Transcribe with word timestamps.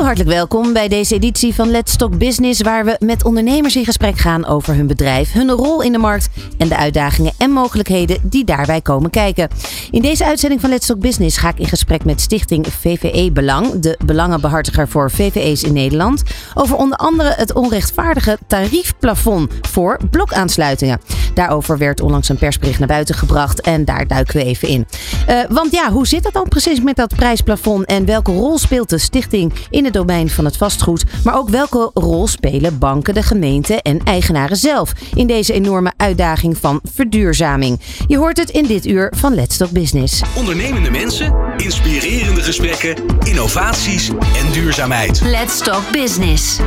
Hartelijk 0.00 0.30
welkom 0.30 0.72
bij 0.72 0.88
deze 0.88 1.14
editie 1.14 1.54
van 1.54 1.70
Let's 1.70 1.96
Talk 1.96 2.18
Business, 2.18 2.60
waar 2.60 2.84
we 2.84 2.96
met 2.98 3.24
ondernemers 3.24 3.76
in 3.76 3.84
gesprek 3.84 4.18
gaan 4.18 4.46
over 4.46 4.74
hun 4.74 4.86
bedrijf, 4.86 5.32
hun 5.32 5.50
rol 5.50 5.82
in 5.82 5.92
de 5.92 5.98
markt 5.98 6.28
en 6.58 6.68
de 6.68 6.76
uitdagingen 6.76 7.32
en 7.38 7.50
mogelijkheden 7.50 8.18
die 8.22 8.44
daarbij 8.44 8.80
komen 8.80 9.10
kijken. 9.10 9.48
In 9.90 10.02
deze 10.02 10.24
uitzending 10.24 10.60
van 10.60 10.70
Let's 10.70 10.86
Talk 10.86 11.00
Business 11.00 11.36
ga 11.36 11.48
ik 11.48 11.58
in 11.58 11.66
gesprek 11.66 12.04
met 12.04 12.20
Stichting 12.20 12.66
VVE 12.66 13.30
Belang, 13.32 13.80
de 13.80 13.98
belangenbehartiger 14.04 14.88
voor 14.88 15.10
VVE's 15.10 15.62
in 15.62 15.72
Nederland, 15.72 16.22
over 16.54 16.76
onder 16.76 16.98
andere 16.98 17.34
het 17.36 17.52
onrechtvaardige 17.52 18.38
tariefplafond 18.46 19.52
voor 19.60 19.98
blokaansluitingen. 20.10 21.00
Daarover 21.34 21.78
werd 21.78 22.00
onlangs 22.00 22.28
een 22.28 22.38
persbericht 22.38 22.78
naar 22.78 22.88
buiten 22.88 23.14
gebracht 23.14 23.60
en 23.60 23.84
daar 23.84 24.06
duiken 24.06 24.36
we 24.36 24.44
even 24.44 24.68
in. 24.68 24.86
Uh, 25.28 25.40
want 25.48 25.72
ja, 25.72 25.90
hoe 25.90 26.06
zit 26.06 26.24
het 26.24 26.34
dan 26.34 26.48
precies 26.48 26.80
met 26.80 26.96
dat 26.96 27.14
prijsplafond 27.16 27.84
en 27.84 28.04
welke 28.04 28.32
rol 28.32 28.58
speelt 28.58 28.88
de 28.88 28.98
stichting 28.98 29.52
in 29.70 29.84
het 29.84 29.89
domein 29.90 30.30
van 30.30 30.44
het 30.44 30.56
vastgoed? 30.56 31.04
Maar 31.24 31.36
ook 31.36 31.48
welke 31.48 31.90
rol 31.94 32.26
spelen 32.26 32.78
banken, 32.78 33.14
de 33.14 33.22
gemeente 33.22 33.82
en 33.82 34.00
eigenaren 34.04 34.56
zelf 34.56 34.92
in 35.14 35.26
deze 35.26 35.52
enorme 35.52 35.92
uitdaging 35.96 36.58
van 36.58 36.80
verduurzaming? 36.92 37.80
Je 38.06 38.16
hoort 38.16 38.36
het 38.36 38.50
in 38.50 38.66
dit 38.66 38.86
uur 38.86 39.12
van 39.16 39.34
Let's 39.34 39.56
Talk 39.56 39.70
Business. 39.70 40.22
Ondernemende 40.36 40.90
mensen, 40.90 41.34
inspirerende 41.56 42.42
gesprekken, 42.42 42.94
innovaties 43.22 44.08
en 44.08 44.52
duurzaamheid. 44.52 45.20
Let's 45.20 45.58
Talk 45.58 45.90
Business. 45.92 46.58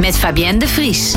Met 0.00 0.16
Fabienne 0.16 0.58
de 0.58 0.68
Vries. 0.68 1.14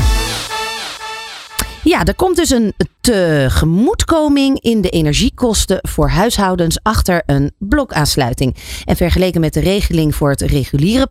Ja, 1.86 2.04
er 2.04 2.14
komt 2.14 2.36
dus 2.36 2.50
een 2.50 2.74
tegemoetkoming 3.00 4.60
in 4.60 4.80
de 4.80 4.88
energiekosten 4.88 5.78
voor 5.82 6.08
huishoudens 6.08 6.78
achter 6.82 7.22
een 7.26 7.52
blokaansluiting. 7.58 8.56
En 8.84 8.96
vergeleken 8.96 9.40
met 9.40 9.54
de 9.54 9.60
regeling 9.60 10.14
voor 10.14 10.30
het 10.30 10.40
reguliere 10.40 11.08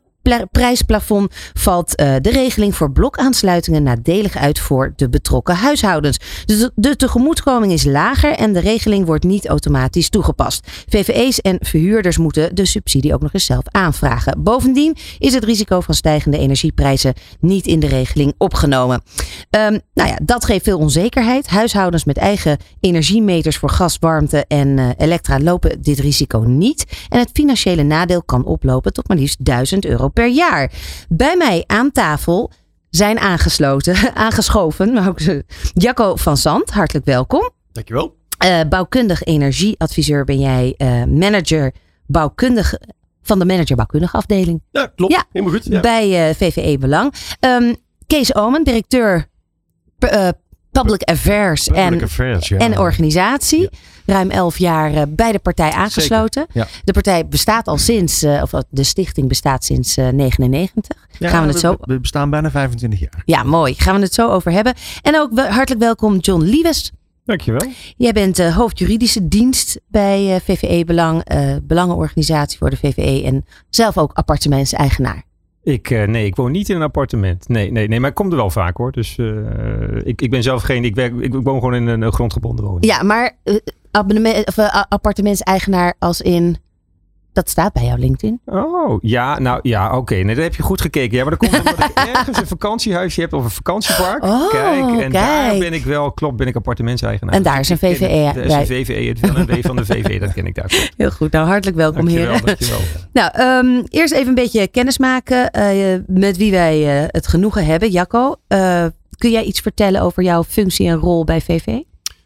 prijsplafond 0.51 1.33
valt 1.53 2.01
uh, 2.01 2.15
de 2.21 2.29
regeling 2.29 2.75
voor 2.75 2.91
blokaansluitingen 2.91 3.83
nadelig 3.83 4.37
uit 4.37 4.59
voor 4.59 4.93
de 4.95 5.09
betrokken 5.09 5.55
huishoudens. 5.55 6.19
Dus 6.45 6.69
de 6.75 6.95
tegemoetkoming 6.95 7.71
is 7.71 7.83
lager 7.83 8.31
en 8.31 8.53
de 8.53 8.59
regeling 8.59 9.05
wordt 9.05 9.23
niet 9.23 9.47
automatisch 9.47 10.09
toegepast. 10.09 10.67
VVE's 10.87 11.41
en 11.41 11.57
verhuurders 11.59 12.17
moeten 12.17 12.55
de 12.55 12.65
subsidie 12.65 13.13
ook 13.13 13.21
nog 13.21 13.33
eens 13.33 13.45
zelf 13.45 13.63
aanvragen. 13.71 14.43
Bovendien 14.43 14.97
is 15.19 15.33
het 15.33 15.43
risico 15.43 15.79
van 15.79 15.93
stijgende 15.93 16.37
energieprijzen 16.37 17.13
niet 17.39 17.67
in 17.67 17.79
de 17.79 17.87
regeling 17.87 18.33
opgenomen. 18.37 19.01
Um, 19.49 19.79
nou 19.93 20.09
ja, 20.09 20.19
dat 20.23 20.45
geeft 20.45 20.63
veel 20.63 20.77
onzekerheid. 20.77 21.47
Huishoudens 21.47 22.03
met 22.03 22.17
eigen 22.17 22.57
energiemeters 22.79 23.57
voor 23.57 23.69
gas, 23.69 23.97
warmte 23.99 24.45
en 24.47 24.67
uh, 24.67 24.89
elektra 24.97 25.39
lopen 25.39 25.81
dit 25.81 25.99
risico 25.99 26.39
niet. 26.39 26.85
En 27.09 27.19
het 27.19 27.29
financiële 27.33 27.83
nadeel 27.83 28.23
kan 28.23 28.45
oplopen 28.45 28.93
tot 28.93 29.07
maar 29.07 29.17
liefst 29.17 29.45
1000 29.45 29.85
euro 29.85 30.09
per 30.15 30.27
jaar. 30.27 30.71
Bij 31.09 31.37
mij 31.37 31.63
aan 31.67 31.91
tafel 31.91 32.51
zijn 32.89 33.19
aangesloten, 33.19 33.95
aangeschoven, 34.25 34.93
maar 34.93 35.07
ook 35.07 35.19
Jacco 35.73 36.15
van 36.15 36.37
Zand. 36.37 36.69
Hartelijk 36.69 37.05
welkom. 37.05 37.51
Dankjewel. 37.71 38.15
Uh, 38.45 38.59
bouwkundig 38.69 39.23
energieadviseur 39.23 40.23
ben 40.23 40.39
jij 40.39 40.73
uh, 40.77 41.03
manager 41.03 41.73
bouwkundig 42.05 42.73
van 43.21 43.39
de 43.39 43.45
manager 43.45 43.75
bouwkundige 43.75 44.17
afdeling. 44.17 44.61
Ja, 44.71 44.91
klopt. 44.95 45.13
Ja, 45.13 45.25
helemaal 45.31 45.53
goed. 45.53 45.65
Ja. 45.65 45.79
Bij 45.79 46.29
uh, 46.29 46.35
VVE 46.35 46.77
Belang. 46.77 47.13
Um, 47.39 47.75
Kees 48.07 48.35
Omen, 48.35 48.63
directeur 48.63 49.27
Public 50.81 51.01
Affairs, 51.01 51.63
Public 51.63 51.83
en, 51.83 52.03
affairs, 52.03 52.47
ja. 52.47 52.57
en 52.57 52.79
organisatie. 52.79 53.61
Ja. 53.61 53.69
Ruim 54.05 54.29
elf 54.29 54.57
jaar 54.57 54.93
uh, 54.93 55.01
bij 55.09 55.31
de 55.31 55.39
partij 55.39 55.71
aangesloten. 55.71 56.45
Ja. 56.51 56.67
De 56.83 56.93
partij 56.93 57.27
bestaat 57.27 57.67
al 57.67 57.77
sinds, 57.77 58.23
uh, 58.23 58.41
of 58.41 58.51
de 58.69 58.83
stichting 58.83 59.27
bestaat 59.27 59.63
sinds 59.63 59.97
uh, 59.97 60.07
99. 60.09 60.97
Ja, 61.19 61.29
Gaan 61.29 61.45
we 61.45 61.51
het 61.51 61.59
zo. 61.59 61.75
We 61.79 61.99
bestaan 61.99 62.29
bijna 62.29 62.51
25 62.51 62.99
jaar. 62.99 63.21
Ja, 63.25 63.43
mooi. 63.43 63.73
Gaan 63.77 63.95
we 63.95 64.01
het 64.01 64.13
zo 64.13 64.29
over 64.29 64.51
hebben. 64.51 64.73
En 65.01 65.19
ook 65.19 65.39
hartelijk 65.39 65.81
welkom 65.81 66.17
John 66.17 66.41
Liewes. 66.43 66.91
Dankjewel. 67.25 67.71
Jij 67.97 68.11
bent 68.11 68.39
uh, 68.39 68.55
hoofd 68.55 68.79
juridische 68.79 69.27
dienst 69.27 69.79
bij 69.87 70.33
uh, 70.33 70.35
VVE 70.43 70.83
Belang, 70.85 71.33
uh, 71.33 71.55
belangenorganisatie 71.63 72.57
voor 72.57 72.69
de 72.69 72.77
VVE 72.77 73.23
en 73.25 73.45
zelf 73.69 73.97
ook 73.97 74.11
appartementseigenaar. 74.13 75.23
Ik, 75.65 75.89
uh, 75.89 76.07
nee, 76.07 76.25
ik 76.25 76.35
woon 76.35 76.51
niet 76.51 76.69
in 76.69 76.75
een 76.75 76.81
appartement. 76.81 77.47
Nee, 77.47 77.71
nee, 77.71 77.87
nee, 77.87 77.99
maar 77.99 78.09
ik 78.09 78.15
kom 78.15 78.29
er 78.29 78.35
wel 78.35 78.49
vaak 78.49 78.77
hoor. 78.77 78.91
Dus 78.91 79.17
uh, 79.17 79.37
ik, 80.03 80.21
ik 80.21 80.29
ben 80.29 80.43
zelf 80.43 80.63
geen. 80.63 80.83
Ik, 80.83 80.95
werk, 80.95 81.13
ik 81.19 81.33
woon 81.33 81.59
gewoon 81.59 81.75
in 81.75 81.87
een 81.87 82.13
grondgebonden 82.13 82.65
woning. 82.65 82.85
Ja, 82.85 83.03
maar 83.03 83.37
uh, 83.43 83.55
abonnement, 83.91 84.47
of, 84.47 84.57
appartementseigenaar 84.89 85.95
als 85.99 86.21
in. 86.21 86.57
Dat 87.35 87.49
staat 87.49 87.73
bij 87.73 87.83
jouw 87.83 87.97
LinkedIn. 87.97 88.39
Oh, 88.45 88.97
ja, 89.01 89.39
nou 89.39 89.59
ja, 89.61 89.87
oké. 89.87 89.97
Okay. 89.97 90.21
Nee, 90.21 90.35
dat 90.35 90.43
heb 90.43 90.55
je 90.55 90.63
goed 90.63 90.81
gekeken. 90.81 91.17
Ja, 91.17 91.23
maar 91.23 91.37
dan 91.39 91.49
komt 91.49 91.69
omdat 91.69 91.89
ik 91.89 91.97
ergens 92.15 92.37
een 92.37 92.47
vakantiehuisje 92.47 93.21
heb 93.21 93.33
of 93.33 93.43
een 93.43 93.49
vakantiepark. 93.49 94.23
Oh, 94.23 94.49
kijk, 94.51 94.83
en 94.83 94.97
kijk. 94.97 95.13
daar 95.13 95.57
ben 95.57 95.73
ik 95.73 95.83
wel, 95.83 96.11
klopt, 96.11 96.35
ben 96.35 96.47
ik 96.47 96.55
appartementseigenaar. 96.55 97.33
En 97.33 97.43
daar 97.43 97.59
is 97.59 97.69
een 97.69 97.77
VVE. 97.77 98.31
Dat 98.35 98.45
is 98.45 98.53
een 98.53 98.65
VVE, 98.65 99.07
het 99.07 99.19
VNB 99.19 99.65
van 99.65 99.75
de 99.75 99.85
VVE, 99.85 100.19
dat 100.19 100.33
ken 100.33 100.45
ik 100.45 100.55
daar. 100.55 100.89
Heel 100.97 101.11
goed, 101.11 101.31
nou 101.31 101.47
hartelijk 101.47 101.77
welkom 101.77 102.05
dankjewel, 102.05 102.31
heren. 102.31 102.45
Dankjewel. 102.45 102.79
Nou, 103.13 103.41
um, 103.41 103.83
eerst 103.89 104.13
even 104.13 104.27
een 104.27 104.35
beetje 104.35 104.67
kennis 104.67 104.97
maken 104.97 105.49
uh, 105.57 105.99
met 106.07 106.37
wie 106.37 106.51
wij 106.51 107.01
uh, 107.01 107.07
het 107.07 107.27
genoegen 107.27 107.65
hebben. 107.65 107.89
Jacco, 107.89 108.35
uh, 108.47 108.85
kun 109.17 109.31
jij 109.31 109.43
iets 109.43 109.59
vertellen 109.59 110.01
over 110.01 110.23
jouw 110.23 110.43
functie 110.43 110.87
en 110.87 110.95
rol 110.95 111.23
bij 111.23 111.41
VV? 111.41 111.79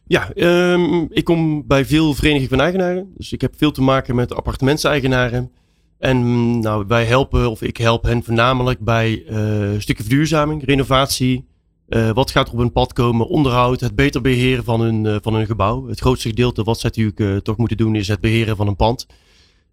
Ja, 0.09 0.29
um, 0.35 1.07
ik 1.09 1.23
kom 1.23 1.67
bij 1.67 1.85
veel 1.85 2.13
verenigingen 2.13 2.49
van 2.49 2.61
eigenaren. 2.61 3.13
Dus 3.17 3.31
ik 3.31 3.41
heb 3.41 3.53
veel 3.57 3.71
te 3.71 3.81
maken 3.81 4.15
met 4.15 4.33
appartementseigenaren. 4.33 5.51
En 5.99 6.59
nou, 6.59 6.85
wij 6.87 7.05
helpen, 7.05 7.49
of 7.49 7.61
ik 7.61 7.77
help 7.77 8.03
hen 8.03 8.23
voornamelijk 8.23 8.79
bij 8.79 9.23
uh, 9.29 9.79
stukken 9.79 10.05
verduurzaming, 10.05 10.65
renovatie. 10.65 11.47
Uh, 11.89 12.09
wat 12.11 12.31
gaat 12.31 12.47
er 12.47 12.53
op 12.53 12.59
hun 12.59 12.71
pad 12.71 12.93
komen? 12.93 13.27
Onderhoud, 13.27 13.79
het 13.79 13.95
beter 13.95 14.21
beheren 14.21 14.63
van 14.63 14.81
hun, 14.81 15.05
uh, 15.05 15.15
van 15.21 15.33
hun 15.33 15.45
gebouw. 15.45 15.87
Het 15.87 15.99
grootste 15.99 16.29
gedeelte 16.29 16.63
wat 16.63 16.79
ze 16.79 16.85
natuurlijk 16.85 17.43
toch 17.43 17.57
moeten 17.57 17.77
doen 17.77 17.95
is 17.95 18.07
het 18.07 18.19
beheren 18.19 18.55
van 18.55 18.67
een 18.67 18.75
pand. 18.75 19.05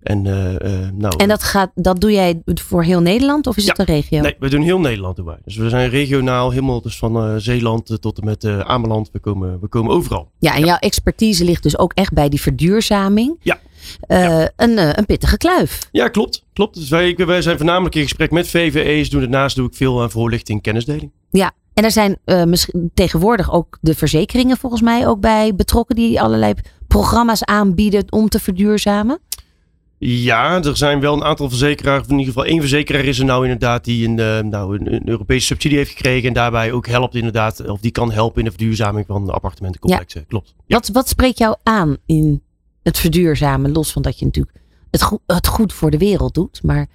En, 0.07 0.23
nou, 0.97 1.17
en 1.17 1.29
dat, 1.29 1.43
gaat, 1.43 1.71
dat 1.75 2.01
doe 2.01 2.13
jij 2.13 2.43
voor 2.45 2.83
heel 2.83 3.01
Nederland 3.01 3.47
of 3.47 3.57
is 3.57 3.65
ja, 3.65 3.71
het 3.71 3.79
een 3.79 3.95
regio? 3.95 4.21
Nee, 4.21 4.37
we 4.39 4.49
doen 4.49 4.63
heel 4.63 4.81
Nederland 4.81 5.19
erbij. 5.19 5.39
Dus 5.45 5.57
we 5.57 5.69
zijn 5.69 5.91
regionaal, 5.91 6.51
helemaal 6.51 6.83
dus 6.83 6.99
van 6.99 7.41
Zeeland 7.41 8.01
tot 8.01 8.19
en 8.19 8.25
met 8.25 8.45
Ameland. 8.45 9.11
We 9.13 9.19
komen, 9.19 9.61
we 9.61 9.69
komen 9.69 9.93
overal. 9.93 10.31
Ja, 10.39 10.55
en 10.55 10.61
ja. 10.61 10.67
jouw 10.67 10.77
expertise 10.77 11.45
ligt 11.45 11.63
dus 11.63 11.79
ook 11.79 11.93
echt 11.93 12.13
bij 12.13 12.29
die 12.29 12.41
verduurzaming. 12.41 13.37
Ja. 13.43 13.59
Ja. 14.09 14.51
een, 14.57 14.99
een 14.99 15.07
pittige 15.07 15.37
kluif. 15.37 15.89
Ja, 15.93 16.09
klopt. 16.09 16.45
klopt. 16.53 16.75
Dus 16.75 16.89
wij, 16.89 17.15
wij 17.17 17.43
zijn 17.43 17.57
voornamelijk 17.57 17.95
in 17.95 18.03
gesprek 18.03 18.31
met 18.31 18.49
VVE's. 18.49 19.11
Doen 19.11 19.21
daarnaast 19.21 19.57
doe 19.57 19.67
ik 19.67 19.75
veel 19.75 20.03
aan 20.03 20.11
voorlichting 20.11 20.57
en 20.57 20.63
kennisdeling. 20.63 21.11
Ja, 21.31 21.53
en 21.75 21.85
er 21.85 21.91
zijn 21.91 22.19
misschien 22.25 22.91
tegenwoordig 22.95 23.53
ook 23.53 23.79
de 23.81 23.95
verzekeringen 23.95 24.57
volgens 24.57 24.83
mij 24.83 25.07
ook 25.07 25.21
bij 25.21 25.55
betrokken 25.55 25.97
die 25.97 26.21
allerlei 26.21 26.55
programma's 26.89 27.43
aanbieden 27.43 28.05
om 28.13 28.29
te 28.29 28.41
verduurzamen. 28.41 29.19
Ja, 29.99 30.63
er 30.63 30.77
zijn 30.77 31.01
wel 31.01 31.15
een 31.15 31.25
aantal 31.25 31.49
verzekeraars. 31.49 32.07
In 32.07 32.19
ieder 32.19 32.27
geval 32.27 32.45
één 32.45 32.61
verzekeraar 32.61 33.05
is 33.05 33.19
er 33.19 33.25
nou 33.25 33.43
inderdaad 33.43 33.85
die 33.85 34.09
een, 34.09 34.19
uh, 34.19 34.41
nou, 34.41 34.79
een, 34.79 34.95
een, 34.95 35.09
Europese 35.09 35.47
subsidie 35.47 35.77
heeft 35.77 35.91
gekregen. 35.91 36.29
En 36.29 36.35
daarbij 36.35 36.73
ook 36.73 36.87
helpt 36.87 37.15
inderdaad, 37.15 37.69
of 37.69 37.81
die 37.81 37.91
kan 37.91 38.13
helpen 38.13 38.39
in 38.39 38.45
de 38.45 38.51
verduurzaming 38.51 39.07
van 39.07 39.31
appartementencomplexen. 39.31 40.21
Ja. 40.21 40.27
Klopt. 40.29 40.55
Ja. 40.67 40.77
Wat, 40.77 40.89
wat 40.89 41.09
spreekt 41.09 41.39
jou 41.39 41.57
aan 41.63 41.97
in 42.07 42.43
het 42.83 42.99
verduurzamen? 42.99 43.73
Los 43.73 43.93
van 43.93 44.03
dat 44.03 44.19
je 44.19 44.25
natuurlijk 44.25 44.57
het 44.91 45.03
goed, 45.03 45.21
het 45.27 45.47
goed 45.47 45.73
voor 45.73 45.91
de 45.91 45.99
wereld 45.99 46.35
doet. 46.35 46.63
Maar... 46.63 46.87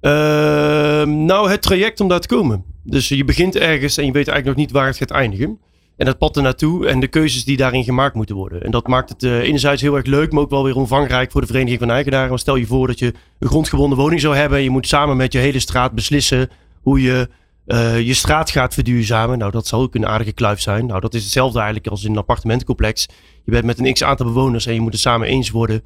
Uh, 0.00 0.10
nou, 1.04 1.50
het 1.50 1.62
traject 1.62 2.00
om 2.00 2.08
daar 2.08 2.20
te 2.20 2.28
komen. 2.28 2.64
Dus 2.82 3.08
je 3.08 3.24
begint 3.24 3.56
ergens 3.56 3.96
en 3.96 4.06
je 4.06 4.12
weet 4.12 4.28
eigenlijk 4.28 4.56
nog 4.56 4.66
niet 4.66 4.70
waar 4.76 4.86
het 4.86 4.96
gaat 4.96 5.10
eindigen. 5.10 5.58
En 5.98 6.06
dat 6.06 6.18
pad 6.18 6.36
er 6.36 6.42
naartoe 6.42 6.86
en 6.86 7.00
de 7.00 7.08
keuzes 7.08 7.44
die 7.44 7.56
daarin 7.56 7.84
gemaakt 7.84 8.14
moeten 8.14 8.36
worden. 8.36 8.62
En 8.62 8.70
dat 8.70 8.86
maakt 8.86 9.08
het 9.08 9.22
uh, 9.22 9.38
enerzijds 9.38 9.82
heel 9.82 9.96
erg 9.96 10.06
leuk, 10.06 10.32
maar 10.32 10.42
ook 10.42 10.50
wel 10.50 10.64
weer 10.64 10.76
omvangrijk 10.76 11.30
voor 11.30 11.40
de 11.40 11.46
Vereniging 11.46 11.78
van 11.78 11.90
Eigenaren. 11.90 12.28
Want 12.28 12.40
stel 12.40 12.56
je 12.56 12.66
voor 12.66 12.86
dat 12.86 12.98
je 12.98 13.14
een 13.38 13.48
grondgebonden 13.48 13.98
woning 13.98 14.20
zou 14.20 14.36
hebben. 14.36 14.58
En 14.58 14.64
je 14.64 14.70
moet 14.70 14.88
samen 14.88 15.16
met 15.16 15.32
je 15.32 15.38
hele 15.38 15.58
straat 15.58 15.92
beslissen 15.92 16.50
hoe 16.82 17.02
je 17.02 17.28
uh, 17.66 18.00
je 18.00 18.14
straat 18.14 18.50
gaat 18.50 18.74
verduurzamen. 18.74 19.38
Nou, 19.38 19.50
dat 19.50 19.66
zal 19.66 19.80
ook 19.80 19.94
een 19.94 20.06
aardige 20.06 20.32
kluif 20.32 20.60
zijn. 20.60 20.86
Nou, 20.86 21.00
dat 21.00 21.14
is 21.14 21.22
hetzelfde 21.22 21.58
eigenlijk 21.58 21.88
als 21.88 22.04
in 22.04 22.10
een 22.10 22.16
appartementencomplex. 22.16 23.08
Je 23.44 23.50
bent 23.50 23.64
met 23.64 23.78
een 23.78 23.92
x 23.92 24.04
aantal 24.04 24.26
bewoners 24.26 24.66
en 24.66 24.74
je 24.74 24.80
moet 24.80 24.92
het 24.92 25.00
samen 25.00 25.28
eens 25.28 25.50
worden 25.50 25.84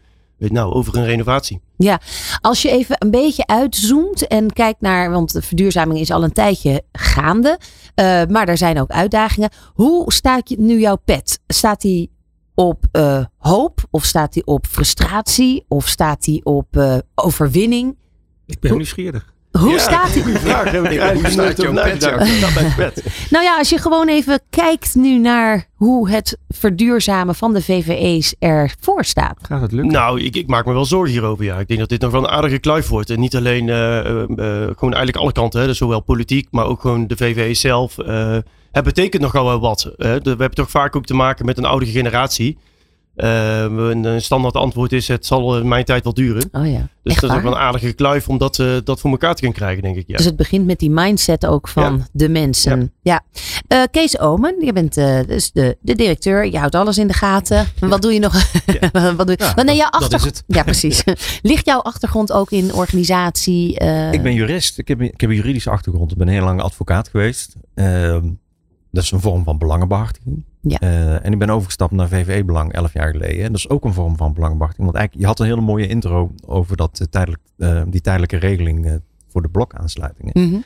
nou, 0.51 0.73
over 0.73 0.97
een 0.97 1.05
renovatie. 1.05 1.61
Ja, 1.77 2.01
als 2.41 2.63
je 2.63 2.71
even 2.71 2.97
een 2.99 3.11
beetje 3.11 3.47
uitzoomt 3.47 4.27
en 4.27 4.53
kijkt 4.53 4.81
naar, 4.81 5.11
want 5.11 5.33
de 5.33 5.43
verduurzaming 5.43 6.01
is 6.01 6.11
al 6.11 6.25
een 6.25 6.33
tijdje 6.33 6.83
gaande, 6.93 7.59
uh, 7.59 8.25
maar 8.25 8.49
er 8.49 8.57
zijn 8.57 8.81
ook 8.81 8.91
uitdagingen. 8.91 9.51
Hoe 9.75 10.13
staat 10.13 10.55
nu 10.59 10.81
jouw 10.81 10.97
pet? 11.05 11.41
Staat 11.47 11.81
die 11.81 12.11
op 12.55 12.85
uh, 12.93 13.25
hoop 13.39 13.85
of 13.91 14.05
staat 14.05 14.33
die 14.33 14.47
op 14.47 14.67
frustratie 14.67 15.65
of 15.69 15.89
staat 15.89 16.25
die 16.25 16.45
op 16.45 16.77
uh, 16.77 16.99
overwinning? 17.15 17.99
Ik 18.47 18.61
ben 18.61 18.77
nieuwsgierig. 18.77 19.35
Hoe 19.59 19.71
Ja, 19.71 19.79
staat 19.79 20.09
hij? 20.15 20.23
goeie 20.23 20.39
vraag. 20.39 20.71
Heb 20.71 20.85
ik 20.85 20.99
eigenlijk 20.99 21.37
nooit 21.57 21.73
nagedacht. 21.73 23.03
Nou 23.31 23.45
ja, 23.45 23.59
als 23.59 23.69
je 23.69 23.79
gewoon 23.79 24.09
even 24.09 24.41
kijkt 24.51 24.95
nu 24.95 25.19
naar 25.19 25.67
hoe 25.75 26.11
het 26.11 26.39
verduurzamen 26.49 27.35
van 27.35 27.53
de 27.53 27.63
VVE's 27.63 28.35
ervoor 28.39 29.05
staat. 29.05 29.37
Gaat 29.43 29.61
het 29.61 29.73
lukken? 29.73 29.93
Nou, 29.93 30.21
ik, 30.23 30.37
ik 30.37 30.47
maak 30.47 30.67
me 30.67 30.73
wel 30.73 30.85
zorgen 30.85 31.11
hierover. 31.13 31.45
Ja. 31.45 31.59
Ik 31.59 31.69
denk 31.69 31.81
dat 31.81 31.89
dit 31.89 32.01
nog 32.01 32.11
wel 32.11 32.23
een 32.23 32.31
aardige 32.31 32.59
kluif 32.59 32.89
wordt. 32.89 33.11
En 33.11 33.21
niet 33.21 33.37
alleen 33.37 33.69
eh, 33.69 33.99
eh, 33.99 34.07
eh, 34.23 34.27
gewoon 34.65 34.81
eigenlijk 34.95 35.17
alle 35.17 35.33
kanten. 35.33 35.61
Hè. 35.61 35.67
Dus 35.67 35.79
zowel 35.79 36.01
politiek, 36.01 36.49
maar 36.51 36.67
ook 36.67 36.81
gewoon 36.81 37.07
de 37.07 37.17
VVE 37.17 37.55
zelf. 37.55 37.99
Eh, 37.99 38.37
het 38.73 38.85
betekent 38.85 39.23
nogal 39.23 39.45
wel 39.45 39.61
wat. 39.61 39.93
Hè. 39.97 40.19
We 40.21 40.29
hebben 40.29 40.51
toch 40.55 40.71
vaak 40.71 40.97
ook 40.97 41.07
te 41.07 41.15
maken 41.15 41.47
met 41.47 41.59
een 41.59 41.65
oudere 41.65 41.91
generatie. 41.91 42.59
Eh, 43.15 43.61
een, 43.63 44.23
standaard 44.23 44.55
antwoord 44.55 44.93
is: 44.93 45.09
het 45.09 45.27
zal 45.27 45.59
in 45.59 45.69
mijn 45.69 45.85
tijd 45.85 46.05
wel 46.05 46.15
duren. 46.15 46.49
Oh 46.53 46.71
ja, 46.71 46.89
Dus 47.03 47.13
echt 47.13 47.21
dat 47.21 47.31
is 47.31 47.37
ook 47.37 47.43
wel 47.43 47.53
een 47.53 47.59
aardige 47.59 47.93
kluif 47.93 48.29
om 48.29 48.39
dat, 48.39 48.59
eh, 48.59 48.77
dat 48.85 49.01
voor 49.01 49.11
elkaar 49.11 49.35
te 49.35 49.41
kunnen 49.41 49.59
krijgen, 49.59 49.83
denk 49.83 49.97
ik. 49.97 50.05
Ja. 50.07 50.17
Dus 50.17 50.27
het 50.27 50.37
begint 50.37 50.67
met 50.67 50.79
die 50.79 50.91
mindset 50.91 51.47
ook 51.47 51.69
van 51.69 51.97
Ja. 51.97 52.07
de 52.13 52.29
mensen. 52.29 52.93
Ja. 53.03 53.21
Eh, 53.69 53.83
Kees 53.91 54.19
Omen, 54.19 54.65
je 54.65 54.73
bent 54.73 54.97
eh, 54.97 55.19
dus 55.27 55.53
de, 55.53 55.77
de 55.81 55.95
directeur. 55.95 56.47
Je 56.51 56.59
houdt 56.59 56.75
alles 56.75 56.99
in 56.99 57.07
de 57.07 57.13
gaten. 57.13 57.67
Wat 57.81 58.03
doe 58.03 58.13
je 58.13 58.19
nog? 58.19 58.33
Wat 59.17 59.27
doe 59.27 59.37
je? 59.57 59.63
Nee, 59.65 59.77
jouw 59.77 59.91
dat- 59.91 60.01
dat 60.01 60.03
is 60.13 60.15
achtergrond. 60.17 60.43
Ja, 60.47 60.63
precies. 60.63 61.05
Ligt 61.43 61.67
jouw 61.67 61.81
achtergrond 61.81 62.33
ook 62.33 62.51
in 62.51 62.75
organisatie? 62.75 63.79
eh, 63.79 64.13
Ik 64.13 64.23
ben 64.23 64.35
jurist. 64.35 64.79
Ik 64.79 64.89
heb, 64.89 65.01
ik 65.01 65.21
heb 65.21 65.31
een 65.31 65.37
juridische 65.37 65.71
achtergrond. 65.71 66.11
Ik 66.13 66.19
ben 66.19 66.29
heel 66.29 66.45
lang 66.45 66.61
advocaat 66.63 67.09
geweest. 67.09 67.55
Ehm, 67.75 68.29
dat 68.91 69.03
is 69.03 69.11
een 69.11 69.21
vorm 69.21 69.45
van 69.45 69.59
belangenbehartiging. 69.59 70.45
Ja. 70.63 70.79
Eh, 70.79 71.25
en 71.25 71.33
ik 71.33 71.39
ben 71.39 71.51
overgestapt 71.51 71.93
naar 71.93 72.09
VVE-belang 72.09 72.73
elf 72.73 72.93
jaar 72.93 73.11
geleden. 73.11 73.45
En 73.45 73.53
dat 73.53 73.57
is 73.57 73.69
ook 73.69 73.85
een 73.85 73.93
vorm 73.93 74.17
van 74.17 74.33
belangenbehartiging. 74.33 74.87
Want 74.87 74.99
eigenlijk, 74.99 75.27
je 75.27 75.31
had 75.31 75.41
een 75.41 75.55
hele 75.55 75.67
mooie 75.67 75.87
intro 75.87 76.33
over 76.47 76.77
dat, 76.77 77.01
eh, 77.01 77.07
tijdelijk, 77.07 77.43
eh, 77.59 77.83
die 77.87 78.01
tijdelijke 78.01 78.37
regeling 78.37 79.01
voor 79.29 79.43
de 79.43 79.49
blokaansluitingen. 79.49 80.33
mhm. 80.35 80.61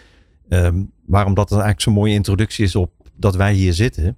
Ehm, 0.49 0.83
waarom 1.07 1.35
dat 1.35 1.51
eigenlijk 1.51 1.81
zo'n 1.81 1.93
mooie 1.93 2.15
introductie 2.15 2.65
is 2.65 2.77
op 2.77 2.93
dat 3.17 3.37
wij 3.37 3.53
hier 3.53 3.73
zitten 3.73 4.17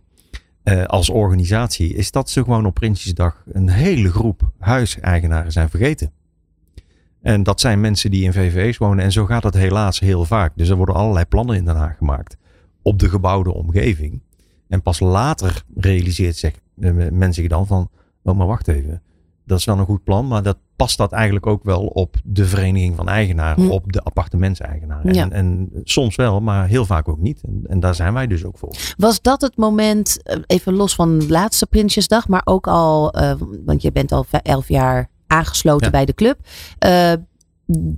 als 0.87 1.11
organisatie, 1.11 1.95
is 1.95 2.11
dat 2.11 2.31
ze 2.31 2.43
gewoon 2.43 2.67
op 2.67 2.75
Prinsjesdag 2.75 3.45
een 3.53 3.69
hele 3.69 4.11
groep 4.11 4.51
huiseigenaren 4.59 5.53
zijn 5.53 5.71
vergeten. 5.71 6.13
En 7.23 7.43
dat 7.43 7.61
zijn 7.61 7.81
mensen 7.81 8.11
die 8.11 8.25
in 8.25 8.33
VVE's 8.33 8.77
wonen. 8.77 9.05
En 9.05 9.13
zo 9.13 9.27
gaat 9.27 9.43
dat 9.43 9.55
helaas 9.55 10.01
heel 10.01 10.25
vaak. 10.25 10.53
Dus 10.57 10.69
er 10.69 10.77
worden 10.77 10.95
allerlei 10.95 11.25
plannen 11.25 11.57
in 11.57 11.65
Den 11.65 11.77
Haag 11.77 11.97
gemaakt 11.97 12.37
op 12.83 12.99
de 12.99 13.09
gebouwde 13.09 13.55
omgeving. 13.55 14.21
En 14.69 14.83
pas 14.83 15.01
later 15.01 15.63
realiseert 15.75 16.37
zich, 16.37 16.53
eh, 16.81 16.93
men 17.11 17.33
zich 17.35 17.49
dan 17.49 17.67
van, 17.67 17.91
oh 18.23 18.37
maar 18.37 18.47
wacht 18.47 18.69
even. 18.69 19.03
Dat 19.47 19.59
is 19.59 19.65
wel 19.65 19.79
een 19.79 19.85
goed 19.85 20.05
plan, 20.05 20.27
maar 20.29 20.43
dat 20.43 20.57
past 20.77 20.97
dat 20.99 21.13
eigenlijk 21.13 21.47
ook 21.47 21.65
wel 21.65 21.87
op 21.87 22.17
de 22.25 22.47
vereniging 22.47 22.97
van 22.97 23.09
eigenaren, 23.09 23.65
Hm. 23.65 23.71
op 23.71 23.93
de 23.93 24.01
appartementseigenaren. 24.03 25.15
Ja. 25.15 25.23
En, 25.23 25.33
en 25.33 25.71
soms 25.85 26.17
wel, 26.17 26.41
maar 26.41 26.67
heel 26.67 26.85
vaak 26.85 27.09
ook 27.09 27.19
niet. 27.19 27.41
En, 27.43 27.63
en 27.67 27.81
daar 27.81 27.95
zijn 27.95 28.13
wij 28.15 28.27
dus 28.27 28.45
ook 28.45 28.59
voor. 28.59 28.75
Was 28.97 29.23
dat 29.23 29.41
het 29.41 29.57
moment, 29.57 30.23
eh, 30.23 30.37
even 30.47 30.73
los 30.75 30.95
van 30.95 31.19
de 31.19 31.29
laatste 31.29 31.67
Prinsjesdag, 31.67 32.29
maar 32.29 32.43
ook 32.45 32.67
al, 32.67 33.11
eh, 33.13 33.35
want 33.65 33.83
je 33.83 33.93
bent 33.93 34.13
al 34.13 34.27
elf 34.43 34.69
jaar 34.69 35.09
aangesloten 35.27 35.87
Ja. 35.87 35.93
bij 35.93 36.05
de 36.05 36.15
club. 36.15 36.39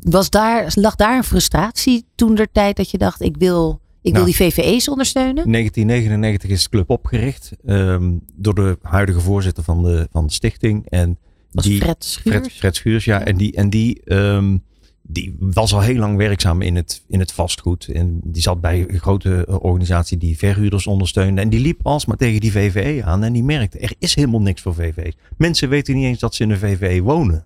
was 0.01 0.31
daar, 0.31 0.73
lag 0.75 0.97
daar 0.97 1.17
een 1.17 1.25
frustratie 1.25 2.07
toen 2.15 2.35
der 2.35 2.53
tijd 2.53 2.77
dat 2.77 2.91
je 2.91 2.99
dacht, 2.99 3.21
ik 3.21 3.37
wil, 3.37 3.80
ik 4.03 4.13
wil 4.15 4.23
Nou. 4.23 4.25
die 4.25 4.35
VVE's 4.37 4.89
ondersteunen? 4.89 5.51
1999 5.53 6.51
is 6.51 6.63
de 6.63 6.69
club 6.69 6.91
opgericht 6.91 7.53
ehm, 7.67 8.13
door 8.35 8.55
de 8.55 8.79
huidige 8.83 9.21
voorzitter 9.21 9.65
van 9.65 9.83
de, 9.83 10.09
van 10.13 10.27
de 10.27 10.33
stichting. 10.33 10.87
En 10.89 11.19
Was 11.53 11.65
die, 11.65 11.81
Fred 11.81 12.05
Schuurs? 12.05 12.37
Fred, 12.39 12.53
Fred 12.53 12.77
Schuurs, 12.77 13.05
ja. 13.05 13.25
En 13.25 13.37
die, 13.37 13.53
en 13.53 13.71
die, 13.71 14.01
ehm, 14.05 14.57
die 15.03 15.37
was 15.39 15.73
al 15.75 15.81
heel 15.81 15.97
lang 15.99 16.17
werkzaam 16.17 16.63
in 16.63 16.77
het, 16.77 17.05
in 17.09 17.19
het 17.19 17.33
vastgoed. 17.33 17.89
En 17.89 18.21
die 18.25 18.43
zat 18.43 18.61
bij 18.61 18.85
een 18.89 18.99
grote 19.01 19.47
organisatie 19.61 20.19
die 20.19 20.39
verhuurders 20.39 20.87
ondersteunde. 20.87 21.41
En 21.41 21.49
die 21.49 21.61
liep 21.61 21.81
alsmaar 21.83 22.17
tegen 22.17 22.41
die 22.41 22.53
VVE 22.53 23.05
aan. 23.05 23.25
En 23.25 23.33
die 23.33 23.45
merkte, 23.45 23.79
er 23.79 23.93
is 23.99 24.15
helemaal 24.15 24.41
niks 24.41 24.63
voor 24.63 24.75
VVE's. 24.75 25.13
Mensen 25.37 25.69
weten 25.69 25.95
niet 25.95 26.05
eens 26.05 26.19
dat 26.19 26.35
ze 26.35 26.43
in 26.43 26.51
een 26.51 26.59
VVE 26.59 27.03
wonen. 27.03 27.45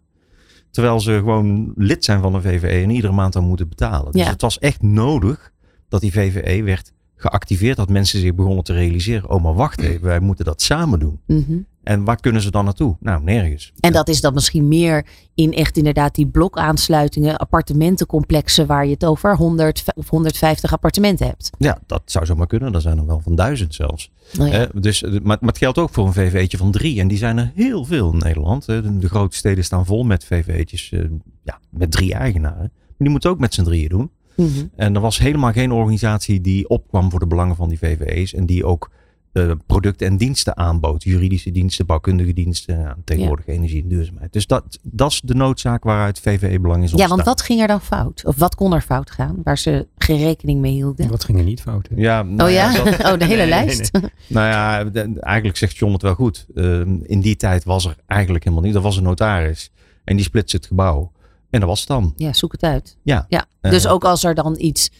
Terwijl 0.70 1.00
ze 1.00 1.12
gewoon 1.12 1.72
lid 1.76 2.04
zijn 2.04 2.20
van 2.20 2.34
een 2.34 2.42
VVE 2.42 2.68
en 2.82 2.90
iedere 2.90 3.12
maand 3.12 3.32
dan 3.32 3.44
moeten 3.44 3.68
betalen. 3.68 4.12
Dus 4.12 4.20
Ja. 4.22 4.30
het 4.30 4.40
was 4.40 4.58
echt 4.58 4.82
nodig 4.82 5.52
dat 5.94 6.02
die 6.02 6.12
VVE 6.12 6.62
werd 6.62 6.92
geactiveerd. 7.16 7.76
Dat 7.76 7.88
mensen 7.88 8.20
zich 8.20 8.34
begonnen 8.34 8.64
te 8.64 8.72
realiseren. 8.72 9.30
Oh, 9.30 9.42
maar 9.42 9.54
wacht 9.54 9.80
even, 9.80 10.02
wij 10.02 10.20
moeten 10.20 10.44
dat 10.44 10.62
samen 10.62 10.98
doen. 10.98 11.20
Mhm. 11.26 11.58
En 11.82 12.04
waar 12.04 12.20
kunnen 12.20 12.42
ze 12.42 12.50
dan 12.50 12.64
naartoe? 12.64 12.96
Nou, 13.00 13.22
nergens. 13.22 13.72
En 13.80 13.92
dat 13.92 14.08
is 14.08 14.20
dan 14.20 14.34
misschien 14.34 14.68
meer 14.68 15.06
in 15.34 15.52
echt 15.52 15.76
inderdaad 15.76 16.14
die 16.14 16.26
blokaansluitingen, 16.26 17.36
appartementencomplexen 17.36 18.66
waar 18.66 18.84
je 18.84 18.92
het 18.92 19.04
over 19.04 19.36
100 19.36 19.84
of 19.94 20.08
150 20.08 20.72
appartementen 20.72 21.26
hebt. 21.26 21.50
Ja, 21.58 21.78
dat 21.86 22.02
zou 22.04 22.26
zomaar 22.26 22.46
kunnen. 22.46 22.74
Er 22.74 22.80
zijn 22.80 22.98
er 22.98 23.06
wel 23.06 23.20
van 23.20 23.34
duizend 23.34 23.74
zelfs. 23.74 24.10
Ja. 24.32 24.44
Hè, 24.46 24.66
dus, 24.74 25.02
eh, 25.02 25.10
maar, 25.10 25.20
maar 25.22 25.48
het 25.48 25.58
geldt 25.58 25.78
ook 25.78 25.90
voor 25.90 26.06
een 26.06 26.12
VV'tje 26.12 26.56
van 26.56 26.70
drie. 26.70 27.00
En 27.00 27.08
die 27.08 27.18
zijn 27.18 27.38
er 27.38 27.52
heel 27.54 27.84
veel 27.84 28.12
in 28.12 28.18
Nederland. 28.18 28.66
De, 28.66 28.98
de 28.98 29.08
grote 29.08 29.36
steden 29.36 29.64
staan 29.64 29.86
vol 29.86 30.02
met 30.04 30.24
VV'tjes. 30.24 30.92
eh, 30.92 31.00
ja, 31.42 31.60
met 31.70 31.90
drie 31.90 32.14
eigenaren. 32.14 32.72
Maar 32.78 32.96
die 32.98 33.10
moeten 33.10 33.30
ook 33.30 33.38
met 33.38 33.54
z'n 33.54 33.62
drieën 33.62 33.88
doen. 33.88 34.10
Mhm. 34.36 34.48
En 34.76 34.94
er 34.94 35.00
was 35.00 35.18
helemaal 35.18 35.52
geen 35.52 35.72
organisatie 35.72 36.40
die 36.40 36.68
opkwam 36.68 37.10
voor 37.10 37.20
de 37.20 37.26
belangen 37.26 37.56
van 37.56 37.68
die 37.68 37.78
VVE's. 37.78 38.34
En 38.34 38.46
die 38.46 38.64
ook 38.64 38.90
eh, 39.32 39.50
producten 39.66 40.06
en 40.06 40.16
diensten 40.16 40.56
aanbood. 40.56 41.02
Juridische 41.02 41.50
diensten, 41.50 41.86
bouwkundige 41.86 42.32
diensten. 42.32 42.78
ja, 42.78 42.96
tegenwoordig 43.04 43.46
energie 43.46 43.82
en 43.82 43.88
duurzaamheid. 43.88 44.32
Dus 44.32 44.46
dat, 44.46 44.78
dat 44.82 45.10
is 45.10 45.20
de 45.24 45.34
noodzaak 45.34 45.84
waaruit 45.84 46.20
VVE-belang 46.20 46.82
is 46.82 46.90
Ja, 46.90 46.96
ontstaan. 46.96 47.08
want 47.08 47.22
wat 47.24 47.42
ging 47.42 47.60
er 47.60 47.66
dan 47.66 47.80
fout? 47.80 48.24
Of 48.24 48.36
wat 48.36 48.54
kon 48.54 48.72
er 48.74 48.80
fout 48.80 49.10
gaan 49.10 49.36
waar 49.44 49.58
ze 49.58 49.86
geen 49.98 50.18
rekening 50.18 50.60
mee 50.60 50.72
hielden? 50.72 51.08
Wat 51.08 51.24
ging 51.24 51.38
er 51.38 51.44
niet 51.44 51.60
fout? 51.60 51.88
hè? 51.94 52.00
Ja, 52.00 52.22
nou 52.22 52.48
oh 52.48 52.54
ja? 52.54 52.72
dat- 52.72 52.86
oh, 53.12 53.18
de 53.18 53.24
hele 53.24 53.26
Nee, 53.26 53.36
nee, 53.36 53.46
lijst? 53.48 53.90
Nou 54.26 54.46
ja, 54.48 54.84
de- 54.84 55.20
eigenlijk 55.20 55.56
zegt 55.56 55.76
John 55.76 55.92
het 55.92 56.02
wel 56.02 56.14
goed. 56.14 56.46
Ehm, 56.54 56.96
in 57.02 57.20
die 57.20 57.36
tijd 57.36 57.64
was 57.64 57.84
er 57.84 57.96
eigenlijk 58.06 58.44
helemaal 58.44 58.64
niet. 58.66 58.74
Er 58.74 58.80
was 58.80 58.96
een 58.96 59.02
notaris 59.02 59.70
en 60.04 60.16
die 60.16 60.24
splitste 60.24 60.56
het 60.56 60.66
gebouw. 60.66 61.12
En 61.54 61.60
dat 61.60 61.68
was 61.68 61.78
het 61.80 61.88
dan. 61.88 62.12
Ja, 62.16 62.32
zoek 62.32 62.52
het 62.52 62.62
uit. 62.62 62.96
Ja. 63.02 63.24
ja. 63.28 63.44
Eh. 63.60 63.70
Dus 63.70 63.86
ook 63.86 64.04
als 64.04 64.24
er 64.24 64.34
dan 64.34 64.54
iets 64.58 64.90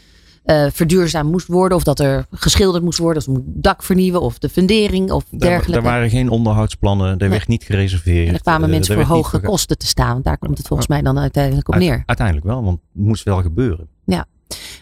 eh 0.45 0.67
verduurzaamd 0.73 1.31
moest 1.31 1.47
worden, 1.47 1.77
of 1.77 1.85
dat 1.85 2.01
er 2.01 2.27
geschilderd 2.31 2.85
moest 2.85 2.99
worden, 2.99 3.23
of 3.23 3.29
het 3.29 3.37
moet 3.37 3.63
dak 3.63 3.83
vernieuwen, 3.83 4.21
of 4.21 4.39
de 4.39 4.49
fundering, 4.49 5.11
of 5.11 5.25
Er, 5.33 5.39
dergelijke. 5.39 5.77
er 5.87 5.93
waren 5.93 6.11
geen 6.11 6.29
onderhoudsplannen. 6.29 7.11
Er 7.11 7.17
Nee. 7.17 7.29
werd 7.29 7.49
niet 7.49 7.65
gereserveerd. 7.65 8.27
en 8.27 8.33
dan 8.33 8.41
kwamen 8.41 8.69
eh, 8.69 8.75
mensen 8.75 8.99
er 8.99 9.07
voor 9.07 9.17
hoge 9.17 9.41
kosten 9.41 9.79
te 9.79 9.87
staan. 9.87 10.13
Want 10.13 10.25
daar 10.25 10.39
komt 10.39 10.59
het 10.59 10.67
volgens 10.67 10.89
mij 10.89 11.03
dan 11.03 11.19
uiteindelijk 11.19 11.69
op 11.69 11.75
neer. 11.75 12.03
Uiteindelijk 12.07 12.47
wel, 12.47 12.63
want 12.65 12.79
het 12.93 13.03
moest 13.05 13.25
wel 13.25 13.43
gebeuren. 13.43 13.89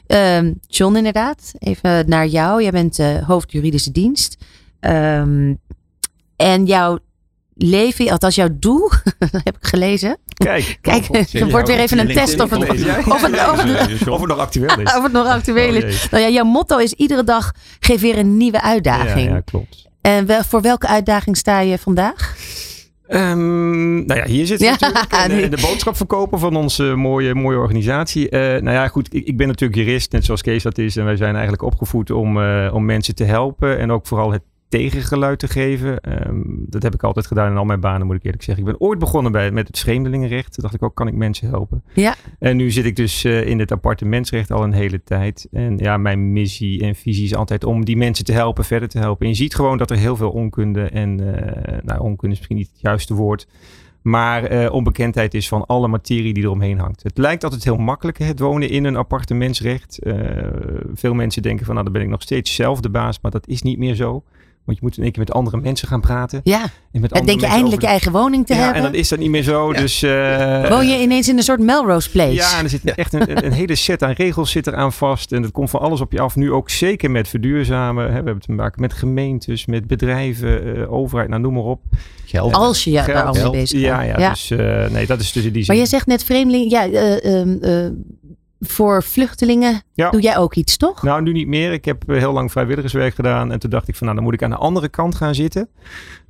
Ehm, 0.06 0.52
John, 0.66 0.96
inderdaad. 0.96 1.52
Even 1.58 2.08
naar 2.08 2.26
jou. 2.26 2.62
Jij 2.62 2.70
bent 2.70 2.98
eh, 2.98 3.28
hoofd 3.28 3.52
juridische 3.52 3.90
dienst. 3.90 4.44
Ehm, 4.80 5.54
en 6.36 6.66
jouw 6.66 6.98
leven, 7.62 8.10
althans 8.10 8.34
jouw 8.34 8.48
doel, 8.52 8.90
heb 9.44 9.56
ik 9.56 9.66
gelezen. 9.66 10.18
Kijk, 10.34 10.78
Kijk, 10.80 11.08
er 11.32 11.50
wordt 11.50 11.68
weer 11.68 11.78
even 11.78 11.98
een 11.98 12.12
test 12.14 12.40
of 12.40 12.50
het, 12.50 12.60
of 12.60 12.68
het, 12.68 13.06
of 13.06 13.22
het, 13.62 14.08
Of 14.08 14.20
het 14.20 14.28
nog 14.28 14.38
actueel 14.38 14.78
is. 14.78 14.94
of 14.96 15.02
het 15.02 15.12
nog 15.12 15.26
actueel 15.26 15.68
Oh, 15.68 15.74
is. 15.74 16.00
jee. 16.00 16.08
Nou 16.10 16.22
ja, 16.22 16.28
jouw 16.30 16.44
motto 16.44 16.78
is 16.78 16.92
iedere 16.92 17.24
dag 17.24 17.52
geef 17.80 18.00
weer 18.00 18.18
een 18.18 18.36
nieuwe 18.36 18.62
uitdaging. 18.62 19.28
Ja, 19.28 19.34
ja, 19.34 19.40
klopt. 19.40 19.88
En 20.00 20.26
wel, 20.26 20.42
voor 20.42 20.60
welke 20.60 20.86
uitdaging 20.86 21.36
sta 21.36 21.60
je 21.60 21.78
vandaag? 21.78 22.36
Ehm, 23.06 24.04
nou 24.04 24.20
ja, 24.20 24.26
hier 24.26 24.46
zit 24.46 24.60
Ja, 24.60 24.70
natuurlijk 24.80 25.12
en, 25.12 25.50
de 25.50 25.60
boodschap 25.60 25.96
verkopen 25.96 26.38
van 26.38 26.56
onze 26.56 26.82
mooie, 26.82 27.34
mooie 27.34 27.58
organisatie. 27.58 28.28
Eh, 28.28 28.40
nou 28.40 28.70
ja, 28.76 28.88
goed, 28.88 29.14
ik, 29.14 29.26
ik 29.26 29.36
ben 29.36 29.46
natuurlijk 29.46 29.80
jurist, 29.80 30.12
net 30.12 30.24
zoals 30.24 30.42
Kees 30.42 30.62
dat 30.62 30.78
is. 30.78 30.96
En 30.96 31.04
wij 31.04 31.16
zijn 31.16 31.32
eigenlijk 31.32 31.62
opgevoed 31.62 32.10
om, 32.10 32.42
eh, 32.42 32.70
om 32.74 32.84
mensen 32.84 33.14
te 33.14 33.24
helpen 33.24 33.78
en 33.78 33.90
ook 33.90 34.06
vooral 34.06 34.32
het 34.32 34.42
tegengeluid 34.72 35.38
te 35.38 35.48
geven. 35.48 36.00
Ehm, 36.00 36.40
dat 36.46 36.82
heb 36.82 36.94
ik 36.94 37.02
altijd 37.02 37.26
gedaan 37.26 37.50
in 37.50 37.56
al 37.56 37.64
mijn 37.64 37.80
banen, 37.80 38.06
moet 38.06 38.16
ik 38.16 38.24
eerlijk 38.24 38.42
zeggen. 38.42 38.64
Ik 38.64 38.70
ben 38.70 38.80
ooit 38.80 38.98
begonnen 38.98 39.32
bij, 39.32 39.50
met 39.50 39.66
het 39.66 39.78
vreemdelingenrecht. 39.78 40.52
Toen 40.52 40.62
dacht 40.62 40.74
ik 40.74 40.82
ook, 40.82 40.94
kan 40.94 41.08
ik 41.08 41.14
mensen 41.14 41.48
helpen? 41.48 41.82
Ja. 41.94 42.14
En 42.38 42.56
nu 42.56 42.70
zit 42.70 42.84
ik 42.84 42.96
dus 42.96 43.24
eh, 43.24 43.46
in 43.46 43.58
het 43.58 43.72
appartementsrecht 43.72 44.50
al 44.50 44.62
een 44.62 44.72
hele 44.72 45.02
tijd. 45.04 45.48
En 45.52 45.78
ja, 45.78 45.96
mijn 45.96 46.32
missie 46.32 46.82
en 46.82 46.94
visie 46.94 47.24
is 47.24 47.34
altijd 47.34 47.64
om 47.64 47.84
die 47.84 47.96
mensen 47.96 48.24
te 48.24 48.32
helpen, 48.32 48.64
verder 48.64 48.88
te 48.88 48.98
helpen. 48.98 49.24
En 49.24 49.32
je 49.32 49.38
ziet 49.38 49.54
gewoon 49.54 49.78
dat 49.78 49.90
er 49.90 49.96
heel 49.96 50.16
veel 50.16 50.30
onkunde 50.30 50.82
en, 50.82 51.36
eh, 51.36 51.78
nou 51.82 52.00
onkunde 52.00 52.34
is 52.34 52.38
misschien 52.38 52.56
niet 52.56 52.70
het 52.72 52.80
juiste 52.80 53.14
woord. 53.14 53.46
Maar 54.02 54.44
eh, 54.44 54.72
onbekendheid 54.72 55.34
is 55.34 55.48
van 55.48 55.66
alle 55.66 55.88
materie 55.88 56.34
die 56.34 56.42
eromheen 56.42 56.78
hangt. 56.78 57.02
Het 57.02 57.18
lijkt 57.18 57.44
altijd 57.44 57.64
heel 57.64 57.76
makkelijk, 57.76 58.18
het 58.18 58.38
wonen 58.38 58.68
in 58.68 58.84
een 58.84 58.96
appartementsrecht. 58.96 59.98
Veel 60.94 61.14
mensen 61.14 61.42
denken 61.42 61.64
van, 61.64 61.74
nou 61.74 61.86
dan 61.86 61.94
ben 61.94 62.02
ik 62.02 62.08
nog 62.08 62.22
steeds 62.22 62.54
zelf 62.54 62.80
de 62.80 62.90
baas. 62.90 63.20
Maar 63.20 63.30
dat 63.30 63.48
is 63.48 63.62
niet 63.62 63.78
meer 63.78 63.94
zo. 63.94 64.22
Want 64.64 64.78
je 64.78 64.84
moet 64.84 64.96
in 64.96 65.02
één 65.02 65.12
keer 65.12 65.22
met 65.22 65.32
andere 65.32 65.56
mensen 65.56 65.88
gaan 65.88 66.00
praten. 66.00 66.40
Ja, 66.44 66.62
En 66.92 67.00
met 67.00 67.12
en 67.12 67.26
denk 67.26 67.40
je 67.40 67.46
eindelijk 67.46 67.80
je 67.80 67.86
eigen 67.86 68.12
woning 68.12 68.46
te 68.46 68.54
Ja, 68.54 68.58
hebben? 68.58 68.76
en 68.76 68.82
dat 68.82 68.94
is 68.94 69.08
dan 69.08 69.18
niet 69.18 69.30
meer 69.30 69.42
zo. 69.42 69.72
Dus, 69.72 70.02
eh, 70.02 70.68
Woon 70.68 70.88
je 70.88 71.00
ineens 71.00 71.28
in 71.28 71.36
een 71.36 71.42
soort 71.42 71.60
Melrose 71.60 72.10
Place? 72.10 72.32
ja, 72.32 72.58
en 72.58 72.64
er 72.64 72.70
zit 72.70 72.84
echt 72.94 73.12
een, 73.12 73.44
een 73.44 73.52
hele 73.52 73.74
set 73.74 74.02
aan 74.02 74.12
regels 74.12 74.50
zit 74.50 74.66
eraan 74.66 74.92
vast. 74.92 75.32
En 75.32 75.42
dat 75.42 75.50
komt 75.50 75.70
van 75.70 75.80
alles 75.80 76.00
op 76.00 76.12
je 76.12 76.20
af. 76.20 76.36
Nu 76.36 76.52
ook 76.52 76.70
zeker 76.70 77.10
met 77.10 77.28
verduurzamen. 77.28 78.04
Hè. 78.04 78.08
We 78.08 78.14
hebben 78.14 78.40
te 78.40 78.52
maken 78.52 78.80
met 78.80 78.92
gemeentes, 78.92 79.66
met 79.66 79.86
bedrijven, 79.86 80.76
eh, 80.76 80.92
overheid, 80.92 81.28
nou 81.28 81.40
noem 81.40 81.54
maar 81.54 81.62
op. 81.62 81.80
Geld. 82.24 82.52
Als 82.52 82.84
je 82.84 82.90
je 82.90 83.02
daar 83.06 83.22
al 83.22 83.32
mee 83.32 83.50
bezig 83.50 83.80
bent. 83.80 83.92
Ja, 83.92 84.02
ja, 84.02 84.30
dus 84.30 84.50
eh, 84.50 84.90
nee, 84.90 85.06
dat 85.06 85.20
is 85.20 85.32
dus 85.32 85.44
in 85.44 85.52
die 85.52 85.62
zin. 85.64 85.66
Maar 85.66 85.76
jij 85.76 85.86
zegt 85.86 86.06
net 86.06 86.24
vreemdeling, 86.24 86.70
ja, 86.70 86.86
eh, 86.88 87.40
ehm, 87.40 87.56
eh, 87.60 87.90
voor 88.66 89.02
vluchtelingen 89.02 89.82
Ja. 89.94 90.10
doe 90.10 90.20
jij 90.20 90.36
ook 90.38 90.54
iets, 90.54 90.76
toch? 90.76 91.02
Nou, 91.02 91.22
nu 91.22 91.32
niet 91.32 91.46
meer. 91.46 91.72
Ik 91.72 91.84
heb 91.84 92.10
eh, 92.10 92.16
heel 92.18 92.32
lang 92.32 92.50
vrijwilligerswerk 92.52 93.14
gedaan. 93.14 93.52
En 93.52 93.58
toen 93.58 93.70
dacht 93.70 93.88
ik 93.88 93.94
van, 93.94 94.02
nou, 94.06 94.14
dan 94.18 94.24
moet 94.26 94.34
ik 94.34 94.42
aan 94.42 94.50
de 94.50 94.56
andere 94.56 94.88
kant 94.88 95.14
gaan 95.14 95.34
zitten. 95.34 95.68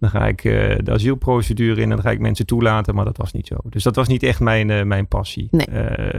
Dan 0.00 0.10
ga 0.10 0.26
ik 0.26 0.44
eh, 0.44 0.52
de 0.82 0.90
asielprocedure 0.92 1.76
in 1.76 1.82
en 1.82 1.88
dan 1.96 2.00
ga 2.00 2.10
ik 2.10 2.18
mensen 2.18 2.46
toelaten. 2.46 2.94
Maar 2.94 3.04
dat 3.04 3.16
was 3.16 3.32
niet 3.32 3.46
zo. 3.46 3.56
Dus 3.64 3.82
dat 3.82 3.96
was 3.96 4.08
niet 4.08 4.22
echt 4.22 4.40
mijn, 4.40 4.70
eh, 4.70 4.82
mijn 4.82 5.08
passie. 5.08 5.48
Nee. 5.50 5.66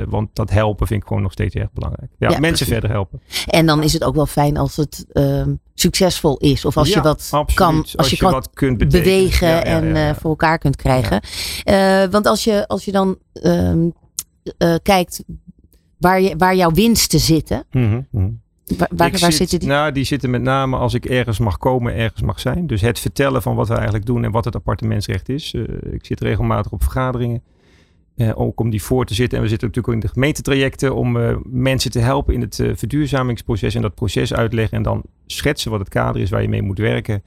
Want 0.07 0.29
dat 0.33 0.49
helpen 0.49 0.87
vind 0.87 1.01
ik 1.01 1.07
gewoon 1.07 1.23
nog 1.23 1.31
steeds 1.31 1.55
erg 1.55 1.71
belangrijk. 1.73 2.11
Ja, 2.17 2.29
Ja, 2.29 2.39
mensen 2.39 2.41
precies. 2.65 2.67
verder 2.67 2.89
helpen. 2.89 3.21
En 3.47 3.65
dan 3.65 3.83
is 3.83 3.93
het 3.93 4.03
ook 4.03 4.15
wel 4.15 4.25
fijn 4.25 4.57
als 4.57 4.75
het 4.75 5.05
ehm, 5.11 5.53
succesvol 5.73 6.37
is. 6.37 6.65
Of 6.65 6.77
als 6.77 6.87
Ja, 6.89 6.95
je 6.95 7.01
wat 7.01 7.17
absoluut. 7.31 7.53
kan, 7.53 7.85
als, 7.95 8.09
je, 8.09 8.29
wat 8.29 8.49
kunt 8.53 8.77
betekenen. 8.77 9.03
bewegen 9.13 9.65
en 9.65 10.15
voor 10.15 10.29
elkaar 10.29 10.57
kunt 10.57 10.75
krijgen. 10.75 11.21
Want 12.11 12.25
als 12.25 12.43
je, 12.43 12.67
als 12.67 12.85
je 12.85 12.91
dan 12.91 13.17
ehm, 13.33 13.89
eh, 14.57 14.75
kijkt 14.83 15.23
waar, 16.03 16.21
je, 16.21 16.35
waar 16.37 16.55
jouw 16.55 16.71
winsten 16.71 17.19
zitten. 17.19 17.63
Mhm, 17.71 18.01
mhm. 18.11 18.29
Waar, 18.77 18.89
waar, 18.95 19.07
Ik 19.07 19.17
waar 19.17 19.31
zit- 19.31 19.33
zitten 19.35 19.59
die? 19.59 19.67
Nou, 19.67 19.91
die 19.91 20.03
zitten 20.03 20.29
met 20.29 20.41
name 20.41 20.77
als 20.77 20.93
ik 20.93 21.05
ergens 21.05 21.39
mag 21.39 21.57
komen, 21.57 21.95
ergens 21.95 22.21
mag 22.21 22.39
zijn. 22.39 22.67
Dus 22.67 22.81
het 22.81 22.99
vertellen 22.99 23.41
van 23.41 23.55
wat 23.55 23.67
we 23.67 23.73
eigenlijk 23.73 24.05
doen 24.05 24.23
en 24.23 24.31
wat 24.31 24.45
het 24.45 24.55
appartementsrecht 24.55 25.29
is. 25.29 25.53
Eh, 25.53 25.93
ik 25.93 26.05
zit 26.05 26.19
regelmatig 26.21 26.71
op 26.71 26.83
vergaderingen. 26.83 27.41
eh, 28.15 28.29
ook 28.35 28.59
om 28.59 28.69
die 28.69 28.83
voor 28.83 29.05
te 29.05 29.13
zitten. 29.13 29.37
En 29.37 29.43
we 29.43 29.49
zitten 29.49 29.67
natuurlijk 29.67 29.95
ook 29.95 30.01
in 30.03 30.07
de 30.07 30.13
gemeentetrajecten 30.13 30.95
om 30.95 31.17
eh, 31.21 31.35
mensen 31.43 31.91
te 31.91 31.99
helpen 31.99 32.33
in 32.33 32.41
het 32.41 32.63
verduurzamingsproces 32.75 33.75
en 33.75 33.81
dat 33.81 33.95
proces 33.95 34.33
uitleggen. 34.33 34.77
En 34.77 34.83
dan 34.83 35.03
schetsen 35.25 35.71
wat 35.71 35.79
het 35.79 35.89
kader 35.89 36.21
is 36.21 36.29
waar 36.29 36.41
je 36.41 36.49
mee 36.49 36.61
moet 36.61 36.77
werken. 36.77 37.23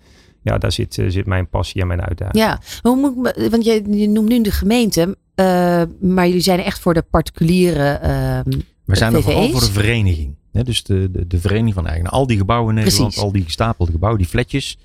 Ja, 0.47 0.59
daar 0.59 0.73
zit, 0.73 0.99
eh, 0.99 1.05
zit 1.09 1.26
mijn 1.26 1.49
passie 1.49 1.81
en 1.81 1.87
mijn 1.87 2.00
uitdaging. 2.03 2.38
Ja, 2.45 2.61
hoe 2.83 2.97
moet 2.97 3.11
ik 3.11 3.17
me- 3.37 3.50
want 3.50 3.65
je, 3.65 3.83
je 3.99 4.09
noemt 4.09 4.29
nu 4.29 4.41
de 4.43 4.50
gemeente. 4.50 5.17
eh, 5.35 5.83
maar 6.00 6.26
jullie 6.26 6.41
zijn 6.43 6.61
echt 6.61 6.79
voor 6.81 6.95
de 6.95 7.03
particuliere. 7.03 7.88
ehm, 7.88 8.50
We 8.85 8.97
zijn 8.97 9.15
er 9.15 9.23
vooral 9.23 9.49
voor 9.50 9.61
de 9.61 9.71
vereniging. 9.73 10.35
Hè, 10.53 10.62
dus 10.62 10.83
de, 10.83 11.11
de, 11.11 11.26
de 11.26 11.41
vereniging 11.41 11.75
van 11.75 11.87
eigenaren. 11.87 12.19
Al 12.19 12.26
die 12.26 12.37
gebouwen 12.38 12.69
in 12.69 12.75
Nederland, 12.75 13.05
Precies. 13.09 13.23
al 13.26 13.33
die 13.33 13.45
gestapelde 13.45 13.93
gebouwen, 13.93 14.21
die 14.23 14.31
fletjes. 14.31 14.79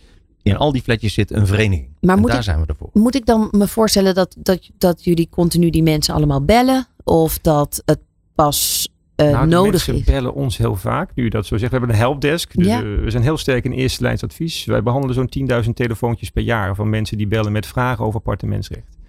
In 0.43 0.57
al 0.57 0.71
die 0.71 0.81
fletjes 0.81 1.13
zit 1.13 1.31
een 1.31 1.47
vereniging. 1.47 1.87
Maar 2.01 2.17
en 2.17 2.23
daar 2.23 2.35
ik- 2.37 2.43
zijn 2.43 2.59
we 2.61 2.65
ervoor. 2.67 2.89
Moet 2.93 3.15
ik 3.15 3.25
dan 3.25 3.47
me 3.51 3.67
voorstellen 3.67 4.15
dat, 4.15 4.35
dat, 4.39 4.69
dat 4.77 5.03
jullie 5.03 5.27
continu 5.29 5.69
die 5.69 5.83
mensen 5.83 6.13
allemaal 6.13 6.41
bellen? 6.45 6.87
Of 7.03 7.39
dat 7.39 7.81
het 7.85 7.99
pas 8.35 8.89
eh, 9.15 9.29
Nou, 9.31 9.49
de 9.49 9.55
nodig 9.55 9.71
mensen 9.71 9.95
is? 9.95 10.03
bellen 10.03 10.33
ons 10.33 10.57
heel 10.57 10.75
vaak, 10.75 11.11
nu 11.15 11.29
dat 11.29 11.45
zo 11.45 11.57
zegt. 11.57 11.71
We 11.71 11.77
hebben 11.77 11.95
een 11.95 12.01
helpdesk, 12.01 12.55
dus 12.55 12.67
Ja. 12.67 12.81
we 12.83 13.09
zijn 13.09 13.23
heel 13.23 13.37
sterk 13.37 13.63
in 13.65 13.71
eerste 13.71 14.01
lijns 14.03 14.23
advies. 14.23 14.65
Wij 14.65 14.83
behandelen 14.83 15.15
zo'n 15.15 15.29
10.000 15.29 15.75
telefoontjes 15.75 16.29
per 16.29 16.43
jaar 16.43 16.75
van 16.75 16.89
mensen 16.89 17.17
die 17.17 17.27
bellen 17.27 17.51
met 17.51 17.65
vragen 17.67 18.05
over 18.05 18.19
appartementsrecht. 18.19 18.99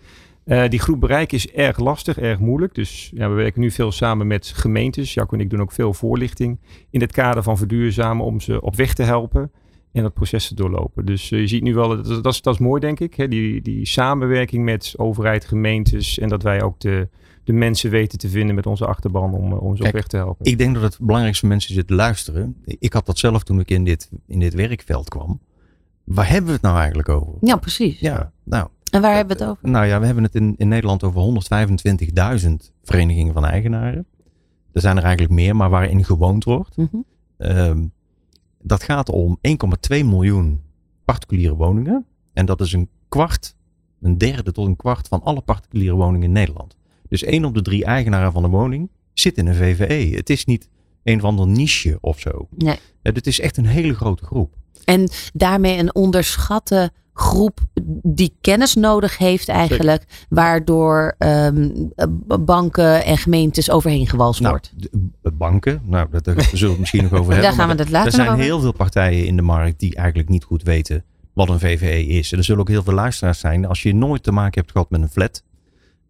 Eh, 0.45 0.69
die 0.69 0.79
groep 0.81 1.01
bereiken 1.01 1.37
is 1.37 1.51
erg 1.51 1.79
lastig, 1.79 2.19
erg 2.19 2.39
moeilijk. 2.39 2.75
Dus 2.75 3.11
ja, 3.15 3.29
we 3.29 3.35
werken 3.35 3.61
nu 3.61 3.71
veel 3.71 3.93
samen 3.93 4.27
met 4.27 4.53
gemeentes. 4.55 5.15
Jacco 5.15 5.35
en 5.35 5.41
ik 5.41 5.51
doen 5.51 5.61
ook 5.61 5.73
veel 5.73 5.95
voorlichting 5.95 6.61
in 6.91 7.01
het 7.01 7.13
kader 7.13 7.43
van 7.43 7.57
verduurzamen 7.59 8.25
om 8.27 8.41
ze 8.41 8.61
op 8.61 8.77
weg 8.77 8.95
te 8.95 9.03
helpen 9.03 9.51
en 9.93 10.03
dat 10.03 10.15
proces 10.15 10.49
te 10.49 10.55
doorlopen. 10.55 11.05
Dus 11.05 11.31
eh, 11.31 11.39
je 11.41 11.47
ziet 11.47 11.63
nu 11.63 11.75
wel, 11.75 11.89
dat, 11.89 12.23
dat, 12.23 12.33
is, 12.33 12.43
dat 12.43 12.55
is 12.55 12.61
mooi 12.61 12.81
denk 12.81 13.01
ik, 13.01 13.15
hè? 13.15 13.29
Die, 13.29 13.63
die 13.63 13.87
samenwerking 13.87 14.65
met 14.65 14.95
overheid, 14.97 15.45
gemeentes 15.45 16.19
en 16.19 16.29
dat 16.29 16.43
wij 16.43 16.63
ook 16.63 16.81
de, 16.81 17.09
de 17.45 17.53
mensen 17.53 17.91
weten 17.91 18.19
te 18.19 18.29
vinden 18.29 18.55
met 18.55 18.67
onze 18.67 18.87
achterban 18.87 19.35
om, 19.35 19.53
eh, 19.53 19.63
om 19.63 19.77
ze 19.77 19.83
Kijk, 19.83 19.95
op 19.95 20.01
weg 20.01 20.09
te 20.09 20.17
helpen. 20.17 20.47
Ik 20.47 20.59
denk 20.59 20.75
dat 20.75 20.83
het 20.83 20.99
belangrijkste 20.99 21.41
voor 21.41 21.55
mensen 21.55 21.75
zit 21.75 21.87
te 21.87 21.95
luisteren. 21.95 22.57
Ik 22.65 22.93
had 22.93 23.07
dat 23.07 23.19
zelf 23.19 23.43
toen 23.43 23.61
ik 23.61 23.71
in 23.71 23.85
dit, 23.85 24.11
in 24.27 24.39
dit 24.41 24.55
werkveld 24.55 25.09
kwam. 25.09 25.41
Waar 26.05 26.29
hebben 26.29 26.47
we 26.47 26.53
het 26.53 26.63
nou 26.63 26.79
eigenlijk 26.79 27.09
over? 27.09 27.33
Ja, 27.41 27.57
precies. 27.57 28.01
Ja, 28.01 28.33
nou, 28.45 28.69
En 28.91 29.01
waar 29.01 29.15
hebben 29.15 29.37
we 29.37 29.43
het 29.43 29.53
over? 29.53 29.69
nou 29.69 29.87
ja, 29.87 30.01
we 30.01 30.07
hebben 30.07 30.25
het 30.25 30.35
in, 30.35 30.55
in 30.59 30.69
Nederland 30.69 31.03
over 31.03 31.43
125.000 32.41 32.73
verenigingen 32.83 33.33
van 33.33 33.45
eigenaren. 33.45 34.07
Er 34.73 34.81
zijn 34.81 34.97
er 34.97 35.03
eigenlijk 35.03 35.35
meer, 35.35 35.57
maar 35.57 35.71
waarin 35.71 36.05
gewoond 36.05 36.45
wordt. 36.45 36.77
Mhm. 36.77 36.97
Ehm, 37.37 37.87
dat 38.63 38.83
gaat 38.83 39.09
om 39.09 39.39
1,2 39.41 40.05
miljoen 40.05 40.61
particuliere 41.05 41.55
woningen. 41.55 42.07
En 42.33 42.47
dat 42.47 42.61
is 42.61 42.73
een 42.73 42.89
kwart, 43.09 43.57
een 44.01 44.19
derde 44.19 44.53
tot 44.53 44.67
een 44.67 44.77
kwart 44.77 45.09
van 45.09 45.23
alle 45.23 45.41
particuliere 45.41 45.97
woningen 45.97 46.27
in 46.27 46.33
Nederland. 46.33 46.77
Dus 47.13 47.23
één 47.25 47.45
op 47.45 47.55
de 47.55 47.63
drie 47.63 47.85
eigenaren 47.85 48.33
van 48.33 48.45
een 48.45 48.51
woning 48.51 48.91
zit 49.13 49.37
in 49.37 49.47
een 49.47 49.55
VVE. 49.55 50.17
Het 50.17 50.31
is 50.31 50.45
niet 50.45 50.69
een 51.03 51.17
of 51.19 51.25
ander 51.25 51.47
niche 51.47 51.99
of 52.01 52.19
zo. 52.21 52.49
Nee. 52.57 52.79
Eh, 53.03 53.13
Het 53.15 53.27
is 53.27 53.41
echt 53.41 53.57
een 53.57 53.67
hele 53.67 53.95
grote 53.95 54.25
groep. 54.25 54.55
En 54.85 55.09
daarmee 55.33 55.79
een 55.79 55.95
onderschatte 55.95 56.91
groep 57.15 57.59
die 58.03 58.35
kennis 58.41 58.75
nodig 58.75 59.19
heeft 59.19 59.49
eigenlijk. 59.49 60.27
Waardoor 60.29 61.15
ehm, 61.19 61.69
banken 62.41 63.05
en 63.05 63.19
gemeentes 63.19 63.71
overheen 63.71 64.07
gewalst 64.07 64.41
Nou, 64.41 64.53
wordt. 64.53 64.73
banken, 65.39 65.83
nou, 65.85 66.09
dat- 66.11 66.25
daar 66.25 66.43
zullen 66.43 66.61
we 66.65 66.69
het 66.71 66.79
misschien 66.79 67.03
nog 67.03 67.13
over 67.13 67.25
hebben. 67.33 67.43
Daar 67.51 67.59
gaan 67.67 67.77
we 67.77 67.83
het 67.83 67.91
later 67.91 68.07
Er 68.09 68.13
zijn 68.15 68.29
over. 68.29 68.43
heel 68.43 68.61
veel 68.61 68.73
partijen 68.73 69.27
in 69.27 69.37
de 69.37 69.43
markt 69.43 69.81
die 69.81 69.95
eigenlijk 69.95 70.29
niet 70.29 70.45
goed 70.45 70.63
weten 70.63 71.05
wat 71.33 71.49
een 71.49 71.59
VVE 71.61 72.07
is. 72.07 72.33
En 72.33 72.39
er 72.39 72.45
zullen 72.45 72.61
ook 72.61 72.69
heel 72.69 72.83
veel 72.83 72.95
luisteraars 72.95 73.39
zijn. 73.39 73.67
Als 73.67 73.83
je 73.83 73.95
nooit 73.95 74.23
te 74.23 74.33
maken 74.33 74.61
hebt 74.61 74.73
gehad 74.73 74.91
met 74.91 75.01
een 75.03 75.09
flat. 75.09 75.43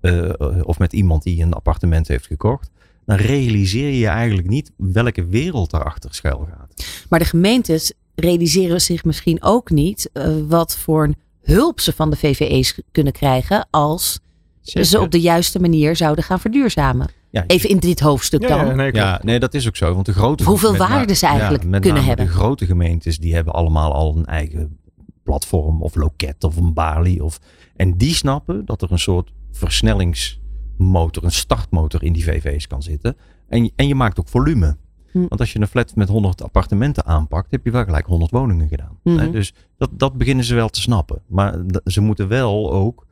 Eh, 0.03 0.31
of 0.63 0.79
met 0.79 0.93
iemand 0.93 1.23
die 1.23 1.43
een 1.43 1.53
appartement 1.53 2.09
heeft 2.09 2.27
gekocht. 2.27 2.71
Dan 3.07 3.17
realiseer 3.17 3.87
je 3.89 3.99
je 3.99 4.07
eigenlijk 4.07 4.49
niet 4.49 4.73
welke 4.77 5.27
wereld 5.27 5.71
daarachter 5.71 6.15
schuil 6.15 6.49
gaat. 6.51 6.87
Maar 7.09 7.19
de 7.19 7.25
gemeentes 7.25 7.93
realiseren 8.15 8.81
zich 8.81 9.05
misschien 9.05 9.43
ook 9.43 9.71
niet 9.71 10.11
eh, 10.13 10.35
wat 10.49 10.77
voor 10.77 11.05
een 11.05 11.17
hulp 11.43 11.81
ze 11.81 11.93
van 11.93 12.11
de 12.11 12.17
VVE's 12.17 12.81
kunnen 12.93 13.13
krijgen 13.13 13.67
als 13.71 14.21
ze 14.63 15.01
op 15.01 15.11
de 15.11 15.21
juiste 15.21 15.61
manier 15.61 15.97
zouden 15.97 16.25
gaan 16.25 16.41
verduurzamen. 16.41 17.09
Ja, 17.31 17.45
Even 17.47 17.69
in 17.69 17.79
dit 17.79 18.01
hoofdstuk 18.01 18.43
Ja, 18.43 18.49
dan. 18.49 18.67
ja, 18.67 18.75
nee, 18.75 18.93
Ja, 18.93 19.09
klopt. 19.09 19.25
nee, 19.25 19.39
dat 19.39 19.55
is 19.55 19.67
ook 19.67 19.77
zo. 19.77 19.95
Want 19.95 20.07
de 20.07 20.13
grote 20.13 20.45
Hoeveel 20.45 20.77
waarde 20.77 21.15
ze 21.15 21.27
eigenlijk 21.27 21.65
met 21.65 21.81
kunnen 21.81 21.95
name 22.03 22.07
hebben. 22.07 22.27
De 22.27 22.33
grote 22.33 22.67
gemeentes 22.67 23.19
die 23.19 23.35
hebben 23.35 23.53
allemaal 23.53 23.93
al 23.93 24.17
een 24.17 24.27
eigen 24.27 24.79
platform 25.23 25.83
of 25.83 25.95
loket 25.95 26.45
of 26.45 26.57
een 26.57 26.73
balie. 26.73 27.25
Of, 27.25 27.41
en 27.77 27.97
die 27.97 28.15
snappen 28.15 28.65
dat 28.65 28.83
er 28.83 28.93
een 28.93 28.99
soort 28.99 29.33
versnellingsmotor, 29.53 31.25
een 31.25 31.33
startmotor 31.33 32.03
in 32.03 32.13
die 32.13 32.25
VV's 32.25 32.67
kan 32.67 32.83
zitten. 32.83 33.17
En, 33.49 33.71
en 33.77 33.89
je 33.89 33.95
maakt 33.95 34.21
ook 34.21 34.29
volume. 34.29 34.77
Hm. 35.11 35.19
Want 35.19 35.41
als 35.41 35.53
je 35.53 35.61
een 35.61 35.67
flat 35.67 35.95
met 35.95 36.09
100 36.09 36.43
appartementen 36.43 37.07
aanpakt, 37.07 37.51
heb 37.51 37.65
je 37.65 37.71
wel 37.71 37.85
gelijk 37.85 38.07
100 38.07 38.31
woningen 38.31 38.69
gedaan. 38.69 38.99
Mhm. 39.03 39.31
Dus 39.31 39.55
dat, 39.77 39.91
dat 39.93 40.17
beginnen 40.17 40.45
ze 40.45 40.55
wel 40.55 40.69
te 40.69 40.81
snappen. 40.81 41.23
Maar 41.27 41.59
ze 41.85 42.01
moeten 42.01 42.29
wel 42.29 42.73
ook 42.73 43.07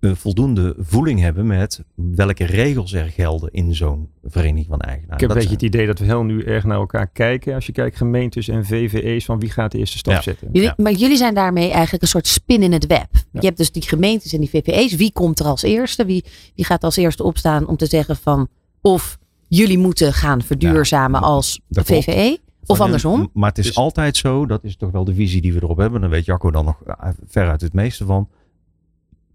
voldoende 0.00 0.74
voeling 0.78 1.20
hebben 1.20 1.46
met 1.46 1.84
welke 1.94 2.44
regels 2.44 2.92
er 2.92 3.06
gelden 3.10 3.50
in 3.52 3.74
zo'n 3.74 4.08
vereniging 4.24 4.66
van 4.68 4.80
eigenaren. 4.80 5.14
Ik 5.14 5.20
heb 5.20 5.28
een 5.30 5.34
beetje 5.36 5.48
zijn- 5.58 5.64
het 5.64 5.74
idee 5.74 5.86
dat 5.86 5.98
we 5.98 6.04
heel 6.04 6.22
nu 6.22 6.42
erg 6.44 6.64
naar 6.64 6.78
elkaar 6.78 7.06
kijken. 7.06 7.54
Als 7.54 7.66
je 7.66 7.72
kijkt 7.72 7.96
gemeentes 7.96 8.48
en 8.48 8.64
VVE's 8.66 9.24
van 9.24 9.38
wie 9.40 9.50
gaat 9.50 9.72
de 9.72 9.78
eerste 9.78 9.98
stap 9.98 10.14
Ja. 10.14 10.22
zetten. 10.22 10.48
Jullie, 10.52 10.68
Ja. 10.68 10.74
Maar 10.76 10.92
jullie 10.92 11.16
zijn 11.16 11.34
daarmee 11.34 11.70
eigenlijk 11.70 12.02
een 12.02 12.08
soort 12.08 12.26
spin 12.26 12.62
in 12.62 12.72
het 12.72 12.86
web. 12.86 13.06
Ja. 13.12 13.20
Je 13.32 13.46
hebt 13.46 13.56
dus 13.56 13.72
die 13.72 13.82
gemeentes 13.82 14.32
en 14.32 14.40
die 14.40 14.50
VVE's. 14.50 14.94
Wie 14.96 15.12
komt 15.12 15.40
er 15.40 15.46
als 15.46 15.62
eerste? 15.62 16.04
Wie, 16.04 16.24
wie 16.54 16.64
gaat 16.64 16.84
als 16.84 16.96
eerste 16.96 17.22
opstaan 17.22 17.66
om 17.66 17.76
te 17.76 17.86
zeggen 17.86 18.16
van 18.16 18.48
of 18.80 19.18
jullie 19.48 19.78
moeten 19.78 20.12
gaan 20.12 20.42
verduurzamen 20.42 21.20
Ja, 21.20 21.26
als. 21.26 21.60
VVE? 21.70 22.38
Of 22.66 22.80
andersom? 22.80 23.30
Maar 23.32 23.48
het 23.48 23.58
is 23.58 23.66
Dus- 23.66 23.76
altijd 23.76 24.16
zo, 24.16 24.46
dat 24.46 24.64
is 24.64 24.76
toch 24.76 24.90
wel 24.90 25.04
de 25.04 25.14
visie 25.14 25.40
die 25.40 25.52
we 25.52 25.62
erop 25.62 25.76
hebben. 25.76 26.00
Dan 26.00 26.10
weet 26.10 26.24
Jacco 26.24 26.50
dan 26.50 26.64
nog 26.64 26.82
eh, 26.86 27.08
veruit 27.26 27.60
het 27.60 27.72
meeste 27.72 28.04
van. 28.04 28.28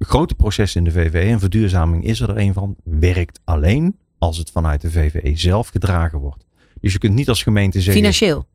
Grote 0.06 0.36
processen 0.36 0.86
in 0.86 0.94
de 0.94 1.00
VVE 1.00 1.20
en 1.20 1.40
verduurzaming 1.40 2.04
is 2.04 2.20
er 2.20 2.38
een 2.38 2.54
van. 2.54 2.76
Werkt 2.84 3.40
alleen 3.44 3.96
als 4.18 4.38
het 4.38 4.52
vanuit 4.52 4.82
de 4.82 4.92
VVE 4.92 5.32
zelf 5.36 5.68
gedragen 5.68 6.20
wordt. 6.20 6.46
Dus 6.80 6.94
je 6.94 7.00
kunt 7.00 7.14
niet 7.14 7.30
als 7.30 7.44
gemeente 7.44 7.78
zeggen. 7.78 7.94
Financieel. 7.94 8.46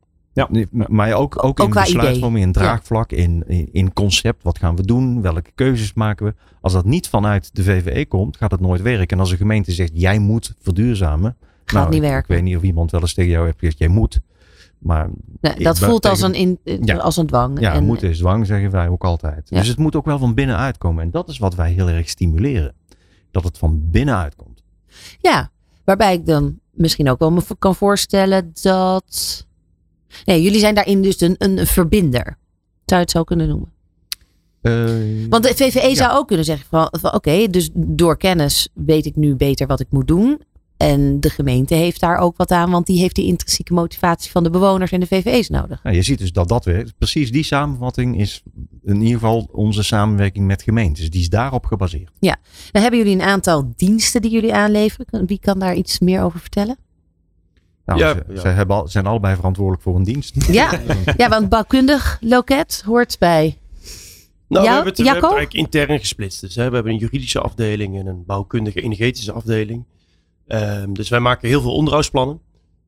Nee, 0.49 0.67
maar- 0.71 1.13
ook, 1.13 1.43
ook, 1.43 1.59
Ook 1.59 1.67
in 1.67 1.81
besluitvorming, 1.81 2.45
in 2.45 2.51
draagvlak, 2.51 3.11
in, 3.11 3.43
in, 3.47 3.69
in 3.71 3.93
concept. 3.93 4.43
Wat 4.43 4.57
gaan 4.59 4.75
we 4.75 4.83
doen? 4.83 5.21
Welke 5.21 5.51
keuzes 5.55 5.93
maken 5.93 6.25
we? 6.25 6.33
Als 6.61 6.73
dat 6.73 6.85
niet 6.85 7.07
vanuit 7.07 7.55
de 7.55 7.63
VVE 7.63 8.05
komt, 8.05 8.37
gaat 8.37 8.51
het 8.51 8.59
nooit 8.59 8.81
werken. 8.81 9.07
En 9.07 9.19
als 9.19 9.31
een 9.31 9.37
gemeente 9.37 9.71
zegt, 9.71 9.91
jij 9.93 10.19
moet 10.19 10.53
verduurzamen. 10.59 11.35
Gaat 11.65 11.79
nou, 11.81 11.89
niet 11.93 12.01
werken. 12.01 12.19
Ik 12.19 12.27
weet 12.27 12.43
niet 12.43 12.55
of 12.57 12.63
iemand 12.63 12.91
wel 12.91 13.01
eens 13.01 13.13
tegen 13.13 13.31
jou 13.31 13.45
heeft 13.45 13.59
gezegd, 13.59 13.77
jij 13.77 13.87
moet. 13.87 14.19
Maar 14.77 15.09
Nee, 15.41 15.55
dat 15.59 15.79
voelt 15.79 16.05
als 16.05 16.21
een, 16.21 16.33
in, 16.33 16.59
Ja. 16.63 16.97
als 16.97 17.17
een 17.17 17.25
dwang. 17.27 17.59
ja, 17.59 17.73
En- 17.73 17.85
moeten 17.85 18.09
is 18.09 18.17
dwang, 18.17 18.45
zeggen 18.45 18.71
wij 18.71 18.87
ook 18.87 19.03
altijd. 19.03 19.49
Ja. 19.49 19.57
Dus 19.59 19.67
het 19.67 19.77
moet 19.77 19.95
ook 19.95 20.05
wel 20.05 20.19
van 20.19 20.33
binnenuit 20.33 20.77
komen. 20.77 21.03
En 21.03 21.11
dat 21.11 21.29
is 21.29 21.37
wat 21.37 21.55
wij 21.55 21.71
heel 21.71 21.89
erg 21.89 22.09
stimuleren. 22.09 22.73
Dat 23.31 23.43
het 23.43 23.57
van 23.57 23.81
binnenuit 23.91 24.35
komt. 24.35 24.63
Ja, 25.19 25.51
waarbij 25.83 26.13
ik 26.13 26.25
dan 26.25 26.59
misschien 26.71 27.09
ook 27.09 27.19
wel 27.19 27.31
me 27.31 27.41
kan 27.59 27.75
voorstellen 27.75 28.51
dat. 28.61 29.45
Nee, 30.25 30.41
jullie 30.41 30.59
zijn 30.59 30.75
daarin 30.75 31.01
dus 31.01 31.21
een, 31.21 31.35
een 31.37 31.67
verbinder. 31.67 32.23
Zou 32.85 32.99
je 32.99 33.05
het 33.05 33.11
zo 33.11 33.23
kunnen 33.23 33.47
noemen? 33.47 33.71
Want 35.29 35.43
de 35.43 35.53
VVE 35.55 35.95
zou 35.95 36.17
ook 36.17 36.27
kunnen 36.27 36.45
zeggen 36.45 36.67
van, 36.69 36.87
van 36.99 37.13
oké, 37.13 37.47
dus 37.47 37.69
door 37.73 38.17
kennis 38.17 38.69
weet 38.73 39.05
ik 39.05 39.15
nu 39.15 39.35
beter 39.35 39.67
wat 39.67 39.79
ik 39.79 39.87
moet 39.89 40.07
doen. 40.07 40.41
En 40.77 41.19
de 41.19 41.29
gemeente 41.29 41.73
heeft 41.75 41.99
daar 41.99 42.17
ook 42.17 42.37
wat 42.37 42.51
aan, 42.51 42.71
want 42.71 42.85
die 42.85 42.99
heeft 42.99 43.15
die 43.15 43.25
intrinsieke 43.25 43.73
motivatie 43.73 44.31
van 44.31 44.43
de 44.43 44.49
bewoners 44.49 44.91
en 44.91 44.99
de 44.99 45.07
VVE's 45.07 45.49
nodig. 45.49 45.83
Nou, 45.83 45.95
je 45.95 46.01
ziet 46.01 46.19
dus 46.19 46.31
dat 46.31 46.47
dat 46.47 46.65
werkt. 46.65 46.93
Precies 46.97 47.31
die 47.31 47.43
samenvatting 47.43 48.19
is 48.19 48.43
in 48.83 48.95
ieder 49.01 49.13
geval 49.19 49.49
onze 49.51 49.83
samenwerking 49.83 50.45
met 50.45 50.61
gemeentes. 50.61 51.09
Die 51.09 51.21
is 51.21 51.29
daarop 51.29 51.65
gebaseerd. 51.65 52.11
Dan 52.71 52.81
hebben 52.81 52.99
jullie 52.99 53.13
een 53.15 53.21
aantal 53.21 53.73
diensten 53.75 54.21
die 54.21 54.31
jullie 54.31 54.53
aanleveren. 54.53 55.25
Wie 55.25 55.39
kan 55.39 55.59
daar 55.59 55.75
iets 55.75 55.99
meer 55.99 56.21
over 56.21 56.39
vertellen? 56.39 56.77
Nou, 57.85 57.99
Ja, 57.99 58.13
ze, 58.13 58.23
ja. 58.33 58.39
ze 58.39 58.47
hebben 58.47 58.75
al, 58.75 58.87
zijn 58.87 59.05
allebei 59.05 59.35
verantwoordelijk 59.35 59.83
voor 59.83 59.95
een 59.95 60.03
dienst. 60.03 60.35
Ja, 60.51 60.79
ja 61.17 61.29
want 61.29 61.49
bouwkundig 61.49 62.17
loket 62.21 62.83
hoort 62.85 63.15
bij. 63.19 63.57
Nou, 64.47 64.65
Jou- 64.65 64.65
we 64.65 64.67
hebben 64.67 64.85
het, 64.85 64.97
we 64.97 65.03
hebben 65.03 65.03
Jacco? 65.03 65.27
het 65.27 65.37
eigenlijk 65.37 65.53
intern 65.53 65.99
gesplitst. 65.99 66.41
Dus, 66.41 66.55
hè, 66.55 66.69
we 66.69 66.75
hebben 66.75 66.93
een 66.93 66.99
juridische 66.99 67.39
afdeling 67.41 67.99
en 67.99 68.07
een 68.07 68.23
bouwkundige 68.25 68.81
energetische 68.81 69.31
afdeling. 69.31 69.83
Ehm, 70.47 70.93
dus 70.93 71.09
wij 71.09 71.19
maken 71.19 71.47
heel 71.47 71.61
veel 71.61 71.73
onderhoudsplannen. 71.73 72.41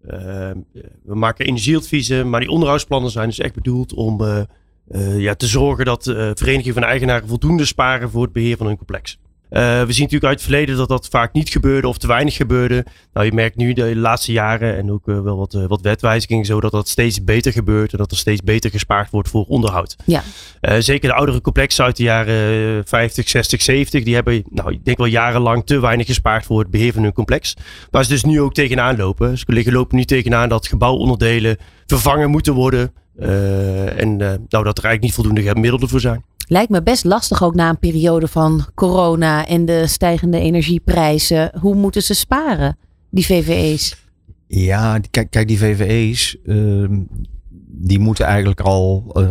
Ehm, 0.08 0.58
we 1.04 1.16
maken 1.16 1.46
energieadviezen, 1.46 2.30
maar 2.30 2.40
die 2.40 2.50
onderhoudsplannen 2.50 3.12
zijn 3.12 3.28
dus 3.28 3.40
echt 3.40 3.54
bedoeld 3.54 3.94
om 3.94 4.22
eh, 4.22 4.42
eh, 4.88 5.20
ja, 5.20 5.36
te 5.36 5.48
zorgen 5.48 5.86
dat 5.86 6.08
eh 6.08 6.32
verenigingen 6.34 6.74
van 6.74 6.84
eigenaren 6.84 7.28
voldoende 7.28 7.66
sparen 7.66 8.10
voor 8.10 8.24
het 8.24 8.34
beheer 8.34 8.58
van 8.58 8.68
hun 8.68 8.78
complex. 8.78 9.20
Eh, 9.50 9.62
we 9.62 9.92
zien 9.94 10.04
natuurlijk 10.04 10.24
uit 10.24 10.34
het 10.34 10.42
verleden 10.42 10.78
dat 10.78 10.88
dat 10.88 11.08
vaak 11.08 11.34
niet 11.34 11.50
gebeurde 11.50 11.88
of 11.88 11.98
te 11.98 12.08
weinig 12.08 12.36
gebeurde. 12.36 12.86
Nou, 13.14 13.26
je 13.26 13.34
merkt 13.34 13.56
nu 13.56 13.74
de 13.74 13.96
laatste 13.96 14.32
jaren 14.32 14.78
en 14.78 14.92
ook 14.92 15.08
eh, 15.08 15.22
wel 15.22 15.38
wat, 15.38 15.54
eh, 15.54 15.66
wat 15.68 15.82
wetwijzigingen 15.82 16.46
zo 16.46 16.60
dat 16.60 16.72
dat 16.72 16.88
steeds 16.88 17.24
beter 17.24 17.52
gebeurt 17.52 17.92
en 17.92 17.98
dat 17.98 18.12
er 18.12 18.18
steeds 18.18 18.42
beter 18.42 18.70
gespaard 18.70 19.10
wordt 19.10 19.30
voor 19.30 19.46
onderhoud. 19.46 19.96
Ja. 20.06 20.24
Zeker 20.80 21.10
de 21.10 21.16
oudere 21.16 21.42
complexen 21.42 21.86
uit 21.86 21.96
de 21.98 22.04
jaren 22.04 22.78
eh, 22.78 22.84
50, 22.86 23.30
60, 23.30 23.62
70, 23.62 24.04
die 24.04 24.16
hebben, 24.16 24.44
nou, 24.50 24.72
ik 24.72 24.86
denk 24.86 24.98
wel 24.98 25.08
jarenlang 25.08 25.66
te 25.66 25.80
weinig 25.80 26.06
gespaard 26.06 26.46
voor 26.46 26.60
het 26.60 26.70
beheer 26.70 26.94
van 26.94 27.04
hun 27.04 27.14
complex. 27.14 27.54
Waar 27.92 28.04
ze 28.04 28.10
dus 28.10 28.24
nu 28.24 28.42
ook 28.42 28.54
tegenaan 28.54 28.98
lopen. 28.98 29.38
Ze 29.38 29.44
liggen 29.48 29.74
lopen 29.74 29.98
nu 29.98 30.06
tegenaan 30.06 30.50
dat 30.50 30.68
gebouwonderdelen 30.68 31.58
vervangen 31.86 32.30
moeten 32.30 32.54
worden. 32.54 32.94
Eh, 33.20 34.02
en 34.02 34.22
eh, 34.22 34.28
nou, 34.28 34.64
dat 34.64 34.78
er 34.78 34.84
eigenlijk 34.84 35.02
niet 35.02 35.14
voldoende 35.14 35.56
middelen 35.56 35.90
voor 35.90 36.00
zijn. 36.00 36.24
Lijkt 36.48 36.70
me 36.70 36.84
best 36.84 37.04
lastig 37.06 37.44
ook 37.44 37.56
na 37.56 37.70
een 37.70 37.80
periode 37.80 38.28
van 38.28 38.66
corona 38.76 39.46
en 39.48 39.66
de 39.66 39.88
stijgende 39.88 40.40
energieprijzen. 40.40 41.52
Hoe 41.60 41.76
moeten 41.76 42.02
ze 42.04 42.14
sparen, 42.14 42.78
die 43.10 43.26
VVE's? 43.26 44.04
Ja, 44.48 45.00
kijk, 45.12 45.30
kijk 45.32 45.48
die 45.48 45.58
VVE's, 45.58 46.38
ehm, 46.46 47.00
die 47.68 48.00
moeten 48.00 48.26
eigenlijk 48.26 48.60
al, 48.62 49.12
eh, 49.14 49.30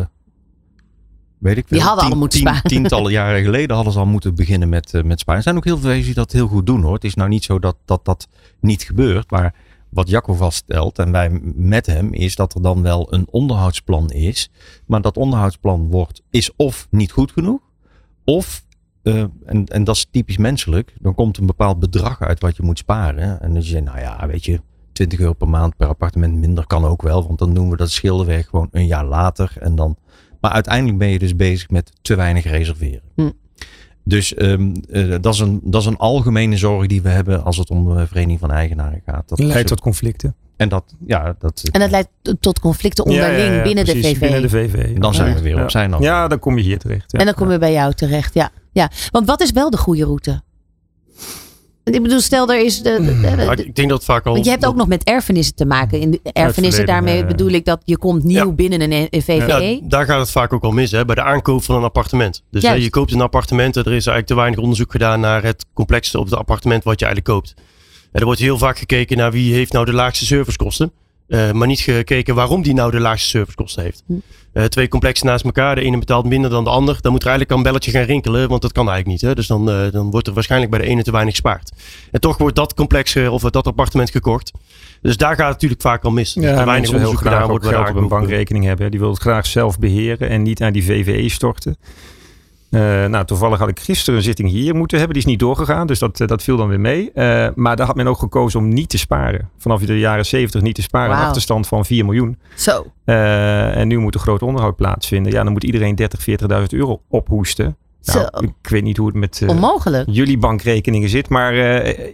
weet 1.39 1.57
ik 1.57 1.67
veel, 1.69 1.79
Die 1.79 1.87
hadden 1.87 2.05
al 2.11 2.17
moeten 2.17 2.39
tien- 2.39 2.49
sparen. 2.49 2.71
tientallen 2.71 3.13
jaren 3.13 3.43
geleden 3.45 3.75
hadden 3.75 3.93
ze 3.93 3.99
al 3.99 4.07
moeten 4.07 4.35
beginnen 4.35 4.69
met, 4.69 4.93
met 5.05 5.21
sparen. 5.21 5.37
Er 5.37 5.43
zijn 5.43 5.57
ook 5.57 5.65
heel 5.65 5.79
veel 5.79 5.91
VVE's 5.91 6.05
die 6.05 6.15
dat 6.15 6.33
heel 6.33 6.47
goed 6.49 6.67
doen 6.67 6.83
hoor. 6.83 6.95
Het 6.95 7.05
is 7.05 7.15
nou 7.15 7.29
niet 7.29 7.45
zo 7.45 7.59
dat 7.59 7.77
dat, 7.85 8.05
dat 8.05 8.29
niet 8.61 8.83
gebeurt, 8.83 9.31
maar 9.31 9.55
wat 9.91 10.09
Jacco 10.09 10.35
vaststelt 10.35 10.99
en 10.99 11.13
wij 11.13 11.31
met 11.55 11.87
hem 11.87 12.13
is 12.13 12.37
dat 12.37 12.55
er 12.55 12.63
dan 12.63 12.83
wel 12.83 13.13
een 13.13 13.27
onderhoudsplan 13.31 14.11
is. 14.11 14.51
Maar 14.87 15.01
dat 15.01 15.17
onderhoudsplan 15.17 15.91
wordt, 15.91 16.23
is 16.31 16.57
of 16.57 16.87
niet 16.91 17.13
goed 17.13 17.33
genoeg, 17.33 17.61
of, 18.25 18.65
eh, 19.03 19.25
en, 19.45 19.67
en 19.67 19.85
dat 19.85 19.97
is 19.97 20.07
typisch 20.11 20.37
menselijk, 20.37 20.95
dan 21.01 21.15
komt 21.15 21.39
een 21.39 21.47
bepaald 21.47 21.79
bedrag 21.79 22.21
uit 22.21 22.41
wat 22.41 22.57
je 22.57 22.63
moet 22.63 22.79
sparen. 22.79 23.41
En 23.41 23.53
dan 23.53 23.63
zeg 23.63 23.79
je, 23.79 23.85
nou 23.85 23.99
ja, 23.99 24.27
weet 24.27 24.45
je, 24.45 24.61
20 24.93 25.19
euro 25.19 25.33
per 25.33 25.49
maand 25.49 25.77
per 25.77 25.89
appartement 25.89 26.35
minder 26.35 26.67
kan 26.67 26.85
ook 26.85 27.03
wel, 27.03 27.27
want 27.27 27.39
dan 27.39 27.55
doen 27.55 27.71
we 27.71 27.77
dat 27.77 27.91
schilderwerk 27.91 28.49
gewoon 28.49 28.69
een 28.71 28.87
jaar 28.87 29.05
later. 29.05 29.53
En 29.61 29.75
dan, 29.75 29.97
maar 30.41 30.51
uiteindelijk 30.51 30.99
ben 30.99 31.09
je 31.09 31.19
dus 31.19 31.37
bezig 31.37 31.71
met 31.71 31.93
te 32.03 32.15
weinig 32.15 32.45
reserveren. 32.45 33.03
Hm. 33.15 33.31
Dus 34.09 34.35
ehm, 34.35 34.75
eh, 34.91 35.15
dat, 35.21 35.35
is 35.35 35.41
een, 35.41 35.61
dat 35.65 35.81
is 35.81 35.87
een 35.87 35.97
algemene 35.97 36.57
zorg 36.57 36.87
die 36.87 37.03
we 37.03 37.09
hebben 37.09 37.45
als 37.45 37.57
het 37.57 37.71
om 37.71 37.97
de 37.97 38.07
vereniging 38.07 38.41
van 38.41 38.51
eigenaren 38.51 39.03
gaat. 39.07 39.29
Dat 39.29 39.39
Leidt 39.39 39.69
tot 39.69 39.81
conflicten. 39.81 40.35
En 40.57 40.69
dat, 40.69 40.85
ja, 41.07 41.35
dat, 41.39 41.63
En 41.73 41.81
dat 41.81 41.91
leidt 41.91 42.09
tot 42.41 42.61
conflicten 42.61 43.05
onderling 43.05 43.37
Ja, 43.39 43.45
ja, 43.45 43.53
ja, 43.53 43.63
binnen, 43.63 43.85
de 43.85 43.91
VVE. 43.97 44.19
binnen 44.19 44.43
de 44.43 44.49
VV. 44.49 44.99
dan 44.99 45.15
zijn 45.15 45.29
Ja. 45.29 45.35
we 45.35 45.43
weer 45.43 45.57
Ja. 45.57 45.63
op 45.63 45.71
zijn 45.71 45.95
af. 45.95 46.03
Ja, 46.03 46.29
dan 46.29 46.39
kom 46.39 46.57
je 46.57 46.63
hier 46.65 46.79
terecht. 46.79 47.13
Ja. 47.13 47.19
En 47.19 47.25
dan 47.25 47.35
kom 47.35 47.51
je 47.51 47.59
bij 47.59 47.73
jou 47.73 47.93
terecht, 47.93 48.35
ja. 48.35 48.51
ja. 48.73 48.91
Want 49.11 49.27
wat 49.27 49.41
is 49.41 49.51
wel 49.51 49.71
de 49.71 49.77
goede 49.77 50.05
route? 50.05 50.43
Ik 51.95 52.03
bedoel, 52.03 52.21
stel 52.21 52.53
er 52.53 52.65
is 52.65 52.83
de, 52.83 52.97
de- 53.05 53.21
de- 53.37 53.45
Maar 53.47 53.59
ik 53.61 53.75
denk 53.75 53.89
dat 53.89 54.05
vaak 54.05 54.27
al. 54.27 54.33
want 54.33 54.45
je 54.45 54.51
hebt 54.51 54.67
ook 54.67 54.77
nog 54.77 54.89
met 54.89 55.05
erfenissen 55.05 55.55
te 55.55 55.65
maken. 55.67 56.01
In 56.01 56.11
de 56.11 56.21
erfenissen, 56.33 56.87
daarmee 56.87 57.15
ja, 57.15 57.21
ja. 57.21 57.27
bedoel 57.27 57.49
ik 57.51 57.65
dat 57.65 57.81
je 57.85 57.99
komt 57.99 58.25
nieuw 58.25 58.47
Ja. 58.47 58.53
binnen 58.53 58.93
een 58.93 59.09
VVE. 59.11 59.63
Ja, 59.63 59.81
daar 59.89 60.05
gaat 60.05 60.21
het 60.21 60.31
vaak 60.31 60.53
ook 60.53 60.63
al 60.63 60.71
mis, 60.71 60.91
hè, 60.91 61.05
bij 61.05 61.15
de 61.15 61.23
aankoop 61.23 61.63
van 61.63 61.77
een 61.77 61.83
appartement. 61.83 62.43
Dus 62.51 62.63
hè, 62.63 62.73
je 62.73 62.91
koopt 62.91 63.13
een 63.13 63.21
appartement 63.21 63.77
en 63.77 63.81
er 63.83 63.87
is 63.89 63.93
eigenlijk 64.07 64.27
te 64.27 64.35
weinig 64.35 64.59
onderzoek 64.59 64.91
gedaan 64.91 65.21
naar 65.21 65.43
het 65.43 65.65
complex 65.75 66.15
op 66.15 66.25
het 66.25 66.35
appartement 66.35 66.85
wat 66.85 66.99
je 67.01 67.07
eigenlijk 67.07 67.35
koopt. 67.37 67.55
En 68.13 68.21
er 68.21 68.25
wordt 68.27 68.41
heel 68.41 68.59
vaak 68.59 68.79
gekeken 68.79 69.17
naar 69.17 69.33
wie 69.33 69.55
heeft 69.55 69.73
nou 69.73 69.85
de 69.85 69.93
laagste 69.93 70.25
servicekosten. 70.25 70.93
Eh, 71.29 71.53
maar 71.53 71.67
niet 71.67 71.81
gekeken 71.81 72.35
waarom 72.35 72.63
die 72.63 72.75
nou 72.75 72.91
de 72.91 73.01
laagste 73.01 73.29
servicekosten 73.29 73.83
heeft. 73.83 74.03
Hm. 74.07 74.15
Eh, 74.59 74.65
twee 74.65 74.89
complexen 74.89 75.27
naast 75.27 75.45
elkaar, 75.45 75.75
de 75.75 75.81
ene 75.81 75.99
betaalt 75.99 76.27
minder 76.27 76.51
dan 76.51 76.65
de 76.65 76.71
ander. 76.71 76.99
Dan 77.01 77.13
moet 77.13 77.23
er 77.23 77.29
eigenlijk 77.29 77.51
al 77.51 77.57
een 77.57 77.73
belletje 77.73 77.91
gaan 77.91 78.03
rinkelen, 78.03 78.49
want 78.49 78.63
dat 78.63 78.73
kan 78.73 78.89
eigenlijk 78.89 79.21
niet. 79.21 79.31
Hè? 79.31 79.35
Dus 79.35 79.47
dan, 79.47 79.71
eh, 79.71 79.91
dan 79.91 80.11
wordt 80.11 80.27
er 80.27 80.33
waarschijnlijk 80.33 80.71
bij 80.71 80.81
de 80.81 80.87
ene 80.87 81.03
te 81.03 81.11
weinig 81.11 81.33
gespaard. 81.33 81.73
En 82.11 82.21
toch 82.21 82.39
wordt 82.39 82.57
dat 82.57 82.75
complex 82.75 83.15
eh, 83.15 83.33
of 83.33 83.43
dat 83.43 83.67
appartement 83.67 84.11
gekocht. 84.11 84.53
Dus 85.03 85.17
daar 85.17 85.35
gaat 85.35 85.45
het 85.45 85.53
natuurlijk 85.53 85.81
vaak 85.81 86.05
al 86.05 86.11
mis. 86.11 86.35
Ja, 86.35 86.41
er 86.41 86.47
weinig 86.47 86.67
mensen 86.67 86.93
willen 86.93 87.07
heel 87.07 87.11
onderzoek 87.11 87.33
gedaan 87.33 87.49
wordt 87.49 87.67
geld 87.67 87.89
op 87.89 87.97
een 87.97 88.09
bankrekening 88.09 88.65
hebben. 88.65 88.91
Die 88.91 89.01
wil 89.01 89.11
het 89.11 89.21
graag 89.21 89.47
zelf 89.47 89.79
beheren 89.79 90.29
en 90.29 90.43
niet 90.43 90.63
aan 90.63 90.73
die 90.73 90.85
VVE 90.85 91.29
storten. 91.29 91.77
Eh, 92.71 92.81
nou, 93.07 93.25
toevallig 93.25 93.59
had 93.59 93.69
ik 93.69 93.81
gisteren 93.81 94.19
een 94.19 94.25
zitting 94.25 94.49
hier 94.49 94.75
moeten 94.75 94.99
hebben. 94.99 95.17
Die 95.17 95.25
is 95.25 95.31
niet 95.31 95.41
doorgegaan, 95.41 95.87
dus 95.87 95.99
dat, 95.99 96.21
eh, 96.21 96.27
dat 96.27 96.43
viel 96.43 96.57
dan 96.57 96.69
weer 96.69 96.81
mee. 96.81 97.13
Eh, 97.13 97.49
maar 97.55 97.77
daar 97.77 97.87
had 97.87 97.97
men 97.97 98.07
ook 98.07 98.19
gekozen 98.19 98.61
om 98.61 98.69
niet 98.69 98.89
te 98.89 98.99
sparen. 98.99 99.51
Vanaf 99.59 99.81
de 99.81 99.99
jaren 99.99 100.27
70 100.27 100.61
niet 100.63 100.75
te 100.75 100.83
sparen. 100.83 101.17
Een 101.17 101.23
achterstand 101.23 101.67
van 101.67 101.85
4 101.85 102.05
miljoen. 102.05 102.39
Zo. 102.55 102.87
En 103.05 103.89
nu 103.89 103.99
moet 103.99 104.15
er 104.15 104.21
groot 104.21 104.43
onderhoud 104.43 104.77
plaatsvinden. 104.77 105.33
Ja, 105.33 105.43
dan 105.43 105.53
moet 105.53 105.65
iedereen 105.65 105.95
30, 105.95 106.23
40.000 106.23 106.73
euro 106.73 107.03
ophoesten. 107.09 107.77
Nou, 108.03 108.19
Zo. 108.21 108.45
ik 108.45 108.71
weet 108.71 108.83
niet 108.83 108.97
hoe 108.97 109.07
het 109.07 109.17
met 109.17 109.43
jullie 110.07 110.39
bankrekeningen 110.39 111.09
zit. 111.09 111.29
Maar 111.29 111.55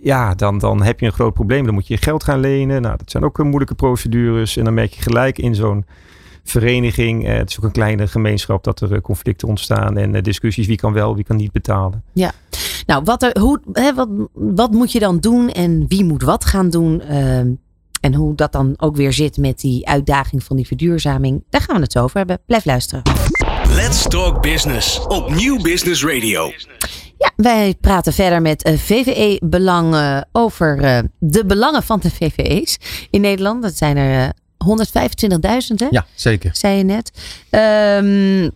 ja, 0.02 0.34
dan, 0.34 0.58
dan 0.58 0.82
heb 0.82 1.00
je 1.00 1.06
een 1.06 1.12
groot 1.12 1.34
probleem. 1.34 1.64
Dan 1.64 1.74
moet 1.74 1.86
je 1.86 1.96
geld 1.96 2.24
gaan 2.24 2.40
lenen. 2.40 2.82
Nou, 2.82 2.96
dat 2.96 3.10
zijn 3.10 3.24
ook 3.24 3.38
moeilijke 3.38 3.74
procedures. 3.74 4.56
En 4.56 4.64
dan 4.64 4.74
merk 4.74 4.92
je 4.92 5.02
gelijk 5.02 5.38
in 5.38 5.54
zo'n 5.54 5.84
vereniging. 6.44 7.26
eh, 7.26 7.36
het 7.36 7.50
is 7.50 7.58
ook 7.58 7.64
een 7.64 7.72
kleine 7.72 8.06
gemeenschap 8.06 8.64
dat 8.64 8.80
er 8.80 8.92
eh, 8.92 9.00
conflicten 9.00 9.48
ontstaan. 9.48 9.96
En 9.96 10.14
eh, 10.14 10.22
discussies 10.22 10.66
wie 10.66 10.76
kan 10.76 10.92
wel, 10.92 11.14
wie 11.14 11.24
kan 11.24 11.36
niet 11.36 11.52
betalen. 11.52 12.02
Nou, 12.86 13.02
wat, 13.04 13.22
er, 13.22 13.38
hoe, 13.40 13.60
hè, 13.72 13.94
wat, 13.94 14.08
wat 14.32 14.70
moet 14.70 14.92
je 14.92 14.98
dan 14.98 15.18
doen 15.18 15.50
en 15.50 15.84
wie 15.88 16.04
moet 16.04 16.22
wat 16.22 16.44
gaan 16.44 16.70
doen? 16.70 17.00
ehm, 17.00 17.50
en 18.04 18.14
hoe 18.14 18.34
dat 18.34 18.52
dan 18.52 18.74
ook 18.76 18.96
weer 18.96 19.12
zit 19.12 19.36
met 19.36 19.60
die 19.60 19.88
uitdaging 19.88 20.42
van 20.42 20.56
die 20.56 20.66
verduurzaming. 20.66 21.44
Daar 21.50 21.60
gaan 21.60 21.76
we 21.76 21.82
het 21.82 21.92
zo 21.92 22.02
over 22.02 22.16
hebben. 22.16 22.38
Blijf 22.46 22.64
luisteren. 22.64 23.02
Let's 23.68 24.02
Talk 24.08 24.42
Business 24.42 25.06
op 25.06 25.34
Nieuw 25.34 25.62
Business 25.62 26.04
Radio. 26.04 26.52
Ja, 27.18 27.32
wij 27.36 27.74
praten 27.80 28.12
verder 28.12 28.42
met 28.42 28.72
VVE-belangen 28.76 30.28
over 30.32 30.78
eh, 30.78 30.98
de 31.18 31.46
belangen 31.46 31.82
van 31.82 32.00
de 32.00 32.10
VVE's 32.10 32.78
in 33.10 33.20
Nederland. 33.20 33.62
Dat 33.62 33.76
zijn 33.76 33.96
er 33.96 34.22
eh, 34.22 34.28
125.000, 34.64 35.74
hè? 35.76 35.86
Ja, 35.90 36.06
zeker. 36.14 36.50
zei 36.56 36.76
je 36.76 36.84
net. 36.84 37.12
Ehm, 37.50 38.50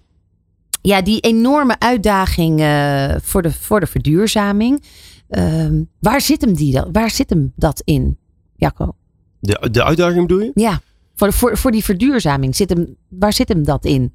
ja, 0.83 1.03
die 1.03 1.21
enorme 1.21 1.77
uitdaging 1.79 2.61
eh, 2.61 3.15
voor, 3.23 3.43
de, 3.43 3.53
voor 3.53 3.81
de 3.81 3.87
verduurzaming. 3.87 4.83
Ehm, 5.29 5.83
waar, 6.01 6.21
zit 6.21 6.41
hem 6.41 6.55
die 6.55 6.73
dan? 6.73 6.89
waar 6.93 7.11
zit 7.11 7.31
hem 7.31 7.53
dat 7.57 7.83
in, 7.85 8.19
Jacco? 8.57 8.95
De, 9.41 9.69
de 9.71 9.85
uitdaging 9.85 10.27
bedoel 10.27 10.43
je? 10.43 10.51
Ja, 10.55 10.81
voor, 11.15 11.33
voor, 11.33 11.57
voor 11.57 11.71
die 11.71 11.85
verduurzaming. 11.85 12.57
Zit 12.57 12.69
hem, 12.69 12.97
waar 13.09 13.33
zit 13.33 13.49
hem 13.49 13.65
dat 13.65 13.85
in? 13.85 14.13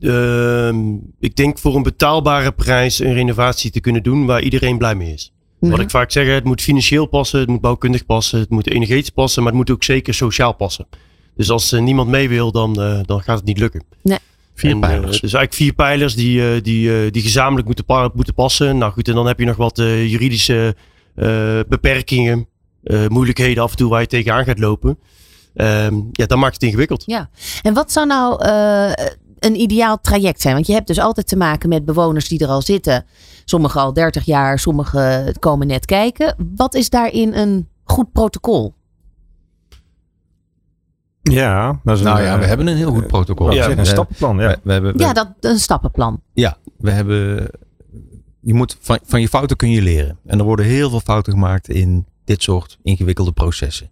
Ehm, 0.00 0.94
ik 1.20 1.36
denk 1.36 1.58
voor 1.58 1.76
een 1.76 1.82
betaalbare 1.82 2.52
prijs 2.52 2.98
een 2.98 3.12
renovatie 3.14 3.70
te 3.70 3.80
kunnen 3.80 4.02
doen 4.02 4.26
waar 4.26 4.42
iedereen 4.42 4.78
blij 4.78 4.94
mee 4.94 5.12
is. 5.12 5.32
Wat 5.58 5.70
Mhm. 5.72 5.80
ik 5.80 5.90
vaak 5.90 6.10
zeg, 6.10 6.26
het 6.26 6.44
moet 6.44 6.62
financieel 6.62 7.06
passen, 7.06 7.40
het 7.40 7.48
moet 7.48 7.60
bouwkundig 7.60 8.06
passen, 8.06 8.38
het 8.40 8.50
moet 8.50 8.70
energetisch 8.70 9.10
passen, 9.10 9.42
maar 9.42 9.52
het 9.52 9.60
moet 9.60 9.70
ook 9.70 9.84
zeker 9.84 10.14
sociaal 10.14 10.52
passen. 10.54 10.86
Dus 11.36 11.50
als 11.50 11.72
eh, 11.72 11.80
niemand 11.80 12.08
mee 12.08 12.28
wil, 12.28 12.52
dan, 12.52 12.82
eh, 12.82 12.98
dan 13.02 13.20
gaat 13.22 13.36
het 13.36 13.46
niet 13.46 13.58
lukken. 13.58 13.82
Vier 14.54 14.70
En, 14.70 14.76
eh, 14.82 14.88
pijlers. 14.88 15.10
dus 15.20 15.32
eigenlijk 15.32 15.54
vier 15.54 15.72
pijlers 15.72 16.14
die, 16.14 16.54
eh, 16.54 16.62
die, 16.62 17.04
eh, 17.04 17.10
die 17.12 17.22
gezamenlijk 17.22 17.66
moeten, 17.66 17.84
pa- 17.84 18.10
moeten 18.14 18.34
passen. 18.34 18.78
Nou 18.78 18.92
goed, 18.92 19.08
en 19.08 19.14
dan 19.14 19.26
heb 19.26 19.38
je 19.38 19.44
nog 19.44 19.56
wat 19.56 19.78
eh, 19.78 20.10
juridische 20.10 20.76
eh, 21.14 21.60
beperkingen, 21.68 22.48
eh, 22.82 23.06
moeilijkheden 23.08 23.62
af 23.62 23.70
en 23.70 23.76
toe 23.76 23.90
waar 23.90 24.00
je 24.00 24.06
tegenaan 24.06 24.44
gaat 24.44 24.58
lopen. 24.58 24.98
Ehm, 25.54 25.94
ja, 26.12 26.26
dan 26.26 26.38
maakt 26.38 26.54
het 26.54 26.62
ingewikkeld. 26.62 27.02
En 27.62 27.74
wat 27.74 27.92
zou 27.92 28.06
nou 28.06 28.44
eh, 28.44 28.92
een 29.38 29.60
ideaal 29.60 30.00
traject 30.00 30.40
zijn? 30.40 30.54
Want 30.54 30.66
je 30.66 30.72
hebt 30.72 30.86
dus 30.86 30.98
altijd 30.98 31.26
te 31.28 31.36
maken 31.36 31.68
met 31.68 31.84
bewoners 31.84 32.28
die 32.28 32.38
er 32.38 32.48
al 32.48 32.62
zitten. 32.62 33.04
Sommigen 33.44 33.80
al 33.80 33.92
30 33.92 34.24
jaar, 34.24 34.58
sommigen 34.58 35.38
komen 35.38 35.66
net 35.66 35.84
kijken. 35.86 36.36
Wat 36.56 36.74
is 36.74 36.90
daarin 36.90 37.34
een 37.34 37.68
goed 37.84 38.12
protocol? 38.12 38.74
Ja, 41.32 41.80
dat 41.84 41.96
is 41.96 42.02
Nou 42.02 42.18
een, 42.18 42.24
ja, 42.24 42.32
eh, 42.34 42.38
we 42.38 42.44
hebben 42.46 42.66
een 42.66 42.76
heel 42.76 42.90
goed 42.92 43.06
protocol. 43.06 43.50
ja, 43.52 43.68
Ja, 43.68 43.78
een 43.78 43.86
stappenplan. 43.86 44.38
Ja. 44.38 44.48
We, 44.48 44.58
we 44.62 44.72
hebben, 44.72 44.92
we- 44.96 44.98
Ja, 45.02 45.12
dat 45.12 45.28
een 45.40 45.58
stappenplan. 45.58 46.20
ja, 46.32 46.56
we 46.78 46.90
hebben. 46.90 47.48
Je 48.40 48.54
moet 48.54 48.76
van, 48.80 48.98
van 49.04 49.20
je 49.20 49.28
fouten 49.28 49.56
kun 49.56 49.70
je 49.70 49.82
leren. 49.82 50.18
En 50.26 50.38
er 50.38 50.44
worden 50.44 50.66
heel 50.66 50.90
veel 50.90 51.00
fouten 51.00 51.32
gemaakt 51.32 51.68
in 51.68 52.06
dit 52.24 52.42
soort 52.42 52.78
ingewikkelde 52.82 53.32
processen. 53.32 53.90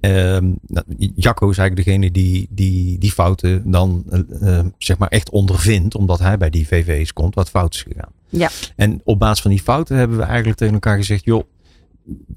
Ehm, 0.00 0.44
nou, 0.66 0.84
Jacco 1.14 1.50
is 1.50 1.58
eigenlijk 1.58 1.88
degene 1.88 2.10
die 2.10 2.46
die, 2.50 2.98
die 2.98 3.12
fouten 3.12 3.70
dan 3.70 4.04
eh, 4.10 4.58
eh, 4.58 4.66
zeg 4.78 4.98
maar 4.98 5.08
echt 5.08 5.30
ondervindt, 5.30 5.94
omdat 5.94 6.18
hij 6.18 6.36
bij 6.38 6.50
die 6.50 6.66
VV's 6.66 7.12
komt, 7.12 7.34
wat 7.34 7.50
fout 7.50 7.74
is 7.74 7.82
gegaan. 7.82 8.12
Ja. 8.28 8.48
En 8.76 9.00
op 9.04 9.18
basis 9.18 9.40
van 9.40 9.50
die 9.50 9.62
fouten 9.62 9.96
hebben 9.96 10.16
we 10.18 10.22
eigenlijk 10.22 10.58
tegen 10.58 10.74
elkaar 10.74 10.96
gezegd, 10.96 11.24
joh, 11.24 11.42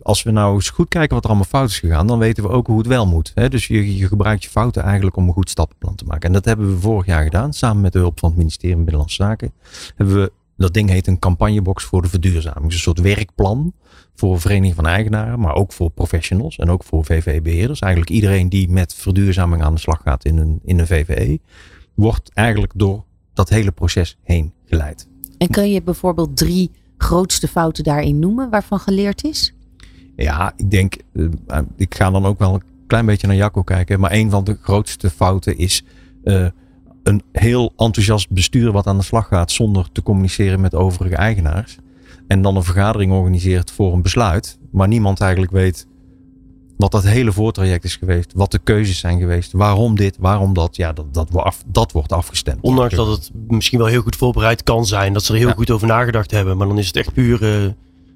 als 0.01 0.23
we 0.23 0.31
nou 0.31 0.53
eens 0.53 0.69
goed 0.69 0.87
kijken 0.87 1.13
wat 1.13 1.23
er 1.23 1.29
allemaal 1.29 1.47
fout 1.47 1.69
is 1.69 1.79
gegaan, 1.79 2.07
dan 2.07 2.19
weten 2.19 2.43
we 2.43 2.49
ook 2.49 2.67
hoe 2.67 2.77
het 2.77 2.87
wel 2.87 3.07
moet. 3.07 3.31
Hè? 3.35 3.49
Dus 3.49 3.67
je, 3.67 3.97
je 3.97 4.07
gebruikt 4.07 4.43
je 4.43 4.49
fouten 4.49 4.83
eigenlijk 4.83 5.15
om 5.15 5.27
een 5.27 5.33
goed 5.33 5.49
stappenplan 5.49 5.95
te 5.95 6.05
maken. 6.05 6.27
En 6.27 6.33
dat 6.33 6.45
hebben 6.45 6.69
we 6.69 6.79
vorig 6.79 7.05
jaar 7.05 7.23
gedaan, 7.23 7.53
samen 7.53 7.81
met 7.81 7.93
de 7.93 7.99
hulp 7.99 8.19
van 8.19 8.29
het 8.29 8.37
ministerie 8.37 8.75
van 8.75 8.83
Binnenlandse 8.83 9.23
Zaken. 9.23 9.51
Hebben 9.95 10.15
we, 10.15 10.31
dat 10.57 10.73
ding 10.73 10.89
heet 10.89 11.07
een 11.07 11.19
campagnebox 11.19 11.83
voor 11.83 12.01
de 12.01 12.07
verduurzaming. 12.07 12.65
Dus 12.65 12.73
een 12.73 12.81
soort 12.81 12.99
werkplan 12.99 13.73
voor 14.15 14.41
Vereniging 14.41 14.75
van 14.75 14.85
Eigenaren, 14.85 15.39
maar 15.39 15.55
ook 15.55 15.73
voor 15.73 15.89
professionals 15.89 16.57
en 16.57 16.69
ook 16.69 16.83
voor 16.83 17.05
VVE-beheerders. 17.05 17.79
Eigenlijk 17.79 18.11
iedereen 18.11 18.49
die 18.49 18.69
met 18.69 18.93
verduurzaming 18.93 19.63
aan 19.63 19.73
de 19.73 19.79
slag 19.79 20.01
gaat 20.01 20.25
in 20.25 20.37
een, 20.37 20.59
in 20.63 20.79
een 20.79 20.87
VVE, 20.87 21.39
wordt 21.93 22.31
eigenlijk 22.33 22.73
door 22.75 23.03
dat 23.33 23.49
hele 23.49 23.71
proces 23.71 24.17
heen 24.23 24.53
geleid. 24.65 25.07
En 25.37 25.47
kan 25.47 25.71
je 25.71 25.81
bijvoorbeeld 25.81 26.37
drie 26.37 26.71
grootste 26.97 27.47
fouten 27.47 27.83
daarin 27.83 28.19
noemen 28.19 28.49
waarvan 28.49 28.79
geleerd 28.79 29.23
is? 29.23 29.53
Ja, 30.21 30.53
ik 30.55 30.71
denk, 30.71 30.95
uh, 31.13 31.29
ik 31.77 31.95
ga 31.95 32.11
dan 32.11 32.25
ook 32.25 32.39
wel 32.39 32.53
een 32.53 32.63
klein 32.87 33.05
beetje 33.05 33.27
naar 33.27 33.35
Jacco 33.35 33.61
kijken. 33.61 33.99
Maar 33.99 34.11
een 34.11 34.29
van 34.29 34.43
de 34.43 34.57
grootste 34.61 35.09
fouten 35.09 35.57
is 35.57 35.83
uh, 36.23 36.45
een 37.03 37.23
heel 37.31 37.73
enthousiast 37.77 38.29
bestuur 38.29 38.71
wat 38.71 38.87
aan 38.87 38.97
de 38.97 39.03
slag 39.03 39.27
gaat 39.27 39.51
zonder 39.51 39.91
te 39.91 40.03
communiceren 40.03 40.61
met 40.61 40.75
overige 40.75 41.15
eigenaars. 41.15 41.77
En 42.27 42.41
dan 42.41 42.55
een 42.55 42.63
vergadering 42.63 43.11
organiseert 43.11 43.71
voor 43.71 43.93
een 43.93 44.01
besluit, 44.01 44.59
maar 44.71 44.87
niemand 44.87 45.21
eigenlijk 45.21 45.51
weet 45.51 45.87
wat 46.77 46.91
dat 46.91 47.03
hele 47.03 47.31
voortraject 47.31 47.83
is 47.83 47.95
geweest, 47.95 48.33
wat 48.33 48.51
de 48.51 48.59
keuzes 48.59 48.99
zijn 48.99 49.19
geweest, 49.19 49.51
waarom 49.51 49.95
dit, 49.95 50.17
waarom 50.19 50.53
dat. 50.53 50.75
Ja, 50.75 50.93
dat, 50.93 51.13
dat, 51.13 51.35
af, 51.35 51.63
dat 51.65 51.91
wordt 51.91 52.11
afgestemd. 52.11 52.61
Ondanks 52.61 52.95
dat 52.95 53.07
het 53.07 53.31
misschien 53.47 53.79
wel 53.79 53.87
heel 53.87 54.01
goed 54.01 54.15
voorbereid 54.15 54.63
kan 54.63 54.85
zijn, 54.85 55.13
dat 55.13 55.23
ze 55.23 55.31
er 55.31 55.37
heel 55.37 55.47
ja. 55.47 55.53
goed 55.53 55.71
over 55.71 55.87
nagedacht 55.87 56.31
hebben, 56.31 56.57
maar 56.57 56.67
dan 56.67 56.77
is 56.77 56.87
het 56.87 56.95
echt 56.95 57.13
puur 57.13 57.63
uh, 57.63 57.71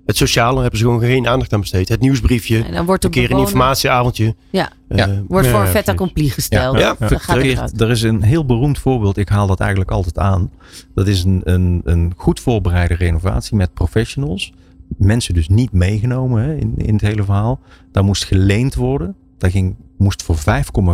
het 0.06 0.18
sociale, 0.18 0.62
hebben 0.62 0.80
ze 0.80 0.86
gewoon 0.86 1.00
geen 1.00 1.28
aandacht 1.28 1.54
aan 1.54 1.60
besteed. 1.60 1.90
Het 1.90 2.00
nieuwsbriefje, 2.00 2.64
en 2.64 2.74
dan 2.74 2.86
wordt 2.86 3.04
een 3.04 3.10
keer 3.10 3.28
bewoner... 3.28 3.48
een 3.48 3.52
informatieavondje. 3.54 4.36
Ja, 4.50 4.70
uh, 4.90 4.98
ja. 4.98 5.24
wordt 5.28 5.48
voor 5.48 5.60
ja, 5.60 5.68
vet 5.68 5.88
accompli 5.88 6.30
gesteld. 6.30 6.80
Ja, 6.80 6.96
ja. 7.00 7.08
Gaat 7.08 7.38
er, 7.38 7.82
er 7.82 7.90
is 7.90 8.02
een 8.02 8.22
heel 8.22 8.46
beroemd 8.46 8.80
voorbeeld, 8.80 9.18
ik 9.18 9.30
haal 9.30 9.48
dat 9.48 9.60
eigenlijk 9.60 9.92
altijd 9.92 10.18
aan. 10.18 10.52
Dat 10.94 11.08
is 11.08 11.24
een, 11.24 11.42
een, 11.44 11.82
een 11.84 12.14
goed 12.16 12.40
voorbereide 12.40 12.96
renovatie 12.96 13.56
met 13.56 13.74
professionals 13.74 14.54
mensen 14.98 15.34
dus 15.34 15.48
niet 15.48 15.72
meegenomen 15.72 16.44
hè, 16.44 16.56
in, 16.56 16.74
in 16.78 16.94
het 16.94 17.02
hele 17.02 17.24
verhaal. 17.24 17.60
Daar 17.92 18.04
moest 18.04 18.26
geleend 18.26 18.76
worden. 18.76 19.16
Daar 19.38 19.52
ging, 19.52 19.76
moest 19.98 20.24
voor 20.24 20.38
5,4 20.38 20.42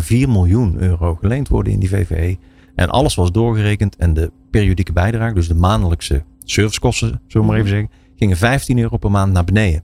miljoen 0.10 0.82
euro 0.82 1.15
geleend 1.15 1.47
worden 1.47 1.74
in 1.74 1.80
die 1.80 1.89
VVE. 1.89 2.38
En 2.76 2.89
alles 2.89 3.15
was 3.15 3.32
doorgerekend. 3.32 3.95
En 3.95 4.13
de 4.13 4.32
periodieke 4.50 4.93
bijdrage, 4.93 5.34
dus 5.34 5.47
de 5.47 5.56
maandelijkse 5.56 6.24
servicekosten, 6.43 7.21
zullen 7.28 7.47
we 7.47 7.54
maar 7.54 7.62
even 7.62 7.69
zeggen, 7.69 7.89
gingen 8.22 8.38
15 8.38 8.80
euro 8.80 8.98
per 8.98 9.12
maand 9.12 9.34
naar 9.34 9.44
beneden. 9.44 9.84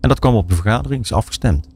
En 0.00 0.08
dat 0.08 0.18
kwam 0.18 0.34
op 0.34 0.48
de 0.48 0.54
vergadering, 0.54 1.02
is 1.02 1.12
afgestemd. 1.12 1.68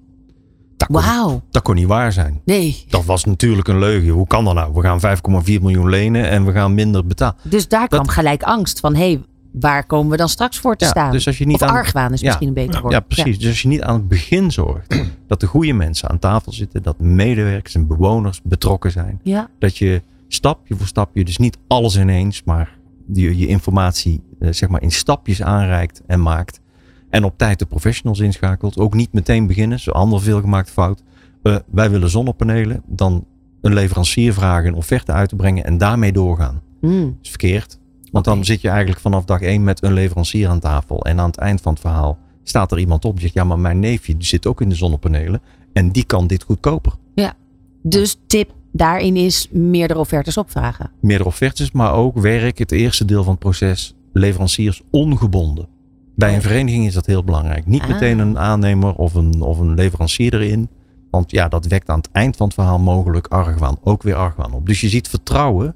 Dat 0.76 0.88
kon, 0.88 1.00
Wauw. 1.00 1.42
dat 1.50 1.62
kon 1.62 1.74
niet 1.74 1.86
waar 1.86 2.12
zijn. 2.12 2.40
Nee. 2.44 2.84
Dat 2.88 3.04
was 3.04 3.24
natuurlijk 3.24 3.68
een 3.68 3.78
leugen. 3.78 4.08
Hoe 4.08 4.26
kan 4.26 4.44
dat 4.44 4.54
nou? 4.54 4.72
We 4.74 4.80
gaan 4.80 5.00
5,4 5.44 5.60
miljoen 5.60 5.88
lenen 5.88 6.28
en 6.28 6.44
we 6.44 6.52
gaan 6.52 6.74
minder 6.74 7.06
betalen. 7.06 7.36
Dus 7.42 7.68
daar 7.68 7.88
kwam 7.88 8.08
gelijk 8.08 8.42
angst 8.42 8.80
van, 8.80 8.94
hé, 8.94 9.10
hey, 9.10 9.22
waar 9.52 9.86
komen 9.86 10.10
we 10.10 10.16
dan 10.16 10.28
straks 10.28 10.58
voor 10.58 10.76
te 10.76 10.84
ja, 10.84 10.90
staan? 10.90 11.12
Dus 11.12 11.26
als 11.26 11.38
je 11.38 11.46
niet 11.46 11.62
of 11.62 11.68
aan, 11.68 11.74
argwaan 11.74 12.12
is 12.12 12.22
misschien 12.22 12.48
een 12.48 12.54
beter 12.54 12.80
woord. 12.80 12.92
Ja, 12.92 13.00
precies. 13.00 13.38
Dus 13.38 13.48
als 13.48 13.62
je 13.62 13.68
niet 13.68 13.82
aan 13.82 13.94
het 13.94 14.08
begin 14.08 14.50
zorgt 14.50 15.00
dat 15.26 15.40
de 15.40 15.46
goede 15.46 15.72
mensen 15.72 16.08
aan 16.08 16.18
tafel 16.18 16.52
zitten, 16.52 16.82
dat 16.82 17.00
medewerkers 17.00 17.74
en 17.74 17.86
bewoners 17.86 18.40
betrokken 18.42 18.90
zijn. 18.90 19.20
Ja. 19.22 19.48
Dat 19.58 19.76
je 19.76 20.02
stapje 20.28 20.76
voor 20.76 20.86
stapje, 20.86 21.24
dus 21.24 21.36
niet 21.36 21.58
alles 21.68 21.96
ineens, 21.96 22.42
maar 22.44 22.77
je, 23.12 23.38
je 23.38 23.46
informatie 23.46 24.22
eh, 24.38 24.52
zeg 24.52 24.68
maar 24.68 24.82
in 24.82 24.90
stapjes 24.90 25.42
aanreikt 25.42 26.02
en 26.06 26.22
maakt. 26.22 26.60
En 27.10 27.24
op 27.24 27.38
tijd 27.38 27.58
de 27.58 27.66
professionals 27.66 28.18
inschakelt. 28.18 28.78
Ook 28.78 28.94
niet 28.94 29.12
meteen 29.12 29.46
beginnen, 29.46 29.80
zo 29.80 29.90
ander 29.90 30.20
veelgemaakte 30.20 30.72
fout. 30.72 31.02
Uh, 31.42 31.56
wij 31.70 31.90
willen 31.90 32.10
zonnepanelen. 32.10 32.82
Dan 32.86 33.26
een 33.60 33.74
leverancier 33.74 34.32
vragen 34.32 34.68
een 34.68 34.74
offerte 34.74 35.12
uit 35.12 35.28
te 35.28 35.36
brengen 35.36 35.64
en 35.64 35.78
daarmee 35.78 36.12
doorgaan. 36.12 36.62
Mm. 36.80 37.04
Dat 37.04 37.16
is 37.22 37.28
verkeerd. 37.28 37.78
Want 38.12 38.24
dan 38.24 38.44
zit 38.44 38.60
je 38.60 38.68
eigenlijk 38.68 39.00
vanaf 39.00 39.24
dag 39.24 39.40
één 39.40 39.64
met 39.64 39.82
een 39.82 39.92
leverancier 39.92 40.48
aan 40.48 40.60
tafel. 40.60 41.04
En 41.04 41.20
aan 41.20 41.28
het 41.28 41.38
eind 41.38 41.60
van 41.60 41.72
het 41.72 41.80
verhaal 41.80 42.18
staat 42.42 42.72
er 42.72 42.78
iemand 42.78 43.04
op 43.04 43.12
die 43.12 43.20
zegt: 43.20 43.34
Ja, 43.34 43.44
maar 43.44 43.58
mijn 43.58 43.78
neefje 43.78 44.16
die 44.16 44.26
zit 44.26 44.46
ook 44.46 44.60
in 44.60 44.68
de 44.68 44.74
zonnepanelen. 44.74 45.40
En 45.72 45.90
die 45.90 46.04
kan 46.04 46.26
dit 46.26 46.42
goedkoper. 46.42 46.92
Ja, 47.14 47.34
dus 47.82 48.16
tip 48.26 48.52
daarin 48.78 49.16
is 49.16 49.48
meerdere 49.50 49.98
offertes 50.00 50.36
opvragen. 50.36 50.90
Meerdere 51.00 51.28
offertes, 51.28 51.70
maar 51.72 51.92
ook 51.92 52.18
werk, 52.18 52.58
het 52.58 52.72
eerste 52.72 53.04
deel 53.04 53.22
van 53.22 53.32
het 53.32 53.40
proces, 53.40 53.94
leveranciers 54.12 54.82
ongebonden. 54.90 55.68
Bij 56.16 56.34
een 56.34 56.42
vereniging 56.42 56.86
is 56.86 56.94
dat 56.94 57.06
heel 57.06 57.24
belangrijk. 57.24 57.66
Niet 57.66 57.82
Ah. 57.82 57.88
meteen 57.88 58.18
een 58.18 58.38
aannemer 58.38 58.94
of 58.94 59.14
een, 59.14 59.40
of 59.42 59.58
een 59.58 59.74
leverancier 59.74 60.34
erin. 60.34 60.68
Want 61.10 61.30
ja, 61.30 61.48
dat 61.48 61.66
wekt 61.66 61.88
aan 61.88 61.98
het 61.98 62.08
eind 62.12 62.36
van 62.36 62.46
het 62.46 62.54
verhaal 62.54 62.78
mogelijk 62.78 63.26
argwaan. 63.26 63.78
Ook 63.82 64.02
weer 64.02 64.14
argwaan 64.14 64.52
op. 64.52 64.66
Dus 64.66 64.80
je 64.80 64.88
ziet 64.88 65.08
vertrouwen 65.08 65.74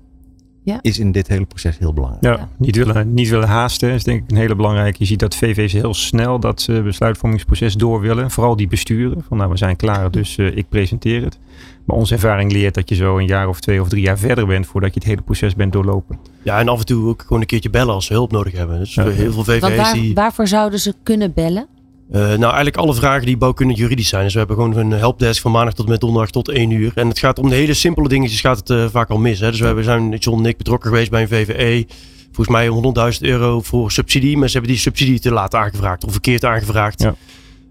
Ja. 0.65 0.79
is 0.81 0.99
in 0.99 1.13
dit 1.13 1.29
hele 1.29 1.45
proces 1.45 1.79
heel 1.79 1.93
belangrijk. 1.93 2.25
Ja, 2.25 2.31
Ja. 2.33 2.49
Niet, 2.57 2.77
willen, 2.77 3.15
niet 3.15 3.29
willen 3.29 3.49
haasten 3.49 3.91
is 3.91 4.05
denk 4.05 4.23
ik 4.23 4.31
een 4.31 4.37
hele 4.37 4.57
belangrijke. 4.57 4.97
Je 4.99 5.05
ziet 5.05 5.19
dat 5.19 5.37
VV's 5.37 5.73
heel 5.73 5.95
snel 5.95 6.39
dat 6.41 6.67
uh, 6.71 6.83
besluitvormingsproces 6.83 7.75
door 7.75 8.01
willen. 8.01 8.31
Vooral 8.31 8.57
die 8.57 8.69
besturen. 8.69 9.25
Van 9.29 9.37
nou, 9.37 9.51
we 9.51 9.57
zijn 9.57 9.77
klaar, 9.77 10.11
dus 10.11 10.37
uh, 10.37 10.57
ik 10.57 10.69
presenteer 10.69 11.23
het. 11.25 11.39
Maar 11.85 11.97
onze 11.97 12.15
ervaring 12.15 12.53
leert 12.53 12.75
dat 12.75 12.89
je 12.89 12.95
zo 12.95 13.19
een 13.19 13.27
jaar 13.27 13.49
of 13.49 13.61
twee 13.61 13.81
of 13.81 13.89
drie 13.89 14.03
jaar 14.03 14.19
verder 14.19 14.47
bent 14.47 14.67
voordat 14.67 14.95
je 14.95 14.99
het 15.01 15.09
hele 15.09 15.23
proces 15.23 15.55
bent 15.55 15.73
doorlopen. 15.73 16.19
Ja, 16.43 16.59
en 16.59 16.69
af 16.69 16.79
en 16.79 16.87
toe 16.87 17.09
ook 17.09 17.23
gewoon 17.23 17.41
een 17.41 17.47
keertje 17.47 17.71
bellen 17.71 17.95
als 17.95 18.07
ze 18.07 18.13
hulp 18.13 18.33
nodig 18.33 18.53
hebben. 18.53 18.79
Dus 18.79 18.95
Ja. 18.95 19.09
heel 19.09 19.33
veel 19.33 19.45
VV's 19.45 19.77
waar, 19.77 19.93
die... 19.93 20.15
waarvoor 20.15 20.47
zouden 20.49 20.79
ze 20.79 20.95
kunnen 21.03 21.33
bellen? 21.33 21.67
Uh, 22.13 22.19
nou, 22.19 22.43
eigenlijk 22.43 22.77
alle 22.77 22.95
vragen 22.95 23.27
die 23.27 23.37
bouwkundig 23.37 23.77
juridisch 23.77 24.09
zijn. 24.09 24.23
Dus 24.23 24.33
we 24.33 24.39
hebben 24.39 24.57
gewoon 24.57 24.77
een 24.77 24.91
helpdesk 24.91 25.43
van 25.43 25.51
maandag 25.51 25.75
tot 25.75 25.89
met 25.89 26.01
donderdag 26.01 26.31
tot 26.31 26.49
1 26.49 26.71
uur. 26.71 26.93
En 26.95 27.09
het 27.09 27.19
gaat 27.19 27.39
om 27.39 27.49
de 27.49 27.55
hele 27.55 27.75
simpele 27.75 28.09
dingetjes 28.09 28.41
gaat 28.41 28.57
het 28.57 28.71
uh, 28.71 28.87
vaak 28.91 29.11
al 29.11 29.19
mis. 29.19 29.41
Hè. 29.41 29.51
Dus 29.51 29.61
we 29.61 29.67
hebben, 29.67 29.85
zijn 29.85 30.15
John 30.15 30.39
en 30.39 30.47
ik 30.47 30.57
betrokken 30.57 30.91
geweest 30.91 31.11
bij 31.11 31.23
een 31.23 31.29
VVE. 31.29 31.87
Volgens 32.33 32.57
mij 32.57 32.69
100.000 33.15 33.19
euro 33.21 33.61
voor 33.61 33.91
subsidie. 33.91 34.37
Maar 34.37 34.49
ze 34.49 34.53
hebben 34.53 34.73
die 34.73 34.81
subsidie 34.81 35.21
te 35.21 35.31
laat 35.31 35.55
aangevraagd 35.55 36.05
of 36.05 36.13
verkeerd 36.13 36.45
aangevraagd. 36.45 37.03
Ja. 37.03 37.15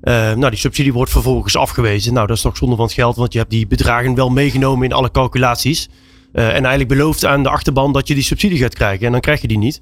Uh, 0.03 0.37
nou, 0.37 0.49
die 0.49 0.59
subsidie 0.59 0.93
wordt 0.93 1.11
vervolgens 1.11 1.57
afgewezen. 1.57 2.13
Nou, 2.13 2.27
dat 2.27 2.35
is 2.35 2.41
toch 2.41 2.57
zonde 2.57 2.75
van 2.75 2.85
het 2.85 2.93
geld. 2.93 3.15
Want 3.15 3.33
je 3.33 3.39
hebt 3.39 3.51
die 3.51 3.67
bedragen 3.67 4.15
wel 4.15 4.29
meegenomen 4.29 4.85
in 4.85 4.93
alle 4.93 5.11
calculaties. 5.11 5.89
En 6.31 6.51
eigenlijk 6.51 6.87
beloofd 6.87 7.25
aan 7.25 7.43
de 7.43 7.49
achterban 7.49 7.93
dat 7.93 8.07
je 8.07 8.13
die 8.13 8.23
subsidie 8.23 8.57
gaat 8.57 8.73
krijgen. 8.73 9.05
En 9.05 9.11
dan 9.11 9.21
krijg 9.21 9.41
je 9.41 9.47
die 9.47 9.57
niet. 9.57 9.79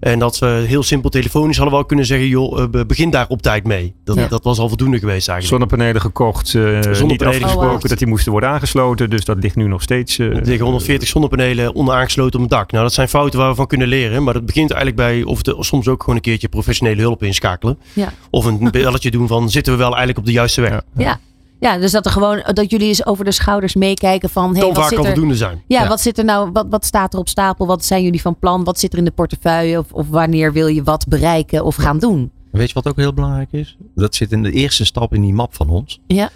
En 0.00 0.18
dat 0.18 0.36
ze 0.36 0.44
heel 0.66 0.82
simpel 0.82 1.10
telefonisch 1.10 1.56
hadden 1.56 1.74
wel 1.74 1.84
kunnen 1.84 2.06
zeggen, 2.06 2.28
joh, 2.28 2.58
uh, 2.74 2.84
begin 2.86 3.10
daar 3.10 3.26
op 3.28 3.42
tijd 3.42 3.64
mee. 3.64 3.94
Dat, 4.04 4.16
Ja. 4.16 4.28
dat 4.28 4.44
was 4.44 4.58
al 4.58 4.68
voldoende 4.68 4.98
geweest 4.98 5.28
eigenlijk. 5.28 5.60
Zonnepanelen 5.60 6.00
gekocht, 6.00 6.54
uh, 6.54 6.74
niet 6.74 6.96
Zonnepanelen 6.96 7.34
afgesproken 7.42 7.68
gekocht. 7.70 7.88
dat 7.88 7.98
die 7.98 8.06
moesten 8.06 8.32
worden 8.32 8.48
aangesloten. 8.50 9.10
Dus 9.10 9.24
dat 9.24 9.36
ligt 9.42 9.56
nu 9.56 9.66
nog 9.66 9.82
steeds. 9.82 10.18
uh, 10.18 10.26
Er 10.36 10.44
liggen 10.44 10.64
140 10.64 11.08
zonnepanelen 11.08 11.74
onaangesloten 11.74 12.34
op 12.34 12.40
het 12.40 12.50
dak. 12.58 12.70
Nou, 12.72 12.84
dat 12.84 12.92
zijn 12.94 13.08
fouten 13.08 13.38
waar 13.38 13.48
we 13.48 13.54
van 13.54 13.66
kunnen 13.66 13.88
leren. 13.88 14.22
Maar 14.22 14.34
dat 14.34 14.46
begint 14.46 14.70
eigenlijk 14.70 15.00
bij, 15.02 15.22
of 15.22 15.42
de, 15.42 15.56
soms 15.58 15.88
ook 15.88 16.00
gewoon 16.00 16.14
een 16.16 16.22
keertje 16.22 16.48
professionele 16.48 17.00
hulp 17.00 17.22
inschakelen. 17.22 17.78
Ja. 17.92 18.12
Of 18.30 18.44
een 18.44 18.68
belletje 18.70 19.10
doen 19.10 19.26
van, 19.28 19.50
zitten 19.50 19.72
we 19.72 19.78
wel 19.78 19.88
eigenlijk 19.88 20.18
op 20.18 20.24
de 20.24 20.32
juiste 20.32 20.60
weg. 20.60 20.70
Ja. 20.70 20.82
Ja. 20.96 21.18
Ja, 21.60 21.78
dus 21.78 21.92
dat 21.92 22.04
er 22.04 22.10
gewoon 22.12 22.42
dat 22.52 22.70
jullie 22.70 22.88
eens 22.88 23.06
over 23.06 23.24
de 23.24 23.32
schouders 23.32 23.74
meekijken 23.74 24.30
van 24.30 24.56
hey, 24.56 24.66
wat 24.66 24.76
vaak 24.76 24.88
zit 24.88 24.98
al 24.98 25.04
er, 25.04 25.10
voldoende 25.10 25.36
zijn. 25.36 25.62
ja, 25.66 25.82
Ja. 25.82 25.88
wat 25.88 26.00
zit 26.00 26.18
er 26.18 26.24
nou, 26.24 26.50
wat, 26.52 26.66
wat 26.70 26.84
staat 26.84 27.12
er 27.14 27.18
op 27.18 27.28
stapel? 27.28 27.66
Wat 27.66 27.84
zijn 27.84 28.02
jullie 28.02 28.20
van 28.20 28.38
plan? 28.38 28.64
Wat 28.64 28.78
zit 28.78 28.92
er 28.92 28.98
in 28.98 29.04
de 29.04 29.10
portefeuille? 29.10 29.78
Of, 29.78 29.92
of 29.92 30.08
wanneer 30.08 30.52
wil 30.52 30.66
je 30.66 30.82
wat 30.82 31.08
bereiken 31.08 31.64
of 31.64 31.76
gaan 31.76 31.98
doen? 31.98 32.30
Weet 32.50 32.68
je 32.68 32.74
wat 32.74 32.88
ook 32.88 32.96
heel 32.96 33.14
belangrijk 33.14 33.52
is? 33.52 33.76
Dat 33.94 34.14
zit 34.14 34.32
in 34.32 34.42
de 34.42 34.50
eerste 34.52 34.84
stap 34.84 35.14
in 35.14 35.20
die 35.20 35.32
map 35.34 35.54
van 35.54 35.68
ons. 35.68 36.00
Ja. 36.06 36.30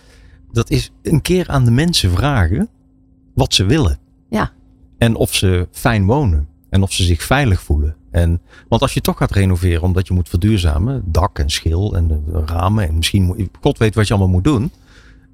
Dat 0.53 0.71
is 0.71 0.91
een 1.03 1.23
keer 1.23 1.49
aan 1.49 1.65
de 1.65 1.71
mensen 1.71 2.11
vragen 2.11 2.69
wat 3.35 3.55
ze 3.55 3.65
willen. 3.65 3.99
Ja. 4.31 4.51
En 4.99 5.15
of 5.17 5.35
ze 5.35 5.69
fijn 5.71 6.07
wonen. 6.07 6.49
En 6.71 6.83
of 6.83 6.93
ze 6.93 7.03
zich 7.03 7.23
veilig 7.23 7.63
voelen. 7.63 7.97
En, 8.11 8.41
want 8.69 8.83
als 8.83 8.95
je 8.95 9.01
toch 9.01 9.17
gaat 9.17 9.31
renoveren 9.33 9.83
omdat 9.83 10.07
je 10.07 10.15
moet 10.15 10.29
verduurzamen. 10.29 11.03
Dak 11.07 11.39
en 11.39 11.51
schil 11.51 11.97
en 11.97 12.09
de 12.09 12.43
ramen. 12.47 12.89
En 12.89 12.95
misschien, 12.97 13.51
God 13.61 13.79
weet 13.79 13.95
wat 13.95 14.07
je 14.07 14.15
allemaal 14.15 14.33
moet 14.33 14.45
doen. 14.45 14.71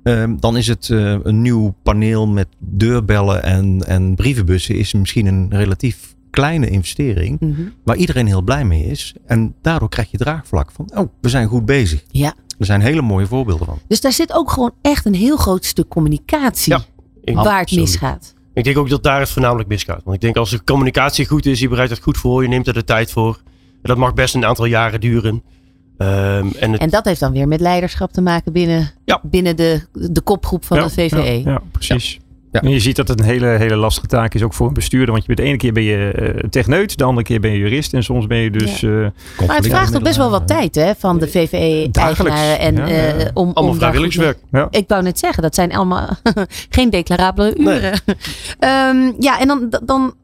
Ehm, 0.02 0.36
dan 0.38 0.56
is 0.56 0.66
het 0.66 0.90
eh, 0.90 1.16
een 1.22 1.42
nieuw 1.42 1.74
paneel 1.82 2.26
met 2.26 2.48
deurbellen 2.58 3.42
en, 3.42 3.86
en 3.86 4.14
brievenbussen. 4.14 4.74
Is 4.74 4.92
misschien 4.92 5.26
een 5.26 5.48
relatief 5.50 6.14
kleine 6.30 6.68
investering. 6.70 7.40
Mhm. 7.40 7.60
Waar 7.84 7.96
iedereen 7.96 8.26
heel 8.26 8.42
blij 8.42 8.64
mee 8.64 8.84
is. 8.84 9.14
En 9.26 9.54
daardoor 9.62 9.88
krijg 9.88 10.10
je 10.10 10.16
draagvlak 10.16 10.70
van, 10.72 10.90
oh, 10.94 11.08
we 11.20 11.28
zijn 11.28 11.48
goed 11.48 11.64
bezig. 11.64 12.04
Ja. 12.10 12.34
Er 12.58 12.66
zijn 12.66 12.80
hele 12.80 13.02
mooie 13.02 13.26
voorbeelden 13.26 13.66
van. 13.66 13.78
Dus 13.88 14.00
daar 14.00 14.12
zit 14.12 14.32
ook 14.32 14.50
gewoon 14.50 14.72
echt 14.82 15.04
een 15.04 15.14
heel 15.14 15.36
groot 15.36 15.64
stuk 15.64 15.88
communicatie 15.88 16.74
Ja, 17.22 17.32
waar 17.32 17.60
het 17.60 17.72
misgaat. 17.72 18.34
ik 18.54 18.64
denk 18.64 18.78
ook 18.78 18.88
dat 18.88 19.02
daar 19.02 19.20
het 19.20 19.30
voornamelijk 19.30 19.68
misgaat. 19.68 20.00
Want 20.04 20.16
ik 20.16 20.22
denk 20.22 20.36
als 20.36 20.50
de 20.50 20.64
communicatie 20.64 21.26
goed 21.26 21.46
is, 21.46 21.60
je 21.60 21.68
bereidt 21.68 21.90
het 21.90 22.02
goed 22.02 22.18
voor, 22.18 22.42
je 22.42 22.48
neemt 22.48 22.66
er 22.66 22.74
de 22.74 22.84
tijd 22.84 23.10
voor. 23.10 23.40
En 23.82 23.88
dat 23.88 23.96
mag 23.96 24.14
best 24.14 24.34
een 24.34 24.44
aantal 24.44 24.64
jaren 24.64 25.00
duren. 25.00 25.42
Ehm, 26.00 26.46
en 26.58 26.72
het, 26.72 26.80
En 26.80 26.90
dat 26.90 27.04
heeft 27.04 27.20
dan 27.20 27.32
weer 27.32 27.48
met 27.48 27.60
leiderschap 27.60 28.12
te 28.12 28.20
maken 28.20 28.52
binnen, 28.52 28.90
Ja. 29.04 29.20
binnen 29.22 29.56
de, 29.56 29.80
de 29.92 30.20
kopgroep 30.20 30.64
van 30.64 30.76
ja, 30.76 30.82
de 30.84 30.90
VVE. 30.90 31.16
Ja, 31.42 31.50
ja, 31.50 31.60
precies. 31.72 32.18
Ja. 32.52 32.60
En 32.60 32.70
je 32.70 32.80
ziet 32.80 32.96
dat 32.96 33.08
het 33.08 33.18
een 33.20 33.24
hele, 33.24 33.46
hele 33.46 33.76
lastige 33.76 34.06
taak 34.06 34.34
is 34.34 34.42
ook 34.42 34.54
voor 34.54 34.66
een 34.68 34.74
bestuurder. 34.74 35.10
Want 35.10 35.20
je 35.20 35.26
bent 35.26 35.38
de 35.38 35.44
ene 35.44 35.56
keer 35.56 35.72
ben 35.72 35.82
je 35.82 36.10
eh, 36.12 36.48
techneut, 36.48 36.98
de 36.98 37.04
andere 37.04 37.26
keer 37.26 37.40
ben 37.40 37.50
je 37.50 37.58
jurist. 37.58 37.94
En 37.94 38.02
soms 38.02 38.26
ben 38.26 38.38
je 38.38 38.50
dus... 38.50 38.82
eh, 38.82 38.90
Maar 39.46 39.56
het 39.56 39.66
vraagt 39.66 39.96
ook 39.96 40.02
best 40.02 40.16
wel 40.16 40.30
wat 40.30 40.46
tijd 40.46 40.74
hè, 40.74 40.92
van 40.98 41.18
de 41.18 41.28
VVE-eigenaren. 41.28 42.58
En, 42.58 42.76
ja, 42.76 42.86
ja. 42.86 42.94
eh, 43.12 43.26
om, 43.34 43.46
om 43.48 43.52
Allemaal 43.54 43.74
vrijwilligerswerk. 43.74 44.38
Ik 44.70 44.88
wou 44.88 45.02
net 45.02 45.18
zeggen, 45.18 45.42
dat 45.42 45.54
zijn 45.54 45.72
allemaal 45.74 46.08
geen 46.70 46.90
declarabele 46.90 47.56
uren. 47.58 48.00
Ehm, 48.58 49.12
ja, 49.18 49.40
en 49.40 49.46
dan, 49.46 49.72
dan 49.84 50.14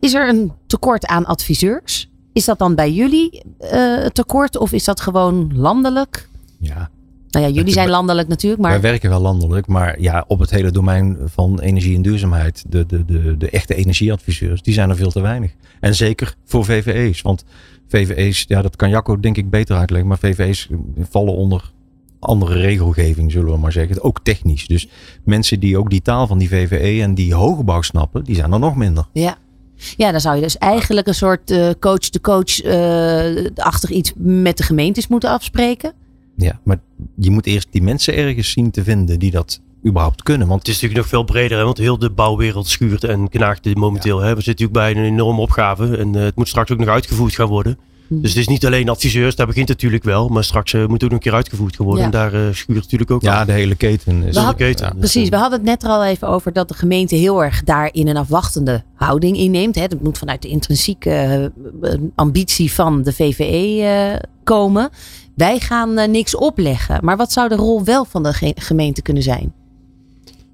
is 0.00 0.14
er 0.14 0.28
een 0.28 0.52
tekort 0.66 1.06
aan 1.06 1.24
adviseurs. 1.26 2.08
Is 2.36 2.44
dat 2.44 2.58
dan 2.58 2.74
bij 2.74 2.92
jullie 2.92 3.42
eh, 3.58 4.06
tekort 4.06 4.56
of 4.56 4.72
is 4.72 4.84
dat 4.84 5.00
gewoon 5.00 5.50
landelijk? 5.54 6.28
Ja, 6.58 6.90
Nou 7.30 7.46
ja, 7.46 7.52
jullie 7.52 7.72
zijn 7.72 7.88
landelijk 7.88 8.28
natuurlijk, 8.28 8.62
maar 8.62 8.70
wij 8.70 8.80
werken 8.80 9.10
wel 9.10 9.20
landelijk, 9.20 9.66
maar 9.66 10.00
ja, 10.00 10.24
op 10.28 10.38
het 10.38 10.50
hele 10.50 10.70
domein 10.70 11.18
van 11.24 11.60
energie 11.60 11.96
en 11.96 12.02
duurzaamheid, 12.02 12.64
de, 12.68 12.86
de, 12.86 13.04
de, 13.04 13.36
de 13.36 13.50
echte 13.50 13.74
energieadviseurs, 13.74 14.62
die 14.62 14.74
zijn 14.74 14.90
er 14.90 14.96
veel 14.96 15.10
te 15.10 15.20
weinig. 15.20 15.52
En 15.80 15.94
zeker 15.94 16.34
voor 16.44 16.64
VVE's, 16.64 17.22
want 17.22 17.44
VVE's, 17.88 18.44
ja, 18.48 18.62
dat 18.62 18.76
kan 18.76 18.90
Jacco 18.90 19.20
denk 19.20 19.36
ik 19.36 19.50
beter 19.50 19.76
uitleggen, 19.76 20.08
maar 20.08 20.18
VVE's 20.18 20.68
vallen 21.10 21.34
onder 21.34 21.72
andere 22.18 22.58
regelgeving, 22.58 23.32
zullen 23.32 23.52
we 23.52 23.58
maar 23.58 23.72
zeggen. 23.72 24.02
Ook 24.02 24.20
technisch. 24.22 24.66
Dus 24.66 24.88
mensen 25.24 25.60
die 25.60 25.78
ook 25.78 25.90
die 25.90 26.02
taal 26.02 26.26
van 26.26 26.38
die 26.38 26.48
VVE 26.48 27.02
en 27.02 27.14
die 27.14 27.34
hoogbouw 27.34 27.82
snappen, 27.82 28.24
die 28.24 28.34
zijn 28.34 28.52
er 28.52 28.58
nog 28.58 28.76
minder. 28.76 29.06
ja. 29.12 29.36
Ja, 29.96 30.10
dan 30.10 30.20
zou 30.20 30.36
je 30.36 30.42
dus 30.42 30.58
eigenlijk 30.58 31.06
een 31.06 31.14
soort 31.14 31.50
eh, 31.50 31.70
coach-to-coach-achtig 31.80 33.90
iets 33.90 34.12
met 34.16 34.56
de 34.56 34.62
gemeentes 34.62 35.06
moeten 35.06 35.30
afspreken. 35.30 35.92
Ja, 36.36 36.60
maar 36.62 36.78
je 37.16 37.30
moet 37.30 37.46
eerst 37.46 37.68
die 37.70 37.82
mensen 37.82 38.14
ergens 38.14 38.50
zien 38.50 38.70
te 38.70 38.84
vinden 38.84 39.18
die 39.18 39.30
dat 39.30 39.60
überhaupt 39.86 40.22
kunnen. 40.22 40.48
Want 40.48 40.60
Het 40.60 40.68
is 40.68 40.74
natuurlijk 40.74 41.00
nog 41.00 41.10
veel 41.10 41.24
breder, 41.24 41.58
hè, 41.58 41.64
want 41.64 41.78
heel 41.78 41.98
de 41.98 42.10
bouwwereld 42.10 42.66
schuurt 42.66 43.04
en 43.04 43.28
knaagt 43.28 43.74
momenteel. 43.74 44.18
Hè. 44.18 44.34
We 44.34 44.42
zitten 44.42 44.66
natuurlijk 44.66 44.94
bij 44.94 45.04
een 45.04 45.12
enorme 45.12 45.40
opgave 45.40 45.96
en 45.96 46.14
eh, 46.14 46.22
het 46.22 46.36
moet 46.36 46.48
straks 46.48 46.70
ook 46.70 46.78
nog 46.78 46.88
uitgevoerd 46.88 47.34
gaan 47.34 47.48
worden. 47.48 47.78
Mhm. 48.08 48.20
Dus 48.20 48.30
het 48.30 48.38
is 48.40 48.48
niet 48.48 48.66
alleen 48.66 48.88
adviseurs, 48.88 49.36
daar 49.36 49.46
begint 49.46 49.68
het 49.68 49.76
natuurlijk 49.76 50.04
wel, 50.04 50.28
maar 50.28 50.44
straks 50.44 50.72
eh, 50.72 50.80
moet 50.80 50.90
het 50.92 51.02
ook 51.04 51.10
nog 51.10 51.12
een 51.18 51.18
keer 51.24 51.34
uitgevoerd 51.34 51.76
worden. 51.76 51.98
Ja. 51.98 52.04
En 52.04 52.10
daar 52.10 52.34
eh, 52.34 52.54
schuurt 52.54 52.80
natuurlijk 52.82 53.10
ook 53.10 53.22
ja, 53.22 53.34
aan. 53.34 53.46
de 53.46 53.52
hele 53.52 53.74
keten 53.74 54.22
is. 54.22 54.34
We 54.34 54.40
had- 54.40 54.54
keten. 54.56 54.86
Ja, 54.86 54.92
Precies, 54.98 55.28
we 55.28 55.36
hadden 55.36 55.58
het 55.58 55.68
net 55.68 55.82
er 55.82 55.88
al 55.88 56.04
even 56.04 56.28
over 56.28 56.52
dat 56.52 56.68
de 56.68 56.74
gemeente 56.74 57.14
heel 57.14 57.44
erg 57.44 57.62
daarin 57.64 58.08
een 58.08 58.16
afwachtende 58.16 58.82
houding 58.94 59.36
inneemt. 59.36 59.74
Hè. 59.74 59.86
Dat 59.86 60.02
moet 60.02 60.18
vanuit 60.18 60.42
de 60.42 60.48
intrinsieke 60.48 61.10
eh, 61.82 61.92
ambitie 62.14 62.72
van 62.72 63.02
de 63.02 63.12
VVE 63.12 63.82
eh, 63.82 64.28
komen. 64.44 64.88
Wij 65.34 65.58
gaan 65.60 66.10
niks 66.10 66.36
opleggen. 66.36 66.98
Maar 67.04 67.16
wat 67.16 67.32
zou 67.32 67.48
de 67.48 67.54
rol 67.56 67.84
wel 67.84 68.04
van 68.04 68.22
de 68.22 68.32
ge- 68.32 68.52
gemeente 68.56 69.02
kunnen 69.02 69.22
zijn? 69.22 69.52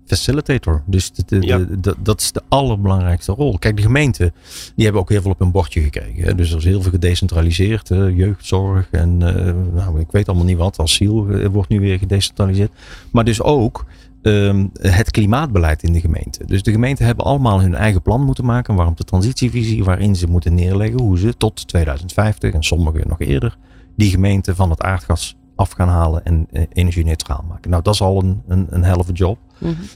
Facilitator. 0.07 0.83
Dus 0.87 1.13
de, 1.13 1.23
de- 1.27 1.47
Ja. 1.47 1.59
de- 1.59 1.81
de- 1.81 1.97
dat 1.99 2.21
is 2.21 2.33
de 2.33 2.43
allerbelangrijkste 2.49 3.33
rol. 3.33 3.59
Kijk, 3.59 3.77
de 3.77 3.83
gemeenten 3.83 4.33
die 4.75 4.85
hebben 4.85 5.03
ook 5.03 5.09
heel 5.11 5.23
veel 5.23 5.31
op 5.31 5.39
hun 5.39 5.51
bordje 5.51 5.81
gekregen. 5.81 6.25
Hè. 6.25 6.35
Dus 6.35 6.51
er 6.51 6.59
is 6.59 6.65
heel 6.65 6.83
veel 6.83 6.91
gedecentraliseerd. 6.91 7.89
hè. 7.89 8.05
Jeugdzorg 8.05 8.89
en 8.91 9.37
eh, 9.37 9.55
nou, 9.75 10.01
ik 10.01 10.11
weet 10.11 10.29
allemaal 10.29 10.47
niet 10.47 10.57
wat. 10.57 10.79
Asiel 10.81 11.29
eh, 11.29 11.47
wordt 11.49 11.69
nu 11.69 11.81
weer 11.81 11.99
gedecentraliseerd. 11.99 12.71
Maar 13.13 13.25
dus 13.25 13.43
ook 13.43 13.85
ehm, 14.23 14.67
het 14.81 15.11
klimaatbeleid 15.11 15.83
in 15.83 15.93
de 15.93 16.01
gemeente. 16.01 16.45
Dus 16.47 16.63
de 16.63 16.71
gemeenten 16.73 17.07
hebben 17.07 17.25
allemaal 17.25 17.61
hun 17.61 17.75
eigen 17.75 18.03
plan 18.03 18.25
moeten 18.25 18.45
maken. 18.45 18.73
Een 18.73 18.79
warmte-transitievisie 18.79 19.85
waarin 19.85 20.17
ze 20.17 20.27
moeten 20.27 20.55
neerleggen 20.55 21.01
hoe 21.01 21.19
ze 21.19 21.37
tot 21.37 21.69
2050 21.69 22.53
en 22.53 22.63
sommigen 22.63 23.09
nog 23.09 23.21
eerder 23.21 23.57
die 23.97 24.11
gemeente 24.11 24.55
van 24.55 24.71
het 24.71 24.83
aardgas 24.83 25.37
af 25.57 25.71
gaan 25.71 25.89
halen 25.89 26.25
en 26.25 26.47
eh, 26.53 26.63
energie-neutraal 26.73 27.45
maken. 27.49 27.71
Nou, 27.71 27.83
dat 27.83 27.95
is 27.95 28.01
al 28.01 28.23
een, 28.23 28.43
een, 28.49 28.67
een 28.71 28.85
helft 28.85 29.19
job. 29.19 29.39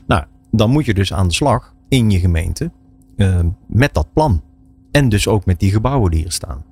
Nou, 0.06 0.24
dan 0.50 0.70
moet 0.70 0.84
je 0.84 0.94
dus 0.94 1.12
aan 1.12 1.28
de 1.28 1.34
slag 1.34 1.74
in 1.88 2.10
je 2.10 2.18
gemeente 2.18 2.70
eh, 3.16 3.40
met 3.66 3.94
dat 3.94 4.12
plan. 4.12 4.42
En 4.90 5.08
dus 5.08 5.28
ook 5.28 5.44
met 5.46 5.60
die 5.60 5.70
gebouwen 5.70 6.10
die 6.10 6.24
er 6.24 6.32
staan. 6.32 6.64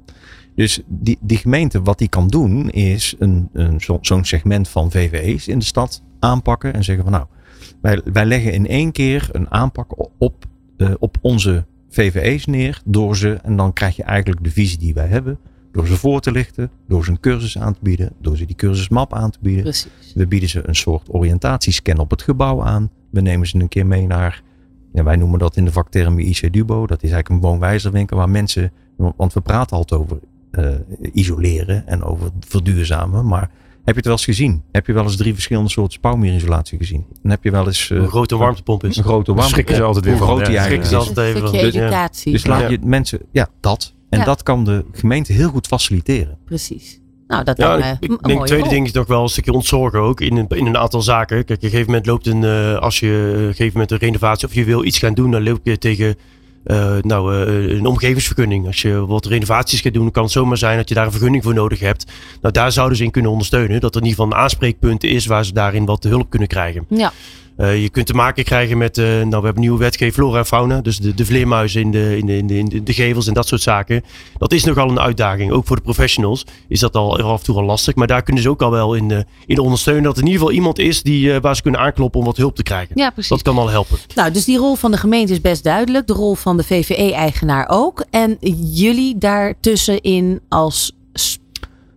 Dus 0.54 0.80
die, 0.86 1.18
die 1.20 1.36
gemeente, 1.38 1.82
wat 1.82 1.98
die 1.98 2.08
kan 2.08 2.28
doen, 2.28 2.70
is 2.70 3.14
een, 3.18 3.48
een, 3.52 3.80
zo- 3.80 3.98
zo'n 4.00 4.24
segment 4.24 4.68
van 4.68 4.90
VVE's 4.90 5.48
in 5.48 5.58
de 5.58 5.64
stad 5.64 6.02
aanpakken 6.18 6.74
en 6.74 6.84
zeggen 6.84 7.04
van 7.04 7.12
nou, 7.12 7.26
wij, 7.80 8.00
wij 8.12 8.24
leggen 8.24 8.52
in 8.52 8.66
één 8.66 8.92
keer 8.92 9.28
een 9.32 9.50
aanpak 9.50 9.94
op, 10.18 10.44
eh, 10.76 10.90
op 10.98 11.16
onze 11.20 11.66
VVE's 11.88 12.46
neer 12.46 12.82
door 12.84 13.16
ze, 13.16 13.32
en 13.34 13.56
dan 13.56 13.72
krijg 13.72 13.96
je 13.96 14.02
eigenlijk 14.02 14.44
de 14.44 14.50
visie 14.50 14.78
die 14.78 14.94
wij 14.94 15.06
hebben, 15.06 15.38
door 15.74 15.86
ze 15.86 15.96
voor 15.96 16.20
te 16.20 16.32
lichten, 16.32 16.70
door 16.88 17.04
ze 17.04 17.10
een 17.10 17.20
cursus 17.20 17.58
aan 17.58 17.72
te 17.72 17.78
bieden, 17.82 18.10
door 18.20 18.36
ze 18.36 18.44
die 18.46 18.56
cursusmap 18.56 19.14
aan 19.14 19.30
te 19.30 19.38
bieden. 19.40 19.62
Precies. 19.62 20.12
We 20.14 20.26
bieden 20.26 20.48
ze 20.48 20.62
een 20.68 20.74
soort 20.76 21.08
oriëntatiescan 21.14 21.98
op 21.98 22.10
het 22.10 22.22
gebouw 22.22 22.62
aan. 22.62 22.90
We 23.10 23.20
nemen 23.20 23.46
ze 23.46 23.58
een 23.60 23.68
keer 23.68 23.86
mee 23.86 24.06
naar, 24.06 24.42
ja, 24.92 25.02
wij 25.02 25.16
noemen 25.16 25.38
dat 25.38 25.56
in 25.56 25.64
de 25.64 25.72
vakterm 25.72 26.18
IC 26.18 26.52
Dubo. 26.52 26.86
Dat 26.86 27.02
is 27.02 27.10
eigenlijk 27.10 27.28
een 27.28 27.48
woonwijzerwinkel 27.50 28.16
waar 28.16 28.30
mensen, 28.30 28.72
want 29.16 29.32
we 29.32 29.40
praten 29.40 29.76
altijd 29.76 30.00
over 30.00 30.18
eh, 30.50 30.68
isoleren 31.12 31.86
en 31.86 32.02
over 32.02 32.30
verduurzamen. 32.40 33.26
Maar 33.26 33.50
heb 33.84 33.94
je 33.94 33.94
het 33.94 34.04
wel 34.04 34.12
eens 34.12 34.24
gezien? 34.24 34.62
Heb 34.72 34.86
je 34.86 34.92
wel 34.92 35.02
eens 35.02 35.16
drie 35.16 35.32
verschillende 35.34 35.70
soorten 35.70 35.92
spouwmuurisolatie 35.92 36.78
gezien? 36.78 37.06
Dan 37.22 37.30
heb 37.30 37.44
je 37.44 37.50
wel 37.50 37.66
eens 37.66 37.90
eh, 37.90 37.98
Een 37.98 38.08
grote 38.08 38.36
warmtepomp 38.36 38.84
is. 38.84 38.96
een 38.96 39.04
grote 39.04 39.32
warmte. 39.32 39.50
schrikken 39.52 39.74
ze 39.74 39.82
altijd 39.82 40.04
weer 40.04 40.16
van, 40.16 40.26
groot 40.26 40.38
ja. 40.40 40.44
die 40.46 40.58
Schrikken 40.60 40.88
eigenlijk 40.90 41.04
ze 41.16 41.30
is. 41.30 41.36
altijd 41.36 41.62
even 41.62 41.80
Ja. 41.80 41.86
educatie. 41.86 42.32
Dus 42.32 42.46
laat 42.46 42.60
Ja. 42.60 42.68
je 42.68 42.78
mensen, 42.84 43.20
ja, 43.30 43.48
dat. 43.60 43.93
En 44.14 44.20
Ja. 44.20 44.24
dat 44.24 44.42
kan 44.42 44.64
de 44.64 44.84
gemeente 44.92 45.32
heel 45.32 45.48
goed 45.48 45.66
faciliteren. 45.66 46.38
Precies. 46.44 47.00
Nou, 47.26 47.44
dat 47.44 47.56
Ja, 47.56 47.76
lijkt 47.76 48.04
ik, 48.04 48.08
me 48.08 48.14
ik 48.14 48.20
een 48.22 48.28
denk 48.28 48.46
tweede 48.46 48.64
rol. 48.64 48.72
ding 48.74 48.86
is 48.86 48.92
nog 48.92 49.06
wel 49.06 49.22
een 49.22 49.28
stukje 49.28 49.52
ontzorgen 49.52 50.00
ook 50.00 50.20
in 50.20 50.36
een, 50.36 50.46
in 50.48 50.66
een 50.66 50.76
aantal 50.76 51.02
zaken. 51.02 51.44
Kijk, 51.44 51.58
op 51.58 51.62
een 51.64 51.70
gegeven 51.70 51.86
moment 51.86 52.06
loopt 52.06 52.26
een, 52.26 52.44
eh, 52.44 52.78
als 52.78 53.00
je 53.00 53.28
op 53.32 53.38
een 53.38 53.46
gegeven 53.46 53.72
moment 53.72 53.90
een 53.90 53.98
renovatie 53.98 54.48
of 54.48 54.54
je 54.54 54.64
wil 54.64 54.84
iets 54.84 54.98
gaan 54.98 55.14
doen, 55.14 55.30
dan 55.30 55.42
loop 55.42 55.60
je 55.62 55.78
tegen 55.78 56.16
eh, 56.64 56.96
nou, 57.00 57.34
eh, 57.46 57.76
een 57.76 57.86
omgevingsvergunning. 57.86 58.66
Als 58.66 58.82
je 58.82 59.06
wat 59.06 59.26
renovaties 59.26 59.80
gaat 59.80 59.92
doen, 59.94 60.10
kan 60.10 60.22
het 60.22 60.32
zomaar 60.32 60.56
zijn 60.56 60.76
dat 60.76 60.88
je 60.88 60.94
daar 60.94 61.04
een 61.04 61.10
vergunning 61.10 61.42
voor 61.42 61.54
nodig 61.54 61.80
hebt. 61.80 62.12
Nou, 62.40 62.54
daar 62.54 62.72
zouden 62.72 62.96
ze 62.98 63.04
in 63.04 63.10
kunnen 63.10 63.30
ondersteunen. 63.30 63.80
Dat 63.80 63.94
er 63.94 64.00
in 64.00 64.06
ieder 64.06 64.20
geval 64.22 64.36
een 64.38 64.42
aanspreekpunt 64.44 65.04
is 65.04 65.26
waar 65.26 65.44
ze 65.44 65.52
daarin 65.52 65.84
wat 65.84 66.04
hulp 66.04 66.30
kunnen 66.30 66.48
krijgen. 66.48 66.86
Ja, 66.88 67.12
Eh, 67.56 67.82
je 67.82 67.88
kunt 67.90 68.06
te 68.06 68.14
maken 68.14 68.44
krijgen 68.44 68.78
met, 68.78 68.98
eh, 68.98 69.04
nou 69.04 69.28
we 69.28 69.44
hebben 69.44 69.60
nieuwe 69.60 69.78
wetgeving 69.78 70.14
flora 70.14 70.38
en 70.38 70.46
fauna. 70.46 70.80
Dus 70.80 70.98
de, 70.98 71.14
de 71.14 71.24
vleermuizen 71.24 71.80
in 71.80 71.90
de, 71.90 72.16
in, 72.18 72.26
de, 72.26 72.36
in, 72.36 72.46
de, 72.46 72.56
in 72.58 72.84
de, 72.84 72.92
gevels 72.92 73.26
en 73.26 73.34
dat 73.34 73.48
soort 73.48 73.60
zaken. 73.62 74.02
Dat 74.38 74.52
is 74.52 74.64
nogal 74.64 74.88
een 74.90 75.00
uitdaging. 75.00 75.50
Ook 75.52 75.66
voor 75.66 75.76
de 75.76 75.82
professionals 75.82 76.44
is 76.68 76.80
dat 76.80 76.94
al 76.94 77.20
af 77.20 77.38
en 77.38 77.44
toe 77.44 77.56
al 77.56 77.64
lastig. 77.64 77.94
Maar 77.94 78.06
daar 78.06 78.22
kunnen 78.22 78.42
ze 78.42 78.48
ook 78.48 78.62
al 78.62 78.70
wel 78.70 78.94
in, 78.94 79.10
eh, 79.10 79.18
in 79.46 79.58
ondersteunen. 79.58 80.02
Dat 80.02 80.12
er 80.16 80.20
in 80.22 80.26
ieder 80.26 80.40
geval 80.40 80.54
iemand 80.56 80.78
is 80.78 81.02
die, 81.02 81.32
eh, 81.32 81.40
waar 81.40 81.56
ze 81.56 81.62
kunnen 81.62 81.80
aankloppen 81.80 82.20
om 82.20 82.26
wat 82.26 82.36
hulp 82.36 82.56
te 82.56 82.62
krijgen. 82.62 82.96
ja 82.98 83.10
precies. 83.10 83.30
Dat 83.30 83.42
kan 83.42 83.58
al 83.58 83.68
helpen. 83.70 83.98
Nou, 84.14 84.30
dus 84.30 84.44
die 84.44 84.58
rol 84.58 84.74
van 84.74 84.90
de 84.90 84.96
gemeente 84.96 85.32
is 85.32 85.40
best 85.40 85.64
duidelijk. 85.64 86.06
De 86.06 86.12
rol 86.12 86.34
van 86.34 86.56
de 86.56 86.64
VVE-eigenaar 86.64 87.66
ook. 87.70 88.04
En 88.10 88.36
jullie 88.72 89.18
daartussenin 89.18 90.40
als... 90.48 90.96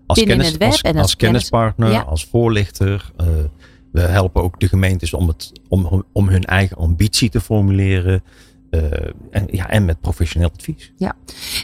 als, 0.05 0.23
kennis, 0.23 0.47
het 0.47 0.57
web 0.57 0.71
als, 0.71 0.81
en 0.81 0.93
als 0.93 1.01
als 1.01 1.15
kennispartner, 1.15 1.91
Ja. 1.91 2.01
als 2.01 2.25
voorlichter. 2.31 3.11
eh, 3.17 3.25
we 4.05 4.11
helpen 4.11 4.43
ook 4.43 4.59
de 4.59 4.67
gemeentes 4.67 5.13
om, 5.13 5.27
het, 5.27 5.51
om, 5.67 6.03
om 6.13 6.27
hun 6.27 6.43
eigen 6.43 6.77
ambitie 6.77 7.29
te 7.29 7.41
formuleren. 7.41 8.23
eh, 8.69 8.81
en, 9.31 9.45
ja, 9.51 9.69
en 9.69 9.85
met 9.85 10.01
professioneel 10.01 10.49
advies. 10.55 10.93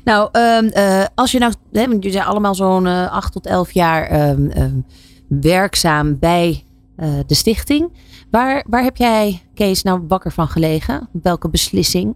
Nou, 0.03 0.29
ehm, 0.31 0.65
eh, 0.65 1.05
als 1.15 1.31
je 1.31 1.39
nou... 1.39 1.53
Hè, 1.71 1.79
want 1.81 1.93
jullie 1.93 2.11
zijn 2.11 2.25
allemaal 2.25 2.55
zo'n 2.55 2.87
eh 2.87 3.11
8 3.11 3.31
tot 3.33 3.45
11 3.45 3.71
jaar 3.71 4.03
ehm, 4.07 4.47
ehm, 4.49 4.75
werkzaam 5.27 6.19
bij 6.19 6.63
eh, 6.95 7.13
de 7.27 7.33
stichting. 7.35 7.91
Waar, 8.31 8.65
waar 8.69 8.83
heb 8.83 8.97
jij, 8.97 9.41
Kees, 9.53 9.83
nou 9.83 10.01
wakker 10.07 10.31
van 10.31 10.47
gelegen? 10.47 11.09
Welke 11.21 11.49
beslissing? 11.49 12.15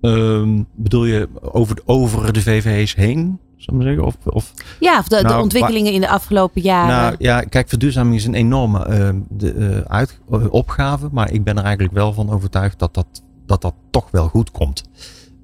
Ehm, 0.00 0.62
bedoel 0.74 1.04
je 1.04 1.28
over, 1.40 1.74
de- 1.74 1.82
over 1.86 2.32
de 2.32 2.42
VVE's 2.42 2.94
heen, 2.94 3.38
zal 3.58 3.74
ik 3.74 3.80
maar 3.80 3.82
zeggen? 3.82 4.04
Of, 4.04 4.16
of, 4.24 4.52
Ja, 4.80 4.98
of 4.98 5.08
de, 5.08 5.16
de 5.16 5.22
Nou, 5.22 5.42
ontwikkelingen 5.42 5.92
in 5.92 6.00
de 6.00 6.08
afgelopen 6.08 6.62
jaren. 6.62 6.96
nou 6.96 7.14
ja, 7.18 7.40
kijk, 7.40 7.68
verduurzaming 7.68 8.16
is 8.16 8.24
een 8.24 8.34
enorme 8.34 8.84
ehm, 8.84 9.20
de, 9.28 9.52
eh, 9.52 9.96
uit, 9.96 10.18
eh, 10.30 10.52
opgave. 10.52 11.08
Maar 11.12 11.32
ik 11.32 11.44
ben 11.44 11.58
er 11.58 11.64
eigenlijk 11.64 11.94
wel 11.94 12.12
van 12.12 12.30
overtuigd 12.30 12.78
dat 12.78 12.94
dat, 12.94 13.06
dat, 13.46 13.60
dat 13.60 13.74
toch 13.90 14.10
wel 14.10 14.28
goed 14.28 14.50
komt. 14.50 14.84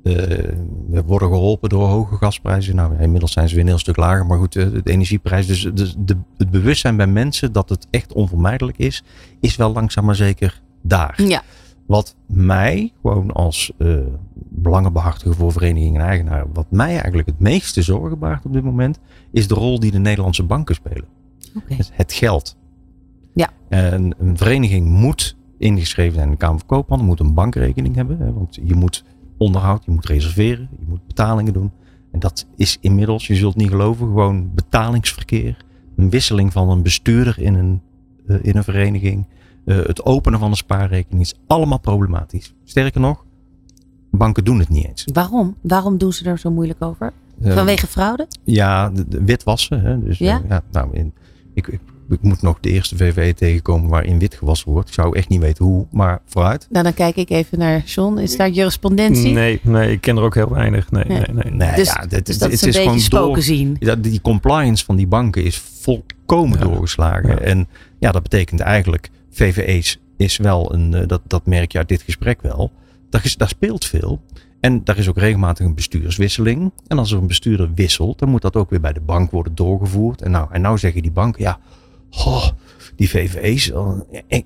Eh, 0.05 0.15
we 0.89 1.03
worden 1.07 1.29
geholpen 1.29 1.69
door 1.69 1.89
hoge 1.89 2.17
gasprijzen. 2.17 2.77
Nou, 2.77 3.01
inmiddels 3.01 3.33
zijn 3.33 3.49
ze 3.49 3.55
weer 3.55 3.63
een 3.65 3.71
heel 3.71 3.79
stuk 3.79 3.97
lager. 3.97 4.27
Maar 4.27 4.39
goed, 4.39 4.57
eh, 4.57 4.67
de 4.73 4.91
energieprijs. 4.91 5.47
Dus 5.47 5.61
de, 5.75 6.05
de, 6.05 6.17
het 6.37 6.51
bewustzijn 6.51 6.97
bij 6.97 7.07
mensen 7.07 7.53
dat 7.53 7.69
het 7.69 7.87
echt 7.91 8.13
onvermijdelijk 8.13 8.79
is, 8.79 9.03
is 9.41 9.57
wel 9.57 9.73
langzaam 9.73 10.05
maar 10.05 10.15
zeker 10.15 10.61
daar. 10.83 11.23
ja, 11.23 11.43
Wat 11.87 12.17
mij, 12.27 12.93
gewoon 13.01 13.33
als 13.33 13.73
eh 13.79 13.99
belangenbehartiger 14.35 15.35
voor 15.35 15.53
verenigingen 15.53 16.01
en 16.01 16.07
eigenaar, 16.07 16.47
wat 16.53 16.67
mij 16.71 16.91
eigenlijk 16.91 17.27
het 17.27 17.39
meeste 17.39 17.83
zorgen 17.83 18.19
baart 18.19 18.45
op 18.45 18.53
dit 18.53 18.63
moment, 18.63 18.99
is 19.33 19.49
de 19.49 19.55
rol 19.55 19.81
die 19.81 19.91
de 19.91 19.99
Nederlandse 19.99 20.43
banken 20.43 20.75
spelen. 20.75 21.05
Het 21.93 22.13
geld. 22.13 22.57
Ja. 23.35 23.51
En 23.69 24.15
een 24.19 24.37
vereniging 24.37 24.89
moet 24.89 25.37
ingeschreven 25.59 26.15
zijn 26.15 26.27
in 26.27 26.33
de 26.33 26.39
Kamer 26.39 26.59
van 26.59 26.69
Koophandel, 26.69 27.07
moet 27.07 27.21
een 27.21 27.35
bankrekening 27.35 27.95
hebben. 27.95 28.19
Hè, 28.19 28.33
want 28.33 28.59
je 28.63 28.75
moet 28.75 29.05
onderhoud, 29.39 29.85
je 29.85 29.91
moet 29.91 30.07
reserveren, 30.07 30.69
je 30.79 30.85
moet 30.89 31.07
betalingen 31.07 31.53
doen. 31.53 31.71
En 32.13 32.19
dat 32.21 32.47
is 32.57 32.79
inmiddels, 32.81 33.27
je 33.27 33.35
zult 33.35 33.57
niet 33.57 33.69
geloven, 33.69 34.07
gewoon 34.07 34.51
betalingsverkeer. 34.55 35.65
Een 35.97 36.11
wisseling 36.11 36.53
van 36.53 36.71
een 36.71 36.83
bestuurder 36.83 37.39
in 37.39 37.55
een, 37.55 37.81
eh, 38.27 38.37
in 38.43 38.57
een 38.57 38.65
vereniging. 38.65 39.27
Eh, 39.67 39.77
het 39.77 40.05
openen 40.05 40.39
van 40.39 40.51
een 40.51 40.57
spaarrekening 40.57 41.23
is 41.23 41.35
allemaal 41.47 41.79
problematisch. 41.81 42.55
Sterker 42.65 43.01
nog, 43.01 43.25
banken 44.11 44.45
doen 44.45 44.59
het 44.59 44.69
niet 44.69 44.87
eens. 44.87 45.05
Waarom? 45.13 45.57
Waarom 45.61 45.99
doen 45.99 46.13
ze 46.13 46.25
er 46.25 46.39
zo 46.39 46.51
moeilijk 46.51 46.83
over? 46.83 47.13
Eh, 47.43 47.55
Vanwege 47.55 47.87
fraude? 47.87 48.27
Ja, 48.45 48.91
de, 48.91 49.09
de 49.09 49.25
witwassen. 49.25 49.81
Hè? 49.81 50.01
Dus, 50.05 50.19
Ja? 50.19 50.37
eh, 50.43 50.49
ja 50.49 50.63
nou, 50.71 50.89
in, 50.93 51.13
ik, 51.55 51.67
ik, 51.67 51.81
ik 52.09 52.23
moet 52.23 52.43
nog 52.43 52.59
de 52.61 52.71
eerste 52.71 52.97
VVE 52.97 53.35
tegenkomen 53.35 53.89
waarin 53.91 54.19
wit 54.19 54.35
gewassen 54.35 54.71
wordt. 54.73 54.89
Ik 54.89 54.95
zou 54.95 55.17
echt 55.17 55.29
niet 55.29 55.41
weten 55.41 55.65
hoe, 55.65 55.87
maar 55.91 56.21
vooruit. 56.27 56.67
Nou, 56.71 56.85
dan 56.85 56.95
kijk 56.95 57.17
ik 57.17 57.31
even 57.31 57.59
naar 57.59 57.83
John. 57.85 58.19
Is 58.19 58.37
daar 58.37 58.51
jurisprudentie? 58.51 59.33
Nee, 59.33 59.61
nee, 59.63 59.93
ik 59.93 60.01
ken 60.01 60.17
er 60.17 60.23
ook 60.23 60.35
heel 60.35 60.51
weinig. 60.51 60.91
Nee, 60.91 61.05
Nee. 61.05 61.19
nee, 61.19 61.45
nee. 61.45 61.53
Nee, 61.53 61.75
Dus, 61.77 61.87
ja, 61.87 62.07
dit- 62.07 62.27
dus 62.27 62.39
dat 62.39 62.51
het 62.51 62.63
is 62.67 62.77
gewoon 62.77 63.01
spoken 63.01 63.33
door- 63.35 63.43
zien. 63.43 63.77
Ja, 63.79 63.95
die 63.95 64.21
compliance 64.21 64.85
van 64.85 64.97
die 64.97 65.07
banken 65.07 65.45
is 65.45 65.59
volkomen 65.81 66.59
Ja. 66.59 66.65
doorgeslagen. 66.65 67.29
Ja. 67.29 67.39
En 67.39 67.69
ja, 67.99 68.13
dat 68.13 68.23
betekent 68.23 68.61
eigenlijk, 68.61 69.11
VVE's 69.35 70.01
is 70.17 70.37
wel 70.37 70.75
een, 70.75 70.95
eh, 70.95 71.07
dat, 71.07 71.21
dat 71.27 71.47
merk 71.47 71.73
je 71.73 71.79
uit 71.79 71.89
dit 71.89 72.03
gesprek 72.03 72.43
wel, 72.43 72.73
daar, 73.11 73.25
is, 73.25 73.37
daar 73.37 73.49
speelt 73.49 73.85
veel. 73.85 74.21
En 74.61 74.85
daar 74.85 74.99
is 74.99 75.09
ook 75.09 75.19
regelmatig 75.19 75.67
een 75.67 75.75
bestuurswisseling. 75.75 76.73
En 76.87 76.99
als 76.99 77.13
er 77.13 77.19
een 77.19 77.27
bestuurder 77.27 77.71
wisselt, 77.75 78.19
dan 78.19 78.29
moet 78.29 78.43
dat 78.43 78.57
ook 78.57 78.71
weer 78.71 78.81
bij 78.81 78.93
de 78.93 79.01
bank 79.01 79.31
worden 79.31 79.55
doorgevoerd. 79.55 80.23
En 80.23 80.31
nou, 80.31 80.49
en 80.53 80.61
nou 80.61 80.79
zeggen 80.79 81.03
die 81.03 81.11
banken, 81.11 81.43
ja, 81.43 81.59
oh, 82.11 82.49
die 82.97 83.09
VVE's, 83.11 83.73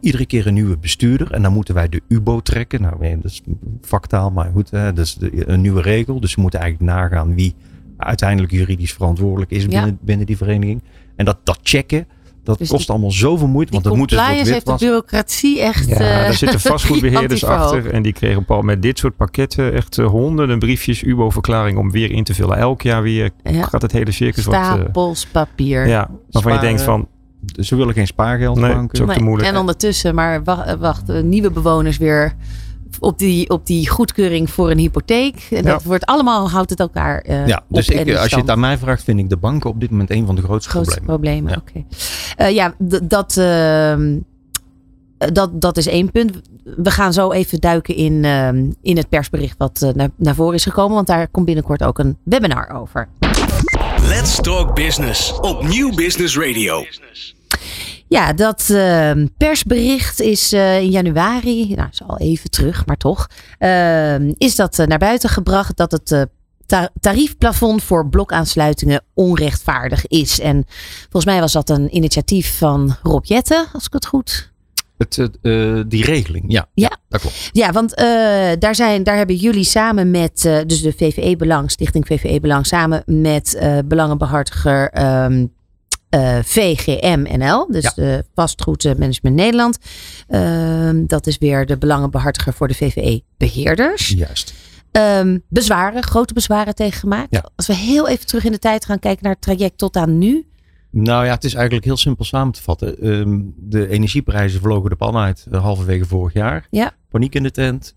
iedere 0.00 0.26
keer 0.26 0.46
een 0.46 0.54
nieuwe 0.54 0.78
bestuurder. 0.78 1.32
En 1.32 1.42
dan 1.42 1.52
moeten 1.52 1.74
wij 1.74 1.88
de 1.88 2.00
UBO 2.08 2.40
trekken. 2.40 2.80
Nou, 2.82 3.16
dat 3.16 3.24
is 3.30 3.42
vaktaal, 3.80 4.30
maar 4.30 4.50
goed, 4.52 4.70
hè, 4.70 4.92
dat 4.92 5.04
is 5.06 5.14
de- 5.14 5.48
een 5.48 5.60
nieuwe 5.60 5.82
regel. 5.82 6.20
Dus 6.20 6.30
ze 6.32 6.40
moeten 6.40 6.60
eigenlijk 6.60 6.92
nagaan 6.92 7.34
wie 7.34 7.54
uiteindelijk 7.96 8.52
juridisch 8.52 8.92
verantwoordelijk 8.92 9.50
is 9.50 9.62
Ja. 9.62 9.68
binnen, 9.68 9.98
binnen 10.00 10.26
die 10.26 10.36
vereniging. 10.36 10.82
En 11.16 11.24
dat, 11.24 11.38
dat 11.44 11.58
checken, 11.62 12.06
dat 12.48 12.58
Dus 12.58 12.68
kost 12.68 12.80
die- 12.80 12.90
allemaal 12.90 13.10
zoveel 13.10 13.46
moeite. 13.48 13.72
Want 13.72 13.84
dan 13.84 13.96
moeten 13.96 14.16
ze 14.16 14.22
compliance 14.22 14.52
heeft 14.52 14.66
de 14.66 14.74
bureaucratie 14.78 15.60
echt... 15.60 15.88
Ja, 15.88 15.94
eh, 15.94 16.00
daar 16.00 16.34
zitten 16.34 16.60
vastgoedbeheerders 16.72 17.44
achter. 17.44 17.90
En 17.90 18.02
die 18.02 18.12
kregen 18.12 18.38
op 18.40 18.50
al 18.50 18.62
met 18.62 18.82
dit 18.82 18.98
soort 18.98 19.16
pakketten 19.16 19.72
echt 19.72 19.98
eh, 19.98 20.06
honderden 20.06 20.58
briefjes, 20.58 21.02
UBO-verklaring 21.02 21.78
om 21.78 21.90
weer 21.90 22.10
in 22.10 22.24
te 22.24 22.34
vullen. 22.34 22.56
Elk 22.56 22.82
jaar 22.82 23.02
weer 23.02 23.30
Ja. 23.42 23.62
gaat 23.62 23.82
het 23.82 23.92
hele 23.92 24.12
circus 24.12 24.44
wat... 24.44 24.54
eh, 24.54 24.72
Stapels 24.72 25.26
papier. 25.26 25.86
ja, 25.86 26.10
waarvan 26.30 26.52
je 26.52 26.58
denkt 26.58 26.82
van, 26.82 27.08
Ze 27.60 27.76
willen 27.76 27.94
geen 27.94 28.06
spaargeld 28.06 28.56
Nee, 28.56 28.64
banken. 28.72 28.82
het 28.86 28.92
is 28.94 29.00
ook 29.00 29.08
te 29.08 29.14
Nee, 29.14 29.24
moeilijk. 29.24 29.48
En 29.50 29.56
ondertussen, 29.56 30.14
maar 30.14 30.44
wacht, 30.44 30.76
wacht 30.78 31.22
nieuwe 31.22 31.50
bewoners 31.50 31.96
weer 31.98 32.32
op 33.00 33.18
die, 33.18 33.50
op 33.50 33.66
die 33.66 33.88
goedkeuring 33.88 34.50
voor 34.50 34.70
een 34.70 34.78
hypotheek. 34.78 35.46
En 35.50 35.64
dat 35.64 35.82
wordt 35.82 36.04
allemaal, 36.04 36.50
houdt 36.50 36.70
het 36.70 36.80
elkaar 36.80 37.20
eh 37.20 37.46
Ja, 37.46 37.62
dus 37.68 37.88
ik, 37.88 38.06
in 38.06 38.16
als 38.16 38.30
je 38.30 38.36
het 38.36 38.50
aan 38.50 38.60
mij 38.60 38.78
vraagt, 38.78 39.04
vind 39.04 39.18
ik 39.18 39.28
de 39.28 39.36
banken 39.36 39.70
op 39.70 39.80
dit 39.80 39.90
moment 39.90 40.10
een 40.10 40.26
van 40.26 40.34
de 40.34 40.42
grootste, 40.42 40.70
grootste 40.70 41.00
problemen. 41.00 41.44
problemen. 41.44 41.62
Ja. 41.74 41.82
Oké. 41.82 41.96
Eh, 42.36 42.54
ja, 42.54 42.74
dat, 43.02 43.36
ehm, 43.36 44.18
dat, 45.32 45.60
dat 45.60 45.76
is 45.76 45.86
één 45.86 46.10
punt. 46.10 46.40
We 46.64 46.90
gaan 46.90 47.12
zo 47.12 47.32
even 47.32 47.60
duiken 47.60 47.94
in, 47.94 48.24
ehm, 48.24 48.70
in 48.82 48.96
het 48.96 49.08
persbericht 49.08 49.54
wat 49.58 49.82
eh, 49.82 49.90
naar, 49.94 50.08
naar 50.16 50.34
voren 50.34 50.54
is 50.54 50.64
gekomen. 50.64 50.94
Want 50.94 51.06
daar 51.06 51.28
komt 51.28 51.46
binnenkort 51.46 51.82
ook 51.82 51.98
een 51.98 52.16
webinar 52.22 52.70
over. 52.70 53.08
Let's 54.08 54.40
Talk 54.40 54.74
Business 54.74 55.40
op 55.40 55.68
Nieuw 55.68 55.94
Business 55.94 56.36
Radio. 56.38 56.84
Ja, 58.08 58.32
dat 58.32 58.70
ehm, 58.70 59.26
persbericht 59.36 60.20
is 60.20 60.52
eh, 60.52 60.80
in 60.80 60.90
januari, 60.90 61.74
nou 61.74 61.88
is 61.92 62.02
al 62.06 62.18
even 62.18 62.50
terug, 62.50 62.86
maar 62.86 62.96
toch, 62.96 63.26
ehm, 63.58 64.32
is 64.36 64.56
dat 64.56 64.78
eh, 64.78 64.86
naar 64.86 64.98
buiten 64.98 65.28
gebracht 65.28 65.76
dat 65.76 65.92
het 65.92 66.12
eh, 66.12 66.22
ta- 66.66 66.90
tariefplafond 67.00 67.82
voor 67.82 68.08
blokaansluitingen 68.08 69.02
onrechtvaardig 69.14 70.06
is. 70.06 70.40
En 70.40 70.64
volgens 71.00 71.24
mij 71.24 71.40
was 71.40 71.52
dat 71.52 71.68
een 71.70 71.96
initiatief 71.96 72.58
van 72.58 72.96
Rob 73.02 73.24
Jetten, 73.24 73.66
als 73.72 73.86
ik 73.86 73.92
het 73.92 74.06
goed 74.06 74.52
Het, 74.98 75.28
die 75.90 76.04
regeling, 76.04 76.44
ja, 76.48 76.66
Ja. 76.74 76.96
dat 77.08 77.20
klopt. 77.20 77.48
Ja, 77.52 77.72
want 77.72 77.96
daar, 78.58 78.74
zijn, 78.74 79.02
daar 79.02 79.16
hebben 79.16 79.36
jullie 79.36 79.64
samen 79.64 80.10
met, 80.10 80.40
dus 80.66 80.82
de 80.82 80.92
VVE 80.96 81.36
Belang, 81.36 81.70
Stichting 81.70 82.06
VVE 82.06 82.40
Belang, 82.40 82.66
samen 82.66 83.02
met 83.06 83.54
eh 83.54 83.78
belangenbehartiger 83.84 84.88
ehm, 84.90 85.46
eh, 86.08 86.38
VGM 86.42 87.26
NL, 87.38 87.66
dus 87.70 87.82
Ja. 87.82 87.92
de 87.94 88.24
Vastgoedmanagement 88.34 89.36
Nederland. 89.36 89.78
Ehm, 90.28 91.06
dat 91.06 91.26
is 91.26 91.38
weer 91.38 91.66
de 91.66 91.78
belangenbehartiger 91.78 92.52
voor 92.52 92.68
de 92.68 92.74
VVE 92.74 93.22
Beheerders. 93.36 94.08
Juist. 94.08 94.54
Ehm, 94.92 95.38
bezwaren, 95.48 96.02
grote 96.02 96.34
bezwaren 96.34 96.74
tegengemaakt. 96.74 97.30
Ja. 97.30 97.48
Als 97.56 97.66
we 97.66 97.74
heel 97.74 98.08
even 98.08 98.26
terug 98.26 98.44
in 98.44 98.52
de 98.52 98.58
tijd 98.58 98.84
gaan 98.84 98.98
kijken 98.98 99.22
naar 99.22 99.32
het 99.32 99.42
traject 99.42 99.78
tot 99.78 99.96
aan 99.96 100.18
nu. 100.18 100.46
Nou 100.90 101.24
ja, 101.24 101.34
het 101.34 101.44
is 101.44 101.54
eigenlijk 101.54 101.84
heel 101.84 101.96
simpel 101.96 102.24
samen 102.24 102.52
te 102.52 102.62
vatten. 102.62 102.98
Ehm, 102.98 103.40
de 103.56 103.88
energieprijzen 103.88 104.60
vlogen 104.60 104.90
de 104.90 104.96
pan 104.96 105.16
uit 105.16 105.46
eh, 105.50 105.62
halverwege 105.62 106.04
vorig 106.04 106.32
jaar. 106.32 106.66
Ja. 106.70 106.92
Paniek 107.08 107.34
in 107.34 107.42
de 107.42 107.50
tent. 107.50 107.94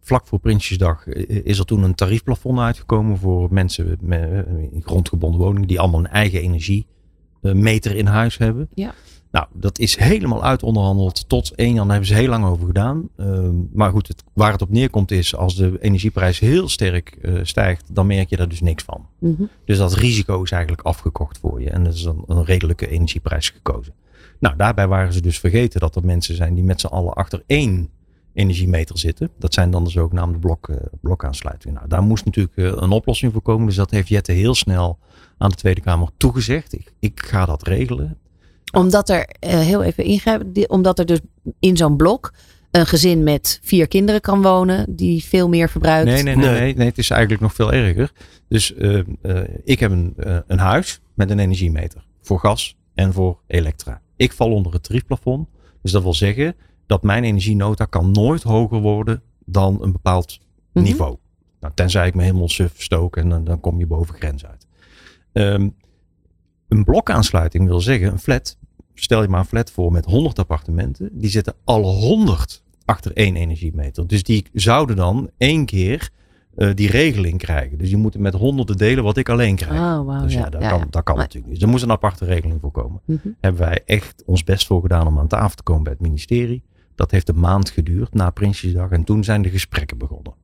Vlak 0.00 0.26
voor 0.26 0.38
Prinsjesdag 0.38 1.06
eh, 1.06 1.40
is 1.44 1.58
er 1.58 1.64
toen 1.64 1.82
een 1.82 1.94
tariefplafond 1.94 2.58
uitgekomen 2.58 3.18
voor 3.18 3.52
mensen 3.52 3.96
met 4.00 4.20
eh, 4.20 4.38
in 4.70 4.82
grondgebonden 4.84 5.40
woningen 5.40 5.68
die 5.68 5.80
allemaal 5.80 6.00
een 6.00 6.06
eigen 6.06 6.42
energiemeter 7.42 7.96
in 7.96 8.06
huis 8.06 8.38
hebben. 8.38 8.68
Ja. 8.74 8.94
Nou, 9.30 9.46
dat 9.52 9.78
is 9.78 9.96
helemaal 9.96 10.44
uitonderhandeld 10.44 11.28
tot 11.28 11.54
1 11.54 11.66
jan. 11.66 11.76
Daar 11.76 11.86
hebben 11.96 12.06
ze 12.06 12.14
heel 12.14 12.28
lang 12.28 12.44
over 12.44 12.66
gedaan. 12.66 13.08
Ehm, 13.16 13.54
maar 13.72 13.90
goed, 13.90 14.08
het, 14.08 14.24
waar 14.32 14.52
het 14.52 14.62
op 14.62 14.70
neerkomt 14.70 15.10
is 15.10 15.36
als 15.36 15.56
de 15.56 15.76
energieprijs 15.80 16.38
heel 16.38 16.68
sterk 16.68 17.18
eh, 17.22 17.34
stijgt, 17.42 17.84
dan 17.92 18.06
merk 18.06 18.30
je 18.30 18.36
daar 18.36 18.48
dus 18.48 18.60
niks 18.60 18.82
van. 18.82 19.06
Mhm. 19.18 19.42
Dus 19.64 19.78
dat 19.78 19.94
risico 19.94 20.42
is 20.42 20.50
eigenlijk 20.50 20.82
afgekocht 20.82 21.38
voor 21.38 21.62
je. 21.62 21.70
En 21.70 21.84
dat 21.84 21.94
is 21.94 22.04
een, 22.04 22.22
een 22.26 22.44
redelijke 22.44 22.88
energieprijs 22.88 23.50
gekozen. 23.50 23.94
Nou, 24.38 24.56
daarbij 24.56 24.88
waren 24.88 25.12
ze 25.12 25.20
dus 25.20 25.38
vergeten 25.38 25.80
dat 25.80 25.96
er 25.96 26.04
mensen 26.04 26.34
zijn 26.34 26.54
die 26.54 26.64
met 26.64 26.80
z'n 26.80 26.86
allen 26.86 27.12
achter 27.12 27.42
één 27.46 27.88
energiemeter 28.32 28.98
zitten. 28.98 29.30
Dat 29.38 29.54
zijn 29.54 29.70
dan 29.70 29.84
de 29.84 29.90
zogenaamde 29.90 30.38
blok, 30.38 30.68
eh, 30.68 30.76
blokaansluitingen. 31.00 31.76
Nou, 31.76 31.88
daar 31.88 32.02
moest 32.02 32.24
natuurlijk 32.24 32.56
eh, 32.56 32.64
een 32.64 32.90
oplossing 32.90 33.32
voor 33.32 33.42
komen. 33.42 33.66
Dus 33.66 33.76
dat 33.76 33.90
heeft 33.90 34.08
Jette 34.08 34.32
heel 34.32 34.54
snel 34.54 34.98
aan 35.38 35.50
de 35.50 35.56
Tweede 35.56 35.80
Kamer 35.80 36.08
toegezegd. 36.16 36.72
Ik, 36.72 36.92
ik 36.98 37.20
ga 37.20 37.44
dat 37.46 37.62
regelen. 37.66 38.18
Omdat 38.72 39.08
er, 39.08 39.28
eh, 39.38 39.58
heel 39.60 39.82
even 39.82 40.04
ingrijpen, 40.04 40.70
omdat 40.70 40.98
er 40.98 41.06
dus 41.06 41.20
in 41.58 41.76
zo'n 41.76 41.96
blok 41.96 42.32
een 42.70 42.86
gezin 42.86 43.22
met 43.22 43.58
vier 43.62 43.88
kinderen 43.88 44.20
kan 44.20 44.42
wonen, 44.42 44.96
die 44.96 45.24
veel 45.24 45.48
meer 45.48 45.68
verbruikt. 45.68 46.10
Nee, 46.10 46.22
nee, 46.22 46.36
nee, 46.36 46.74
Nee. 46.74 46.86
Het 46.86 46.98
is 46.98 47.10
eigenlijk 47.10 47.42
nog 47.42 47.54
veel 47.54 47.72
erger. 47.72 48.12
Dus 48.48 48.74
eh, 48.74 48.98
eh, 49.22 49.48
ik 49.64 49.80
heb 49.80 49.90
een, 49.90 50.14
een 50.46 50.58
huis 50.58 51.00
met 51.14 51.30
een 51.30 51.38
energiemeter. 51.38 52.04
Voor 52.22 52.38
gas 52.38 52.76
en 52.94 53.12
voor 53.12 53.38
elektra. 53.46 54.00
Ik 54.16 54.32
val 54.32 54.52
onder 54.52 54.72
het 54.72 54.82
tariefplafond. 54.82 55.48
Dus 55.82 55.92
dat 55.92 56.02
wil 56.02 56.14
zeggen 56.14 56.54
dat 56.86 57.02
mijn 57.02 57.24
energienota 57.24 57.84
kan 57.84 58.10
nooit 58.10 58.42
hoger 58.42 58.80
worden 58.80 59.22
dan 59.44 59.82
een 59.82 59.92
bepaald 59.92 60.38
Mhm. 60.72 60.84
niveau. 60.84 61.16
Nou, 61.60 61.72
tenzij 61.74 62.06
ik 62.06 62.14
me 62.14 62.22
helemaal 62.22 62.48
suf 62.48 62.82
stook 62.82 63.16
en 63.16 63.28
dan, 63.28 63.44
dan 63.44 63.60
kom 63.60 63.78
je 63.78 63.86
boven 63.86 64.14
grens 64.14 64.46
uit. 64.46 64.65
Ehm, 65.36 65.68
een 66.68 66.84
blokaansluiting 66.84 67.66
wil 67.66 67.80
zeggen 67.80 68.12
een 68.12 68.18
flat. 68.18 68.58
Stel 68.94 69.22
je 69.22 69.28
maar 69.28 69.40
een 69.40 69.46
flat 69.46 69.70
voor 69.70 69.92
met 69.92 70.04
100 70.04 70.38
appartementen. 70.38 71.08
Die 71.12 71.30
zitten 71.30 71.54
alle 71.64 71.86
100 71.86 72.62
achter 72.84 73.12
één 73.12 73.36
energiemeter. 73.36 74.06
Dus 74.06 74.22
die 74.22 74.46
zouden 74.52 74.96
dan 74.96 75.30
één 75.38 75.66
keer 75.66 76.10
eh, 76.54 76.70
die 76.74 76.90
regeling 76.90 77.38
krijgen. 77.38 77.78
Dus 77.78 77.88
die 77.88 77.96
moeten 77.96 78.20
met 78.20 78.34
honderden 78.34 78.76
delen 78.76 79.04
wat 79.04 79.16
ik 79.16 79.28
alleen 79.28 79.56
krijg. 79.56 79.80
Oh, 79.80 80.06
wauw. 80.06 80.22
dus 80.22 80.32
ja, 80.32 80.38
ja, 80.38 80.48
dat 80.48 80.62
ja, 80.62 80.68
kan, 80.68 80.78
ja. 80.78 80.86
dat 80.90 81.02
kan 81.02 81.16
natuurlijk 81.16 81.44
niet. 81.44 81.54
Dus 81.54 81.62
er 81.62 81.68
moest 81.68 81.82
een 81.82 81.90
aparte 81.90 82.24
regeling 82.24 82.60
voor 82.60 82.70
komen. 82.70 83.00
Mhm. 83.04 83.28
Hebben 83.40 83.60
wij 83.60 83.82
echt 83.84 84.22
ons 84.26 84.44
best 84.44 84.66
voor 84.66 84.80
gedaan 84.80 85.06
om 85.06 85.18
aan 85.18 85.28
tafel 85.28 85.56
te 85.56 85.62
komen 85.62 85.82
bij 85.82 85.92
het 85.92 86.02
ministerie. 86.02 86.62
Dat 86.94 87.10
heeft 87.10 87.28
een 87.28 87.40
maand 87.40 87.70
geduurd 87.70 88.14
na 88.14 88.30
Prinsjesdag. 88.30 88.90
En 88.90 89.04
toen 89.04 89.24
zijn 89.24 89.42
de 89.42 89.50
gesprekken 89.50 89.98
begonnen. 89.98 90.34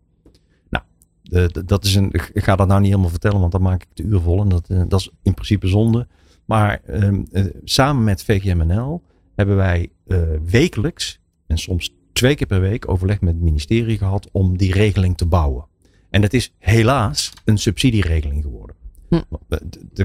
De- 1.23 1.49
de- 1.53 1.65
dat 1.65 1.85
is 1.85 1.95
een, 1.95 2.13
ik 2.13 2.45
ga 2.45 2.57
dat 2.57 2.67
nou 2.67 2.81
niet 2.81 2.89
helemaal 2.91 3.11
vertellen, 3.11 3.41
want 3.41 3.53
dan 3.53 3.63
maak 3.63 3.83
ik 3.83 3.89
het 3.95 4.07
uur 4.07 4.21
vol. 4.21 4.41
En 4.41 4.49
dat, 4.49 4.69
eh, 4.69 4.83
dat 4.89 5.01
is 5.01 5.11
in 5.23 5.35
principe 5.35 5.67
zonde. 5.67 6.07
Maar 6.45 6.81
ehm, 6.87 7.23
eh, 7.33 7.45
samen 7.65 8.05
met 8.05 8.25
VGMNL 8.25 9.03
hebben 9.35 9.57
wij 9.57 9.91
eh, 10.07 10.19
wekelijks 10.45 11.21
en 11.47 11.59
soms 11.59 11.95
twee 12.13 12.35
keer 12.35 12.47
per 12.47 12.61
week 12.61 12.89
overleg 12.89 13.21
met 13.21 13.35
het 13.35 13.43
ministerie 13.43 13.99
gehad 13.99 14.29
om 14.33 14.57
die 14.57 14.73
regeling 14.73 15.17
te 15.17 15.27
bouwen. 15.27 15.67
En 16.11 16.21
dat 16.21 16.33
is 16.33 16.53
helaas 16.59 17.33
een 17.45 17.59
subsidieregeling 17.59 18.43
geworden. 18.43 18.77
Hm. 19.09 19.21
Eh, 19.49 19.59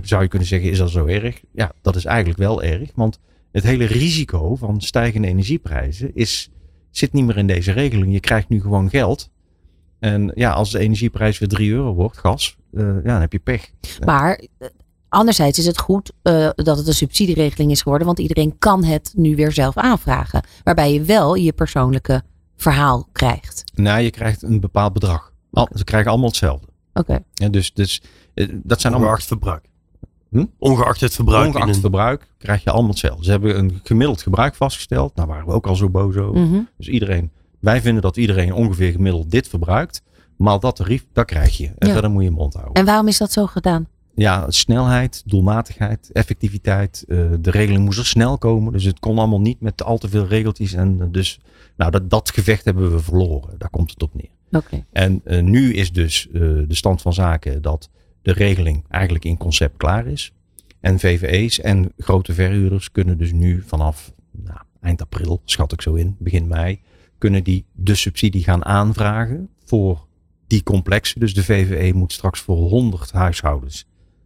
Zou 0.04 0.22
je 0.22 0.28
kunnen 0.28 0.48
zeggen, 0.48 0.70
is 0.72 0.78
dat 0.78 0.90
zo 0.90 1.06
erg? 1.06 1.42
Ja, 1.52 1.72
dat 1.82 1.96
is 1.96 2.06
eigenlijk 2.06 2.40
wel 2.40 2.64
erg. 2.64 2.92
Want 2.96 3.20
het 3.52 3.64
hele 3.64 3.86
risico 3.86 4.56
van 4.56 4.82
stijgende 4.82 5.28
energieprijzen 5.28 6.12
is, 6.16 6.50
zit 6.92 7.14
niet 7.14 7.26
meer 7.26 7.38
in 7.38 7.48
deze 7.48 7.72
regeling. 7.72 8.14
Je 8.14 8.20
krijgt 8.20 8.50
nu 8.50 8.62
gewoon 8.62 8.90
geld. 8.90 9.30
En 10.00 10.32
ja, 10.36 10.52
als 10.52 10.72
de 10.72 10.80
energieprijs 10.80 11.40
weer 11.40 11.50
3 11.50 11.72
euro 11.72 11.94
wordt, 11.94 12.18
gas, 12.18 12.58
eh, 12.74 12.84
ja, 12.86 13.02
dan 13.02 13.22
heb 13.22 13.32
je 13.32 13.40
pech. 13.40 13.70
Maar 14.06 14.44
eh, 14.58 14.68
anderzijds 15.10 15.60
is 15.60 15.66
het 15.66 15.78
goed 15.80 16.12
eh, 16.22 16.50
dat 16.56 16.78
het 16.78 16.88
een 16.88 16.94
subsidieregeling 16.94 17.72
is 17.72 17.82
geworden, 17.82 18.08
want 18.08 18.20
iedereen 18.20 18.56
kan 18.60 18.84
het 18.84 19.14
nu 19.16 19.36
weer 19.36 19.52
zelf 19.52 19.78
aanvragen. 19.78 20.44
Waarbij 20.64 20.94
je 20.94 21.02
wel 21.02 21.36
je 21.36 21.54
persoonlijke 21.54 22.24
verhaal 22.56 23.08
krijgt. 23.12 23.64
Nou, 23.76 24.02
je 24.02 24.10
krijgt 24.12 24.42
een 24.42 24.60
bepaald 24.60 24.94
bedrag. 24.94 25.32
Al, 25.52 25.70
ze 25.74 25.84
krijgen 25.84 26.10
allemaal 26.10 26.28
hetzelfde. 26.30 26.68
Oké. 26.94 27.20
Ja, 27.34 27.50
dus 27.50 27.74
dus 27.74 28.02
dat 28.54 28.82
zijn 28.82 28.94
allemaal... 28.94 29.12
Ongeacht 29.12 29.28
verbruik. 29.28 29.66
Hm? 30.30 30.46
Ongeacht 30.58 31.02
het 31.02 31.14
verbruik. 31.14 31.48
Ongeacht 31.48 31.76
een- 31.76 31.82
verbruik 31.82 32.28
krijg 32.38 32.64
je 32.64 32.70
allemaal 32.72 32.90
hetzelfde. 32.90 33.24
Ze 33.24 33.32
hebben 33.32 33.58
een 33.58 33.80
gemiddeld 33.84 34.22
gebruik 34.22 34.56
vastgesteld. 34.56 35.16
Daar 35.16 35.28
waren 35.28 35.46
we 35.46 35.52
ook 35.52 35.68
al 35.68 35.76
zo 35.76 35.90
boos 35.90 36.16
over. 36.16 36.42
Mhm. 36.42 36.60
Dus 36.78 36.88
iedereen, 36.88 37.32
wij 37.60 37.82
vinden 37.82 38.02
dat 38.02 38.18
iedereen 38.18 38.54
ongeveer 38.54 38.92
gemiddeld 38.92 39.32
dit 39.32 39.48
verbruikt. 39.48 40.02
Maar 40.38 40.60
dat 40.60 40.76
tarief, 40.76 41.06
dat 41.14 41.26
krijg 41.26 41.58
je. 41.58 41.66
En 41.78 41.88
Ja. 41.88 41.94
verder 41.94 42.12
moet 42.12 42.24
je 42.24 42.30
je 42.30 42.36
mond 42.36 42.54
houden. 42.54 42.74
En 42.74 42.86
waarom 42.86 43.08
is 43.08 43.18
dat 43.18 43.32
zo 43.32 43.46
gedaan? 43.46 43.88
Ja, 44.16 44.52
snelheid, 44.52 45.24
doelmatigheid, 45.26 46.10
effectiviteit. 46.14 47.06
eh, 47.08 47.18
de 47.40 47.52
regeling 47.52 47.84
moest 47.86 48.00
er 48.00 48.06
snel 48.06 48.38
komen. 48.38 48.74
Dus 48.74 48.84
het 48.84 49.00
kon 49.00 49.18
allemaal 49.18 49.42
niet 49.42 49.62
met 49.62 49.84
al 49.84 49.98
te 49.98 50.10
veel 50.10 50.26
regeltjes. 50.28 50.74
En 50.74 50.98
eh, 51.02 51.08
dus, 51.12 51.40
nou, 51.78 51.92
dat, 51.92 52.10
dat 52.10 52.30
gevecht 52.32 52.66
hebben 52.66 52.92
we 52.92 53.00
verloren. 53.00 53.56
Daar 53.58 53.70
komt 53.70 53.92
het 53.92 54.04
op 54.04 54.14
neer. 54.14 54.30
Oké. 54.52 54.86
En 54.92 55.22
eh, 55.24 55.42
nu 55.44 55.74
is 55.74 55.92
dus 55.92 56.28
de 56.32 56.66
stand 56.70 57.02
van 57.02 57.14
zaken 57.14 57.62
dat 57.62 57.90
de 58.22 58.32
regeling 58.34 58.84
eigenlijk 58.90 59.26
in 59.26 59.38
concept 59.38 59.78
klaar 59.78 60.08
is. 60.08 60.32
En 60.80 61.00
VVE's 61.00 61.60
en 61.60 61.92
grote 61.98 62.34
verhuurders 62.34 62.92
kunnen 62.92 63.18
dus 63.18 63.32
nu 63.32 63.64
vanaf 63.66 64.14
nou, 64.32 64.60
eind 64.82 65.02
april, 65.02 65.42
schat 65.46 65.72
ik 65.72 65.82
zo 65.82 65.94
in, 65.94 66.16
begin 66.20 66.48
mei, 66.48 66.82
kunnen 67.18 67.44
die 67.44 67.66
de 67.72 67.96
subsidie 67.96 68.44
gaan 68.44 68.66
aanvragen 68.66 69.50
voor 69.66 70.06
die 70.48 70.64
complexen. 70.64 71.20
Dus 71.20 71.34
de 71.34 71.44
VVE 71.44 71.94
moet 71.94 72.14
straks 72.14 72.40
voor 72.40 72.58
100 72.58 73.12
huishoudens 73.12 73.86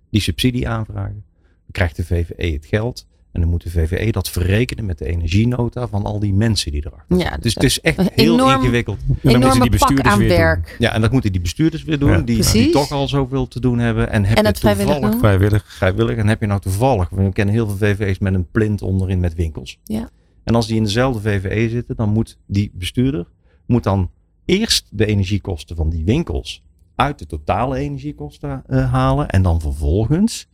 die 0.10 0.22
subsidie 0.22 0.68
aanvragen. 0.70 1.24
Dan 1.42 1.72
krijgt 1.72 1.96
de 1.96 2.06
VVE 2.06 2.52
het 2.54 2.66
geld. 2.66 3.10
En 3.32 3.42
dan 3.42 3.50
moet 3.50 3.64
de 3.64 3.70
VVE 3.70 4.12
dat 4.12 4.30
verrekenen 4.30 4.86
met 4.86 4.98
de 4.98 5.06
energienota 5.06 5.88
van 5.88 6.04
al 6.04 6.20
die 6.20 6.34
mensen 6.34 6.72
die 6.72 6.86
erachter 6.86 7.18
Ja, 7.18 7.22
zitten. 7.24 7.42
dus 7.42 7.54
Dus 7.54 7.54
het 7.54 7.64
is 7.64 7.82
echt 7.82 8.10
heel 8.16 8.34
enorm- 8.34 8.60
ingewikkeld. 8.62 9.00
En 9.24 9.32
dan 9.32 9.40
moeten 9.42 9.62
die 9.62 9.70
bestuurders 9.70 10.08
aan 10.10 10.18
weer 10.20 10.56
doen. 10.56 10.64
Ja, 10.80 10.94
en 10.94 11.02
dat 11.02 11.12
moeten 11.12 11.32
die 11.32 11.42
bestuurders 11.42 11.84
weer 11.84 12.00
doen, 12.00 12.10
Ja. 12.12 12.18
die, 12.22 12.70
toch 12.70 12.92
al 12.92 13.08
zoveel 13.08 13.48
te 13.48 13.60
doen 13.60 13.80
hebben. 13.80 14.10
En 14.12 14.26
heb 14.26 14.38
En 14.38 14.44
je 14.44 14.50
het 14.50 14.60
vrijwillig 14.60 14.92
toevallig 14.92 15.12
doen? 15.12 15.20
Vrijwillig. 15.20 15.74
vrijwillig 15.74 16.16
en 16.18 16.28
heb 16.28 16.40
je 16.42 16.48
nou 16.48 16.62
toevallig, 16.62 17.10
we 17.10 17.32
kennen 17.32 17.56
heel 17.56 17.68
veel 17.70 17.78
VVE's 17.78 18.20
met 18.20 18.34
een 18.34 18.48
plint 18.52 18.82
onderin 18.82 19.20
met 19.20 19.34
winkels. 19.36 19.80
Ja. 19.84 20.10
En 20.44 20.56
als 20.56 20.68
die 20.68 20.76
in 20.78 20.84
dezelfde 20.84 21.22
VVE 21.22 21.70
zitten, 21.70 21.96
dan 21.96 22.10
moet 22.10 22.38
die 22.48 22.72
bestuurder 22.74 23.28
moet 23.66 23.84
dan 23.84 24.10
eerst 24.46 24.88
de 24.92 25.06
energiekosten 25.06 25.76
van 25.76 25.90
die 25.90 26.06
winkels 26.06 26.64
uit 26.96 27.20
de 27.20 27.26
totale 27.26 27.78
energiekosten 27.78 28.64
eh, 28.68 28.92
halen 28.92 29.30
en 29.30 29.42
dan 29.42 29.62
vervolgens 29.62 30.48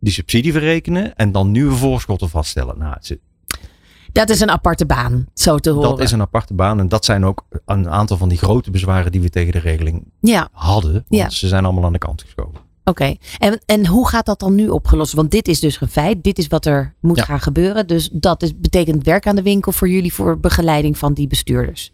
die 0.00 0.12
subsidie 0.12 0.52
verrekenen 0.52 1.14
en 1.16 1.32
dan 1.32 1.50
nieuwe 1.50 1.74
voorschotten 1.74 2.28
vaststellen. 2.28 2.78
Nou, 2.78 2.92
het 2.94 3.18
Dat 4.12 4.30
is 4.30 4.40
een 4.40 4.50
aparte 4.50 4.86
baan, 4.86 5.26
zo 5.34 5.58
te 5.58 5.70
horen. 5.70 5.88
dat 5.90 6.00
is 6.00 6.12
een 6.12 6.20
aparte 6.20 6.54
baan 6.54 6.78
en 6.80 6.88
dat 6.88 7.04
zijn 7.04 7.24
ook 7.24 7.46
een 7.64 7.88
aantal 7.90 8.16
van 8.16 8.28
die 8.28 8.38
grote 8.38 8.70
bezwaren 8.70 9.12
die 9.12 9.20
we 9.20 9.30
tegen 9.30 9.52
de 9.52 9.58
regeling 9.58 10.04
Ja, 10.20 10.48
hadden. 10.52 10.92
Want 10.92 11.04
Ja. 11.08 11.28
ze 11.30 11.48
zijn 11.48 11.64
allemaal 11.64 11.84
aan 11.84 11.92
de 11.92 11.98
kant 11.98 12.22
geschoven. 12.22 12.60
Oké. 12.84 13.14
En, 13.38 13.60
en 13.66 13.86
hoe 13.86 14.08
gaat 14.08 14.26
dat 14.26 14.40
dan 14.40 14.54
nu 14.54 14.68
opgelost? 14.68 15.12
Want 15.12 15.30
dit 15.30 15.48
is 15.48 15.60
dus 15.60 15.80
een 15.80 15.88
feit. 15.88 16.22
Dit 16.24 16.38
is 16.38 16.46
wat 16.46 16.66
er 16.66 16.94
moet 17.00 17.16
Ja. 17.16 17.24
gaan 17.24 17.40
gebeuren. 17.40 17.86
Dus 17.86 18.08
dat 18.12 18.42
is, 18.42 18.58
betekent 18.58 19.04
werk 19.04 19.26
aan 19.26 19.36
de 19.36 19.42
winkel 19.42 19.72
voor 19.72 19.88
jullie 19.88 20.12
voor 20.12 20.40
begeleiding 20.40 20.98
van 20.98 21.14
die 21.14 21.26
bestuurders. 21.26 21.92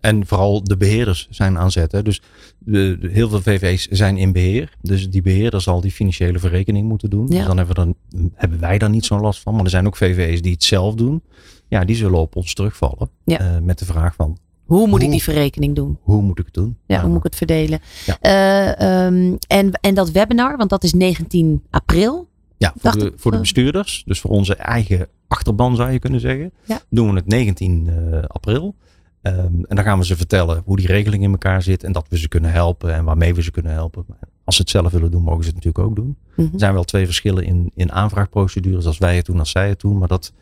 En 0.00 0.26
vooral 0.26 0.64
de 0.64 0.76
beheerders 0.76 1.26
zijn 1.30 1.58
aan 1.58 1.70
zet. 1.70 1.92
hè. 1.92 2.02
Dus 2.02 2.22
de, 2.58 2.96
de- 3.00 3.08
heel 3.08 3.28
veel 3.28 3.40
VV's 3.42 3.86
zijn 3.88 4.16
in 4.16 4.32
beheer. 4.32 4.76
Dus 4.80 5.10
die 5.10 5.22
beheerder 5.22 5.60
zal 5.60 5.80
die 5.80 5.90
financiële 5.90 6.38
verrekening 6.38 6.88
moeten 6.88 7.10
doen. 7.10 7.26
Ja. 7.28 7.36
Dus 7.36 7.46
dan 7.46 7.56
hebben, 7.56 7.74
we 7.76 7.80
dan 8.10 8.30
hebben 8.34 8.60
wij 8.60 8.78
daar 8.78 8.90
niet 8.90 9.04
zo'n 9.04 9.20
last 9.20 9.40
van. 9.40 9.54
Maar 9.54 9.64
er 9.64 9.70
zijn 9.70 9.86
ook 9.86 9.96
VV's 9.96 10.42
die 10.42 10.52
het 10.52 10.64
zelf 10.64 10.94
doen. 10.94 11.22
Ja, 11.68 11.84
die 11.84 11.96
zullen 11.96 12.18
op 12.18 12.36
ons 12.36 12.54
terugvallen. 12.54 13.10
Ja. 13.24 13.38
Eh, 13.38 13.58
met 13.62 13.78
de 13.78 13.84
vraag 13.84 14.14
van, 14.14 14.38
Hoe 14.64 14.86
moet 14.86 15.02
ik 15.02 15.10
die 15.10 15.22
verrekening 15.22 15.74
doen? 15.74 15.98
hoe 16.02 16.22
moet 16.22 16.38
ik 16.38 16.44
het 16.44 16.54
doen? 16.54 16.76
Ja, 16.86 17.00
hoe 17.00 17.08
moet 17.08 17.18
ik 17.18 17.24
het 17.24 17.36
verdelen? 17.36 17.80
Ja. 18.06 18.16
Eh, 18.20 19.04
ehm, 19.06 19.36
en, 19.46 19.70
en 19.80 19.94
dat 19.94 20.10
webinar, 20.10 20.56
want 20.56 20.70
dat 20.70 20.84
is 20.84 20.92
19 20.92 21.62
april. 21.70 22.28
Ja, 22.56 22.72
voor, 22.76 22.98
de, 22.98 23.12
voor 23.16 23.30
de 23.30 23.36
eh, 23.36 23.42
bestuurders. 23.42 24.02
Dus 24.06 24.20
voor 24.20 24.30
onze 24.30 24.54
eigen 24.54 25.06
achterban 25.28 25.76
zou 25.76 25.90
je 25.90 25.98
kunnen 25.98 26.20
zeggen. 26.20 26.52
Ja. 26.64 26.80
Doen 26.90 27.08
we 27.08 27.16
het 27.16 27.26
19 27.26 27.88
eh, 27.88 28.22
april. 28.26 28.74
Ehm, 29.22 29.36
en 29.36 29.76
dan 29.76 29.84
gaan 29.84 29.98
we 29.98 30.04
ze 30.04 30.16
vertellen 30.16 30.62
hoe 30.64 30.76
die 30.76 30.86
regeling 30.86 31.22
in 31.22 31.30
elkaar 31.30 31.62
zit. 31.62 31.84
En 31.84 31.92
dat 31.92 32.06
we 32.08 32.18
ze 32.18 32.28
kunnen 32.28 32.52
helpen 32.52 32.94
en 32.94 33.04
waarmee 33.04 33.34
we 33.34 33.42
ze 33.42 33.50
kunnen 33.50 33.72
helpen. 33.72 34.04
Als 34.44 34.56
ze 34.56 34.62
het 34.62 34.70
zelf 34.70 34.92
willen 34.92 35.10
doen, 35.10 35.22
mogen 35.22 35.44
ze 35.44 35.50
het 35.50 35.64
natuurlijk 35.64 35.84
ook 35.84 35.96
doen. 35.96 36.16
Mhm. 36.36 36.52
Er 36.52 36.58
zijn 36.58 36.72
wel 36.72 36.84
twee 36.84 37.04
verschillen 37.04 37.44
in, 37.44 37.70
in 37.74 37.92
aanvraagprocedures. 37.92 38.86
Als 38.86 38.98
wij 38.98 39.16
het 39.16 39.26
doen, 39.26 39.38
als 39.38 39.50
zij 39.50 39.68
het 39.68 39.80
doen. 39.80 39.98
Maar 39.98 40.08
dat, 40.08 40.32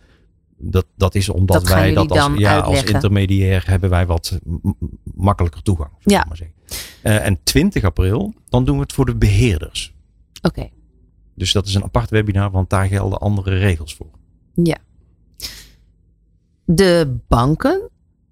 dat, 0.61 0.87
dat 0.97 1.15
is 1.15 1.29
omdat 1.29 1.61
Dat 1.61 1.69
wij 1.75 1.95
dat 1.95 2.11
als, 2.11 2.31
ja, 2.37 2.59
als 2.59 2.85
intermediair 2.85 3.63
hebben 3.67 3.91
wij 3.91 4.07
wat 4.07 4.39
makkelijker 5.15 5.63
toegang. 5.63 5.91
Ja. 5.99 6.25
maar 6.29 6.37
zeggen. 6.37 6.57
Eh, 7.03 7.27
en 7.27 7.43
20 7.43 7.85
april, 7.85 8.35
dan 8.49 8.65
doen 8.65 8.77
we 8.77 8.83
het 8.83 8.93
voor 8.93 9.07
de 9.07 9.17
beheerders. 9.17 9.95
Oké, 10.43 10.69
Dus 11.35 11.53
dat 11.53 11.67
is 11.67 11.75
een 11.75 11.83
apart 11.83 12.11
webinar, 12.11 12.51
want 12.51 12.71
daar 12.71 12.87
gelden 12.87 13.19
andere 13.19 13.59
regels 13.59 13.95
voor. 13.95 14.11
ja. 14.55 14.77
De 16.65 17.17
banken, 17.29 17.90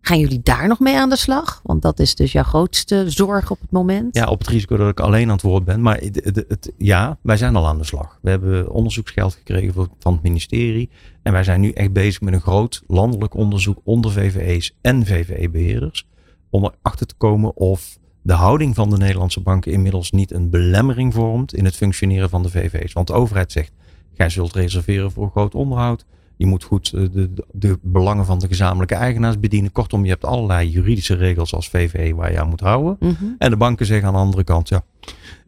gaan 0.08 0.18
jullie 0.18 0.40
daar 0.42 0.68
nog 0.68 0.78
mee 0.78 0.98
aan 0.98 1.08
de 1.08 1.16
slag? 1.16 1.60
Want 1.62 1.82
dat 1.82 1.98
is 1.98 2.14
dus 2.14 2.32
jouw 2.32 2.42
grootste 2.42 3.10
zorg 3.10 3.50
op 3.50 3.60
het 3.60 3.70
moment. 3.70 4.14
Ja, 4.16 4.26
op 4.26 4.38
het 4.38 4.48
risico 4.48 4.76
dat 4.76 4.88
ik 4.88 5.00
alleen 5.00 5.26
aan 5.26 5.32
het 5.32 5.42
woord 5.42 5.64
ben. 5.64 5.82
Maar 5.82 5.96
het, 6.00 6.72
ja, 6.76 7.18
wij 7.22 7.36
zijn 7.36 7.56
al 7.56 7.66
aan 7.66 7.78
de 7.78 7.84
slag. 7.84 8.18
We 8.22 8.30
hebben 8.30 8.70
onderzoeksgeld 8.70 9.34
gekregen 9.34 9.74
van 9.98 10.12
het 10.12 10.22
ministerie. 10.22 10.90
En 11.22 11.32
wij 11.32 11.44
zijn 11.44 11.60
nu 11.60 11.70
echt 11.70 11.92
bezig 11.92 12.20
met 12.20 12.34
een 12.34 12.40
groot 12.40 12.82
landelijk 12.86 13.34
onderzoek 13.34 13.80
onder 13.84 14.12
VVE's 14.12 14.74
en 14.80 15.06
VVE-beheerders. 15.06 16.06
Om 16.50 16.64
erachter 16.64 17.06
te 17.06 17.14
komen 17.14 17.56
of 17.56 17.98
de 18.22 18.32
houding 18.32 18.74
van 18.74 18.90
de 18.90 18.96
Nederlandse 18.96 19.40
banken 19.40 19.72
inmiddels 19.72 20.10
niet 20.10 20.32
een 20.32 20.50
belemmering 20.50 21.14
vormt 21.14 21.54
in 21.54 21.64
het 21.64 21.76
functioneren 21.76 22.28
van 22.28 22.42
de 22.42 22.50
VVE's. 22.50 22.92
Want 22.92 23.06
de 23.06 23.12
overheid 23.12 23.52
zegt, 23.52 23.72
gij 24.14 24.30
zult 24.30 24.54
reserveren 24.54 25.12
voor 25.12 25.30
groot 25.30 25.54
onderhoud. 25.54 26.04
Je 26.38 26.46
moet 26.46 26.64
goed 26.64 26.92
eh, 26.92 27.02
de, 27.12 27.30
de, 27.52 27.78
belangen 27.82 28.24
van 28.24 28.38
de 28.38 28.46
gezamenlijke 28.46 28.94
eigenaars 28.94 29.40
bedienen. 29.40 29.72
Kortom, 29.72 30.04
je 30.04 30.10
hebt 30.10 30.24
allerlei 30.24 30.68
juridische 30.70 31.14
regels 31.14 31.54
als 31.54 31.68
VVE 31.68 32.14
waar 32.14 32.32
je 32.32 32.40
aan 32.40 32.48
moet 32.48 32.60
houden. 32.60 32.96
Mhm. 33.00 33.24
En 33.38 33.50
de 33.50 33.56
banken 33.56 33.86
zeggen 33.86 34.08
aan 34.08 34.14
de 34.14 34.20
andere 34.20 34.44
kant, 34.44 34.68
ja, 34.68 34.82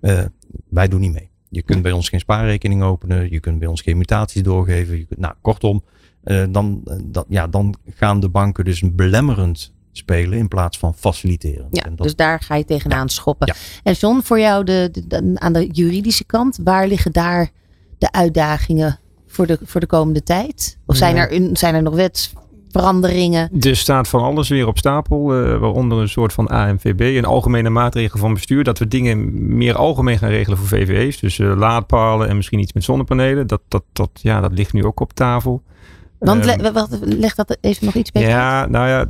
eh, 0.01 0.25
wij 0.69 0.89
doen 0.89 1.01
niet 1.01 1.13
mee. 1.13 1.31
Je 1.49 1.63
kunt 1.63 1.83
bij 1.83 1.93
ons 1.93 2.09
geen 2.09 2.21
spaarrekening 2.21 2.83
openen, 2.83 3.31
je 3.31 3.41
kunt 3.41 3.59
bij 3.59 3.69
ons 3.69 3.81
geen 3.81 3.97
mutaties 3.97 4.43
doorgeven. 4.43 4.99
Je 4.99 5.05
kunt, 5.05 5.21
nou, 5.21 5.35
kortom, 5.41 5.85
eh, 6.23 6.45
dan, 6.51 6.81
dat, 7.05 7.27
ja, 7.29 7.47
dan 7.47 7.75
gaan 7.95 8.21
de 8.21 8.29
banken 8.29 8.65
dus 8.65 8.83
belemmerend 8.95 9.73
spelen 9.93 10.39
in 10.39 10.49
plaats 10.49 10.79
van 10.79 10.95
faciliterend. 10.95 11.77
Ja, 11.77 11.83
en 11.85 11.97
dat, 11.97 12.07
dus 12.07 12.17
daar 12.17 12.41
ga 12.41 12.55
je 12.55 12.65
tegenaan 12.65 13.09
schoppen. 13.09 13.47
Ja. 13.47 13.55
En 13.83 13.93
John, 13.93 14.21
voor 14.21 14.41
jou 14.41 14.65
de, 14.65 14.89
de- 14.93 15.07
de- 15.07 15.33
aan 15.35 15.53
de 15.53 15.67
juridische 15.67 16.25
kant, 16.25 16.59
waar 16.65 16.87
liggen 16.89 17.13
daar 17.13 17.51
de 17.99 18.13
uitdagingen 18.13 18.99
voor 19.31 19.47
de, 19.47 19.59
voor 19.65 19.81
de 19.81 19.87
komende 19.87 20.23
tijd? 20.23 20.79
Of 20.87 20.97
zijn, 20.97 21.15
Ja. 21.15 21.29
er, 21.29 21.49
zijn 21.53 21.75
er 21.75 21.83
nog 21.83 21.95
wetsveranderingen? 21.95 23.51
Er 23.61 23.77
staat 23.77 24.09
van 24.09 24.23
alles 24.23 24.49
weer 24.49 24.67
op 24.67 24.79
stapel, 24.79 25.35
eh, 25.35 25.59
waaronder 25.59 25.99
een 25.99 26.09
soort 26.09 26.33
van 26.33 26.49
AMVB, 26.51 27.01
een 27.01 27.25
algemene 27.25 27.71
maatregel 27.71 28.19
van 28.19 28.35
bestuur, 28.35 28.65
dat 28.65 28.79
we 28.79 28.89
dingen 28.89 29.31
meer 29.57 29.75
algemeen 29.75 30.19
gaan 30.19 30.29
regelen 30.31 30.59
voor 30.59 30.67
VVE's. 30.69 31.19
Dus 31.21 31.39
eh, 31.39 31.57
laadpalen 31.57 32.29
en 32.29 32.37
misschien 32.37 32.59
iets 32.59 32.73
met 32.73 32.85
zonnepanelen. 32.85 33.47
Dat, 33.47 33.61
dat, 33.69 33.83
dat, 33.93 34.11
ja, 34.13 34.41
dat 34.41 34.53
ligt 34.53 34.73
nu 34.73 34.85
ook 34.85 35.01
op 35.01 35.13
tafel. 35.13 35.63
Want 36.19 36.47
Ehm, 36.47 36.61
le- 36.61 36.73
wacht, 36.73 36.99
leg 37.03 37.35
dat 37.35 37.59
even 37.61 37.85
nog 37.85 37.95
iets 37.95 38.13
beter 38.13 38.29
uit. 38.29 38.39
Ja, 38.39 38.67
nou 38.67 38.89
ja, 38.89 39.07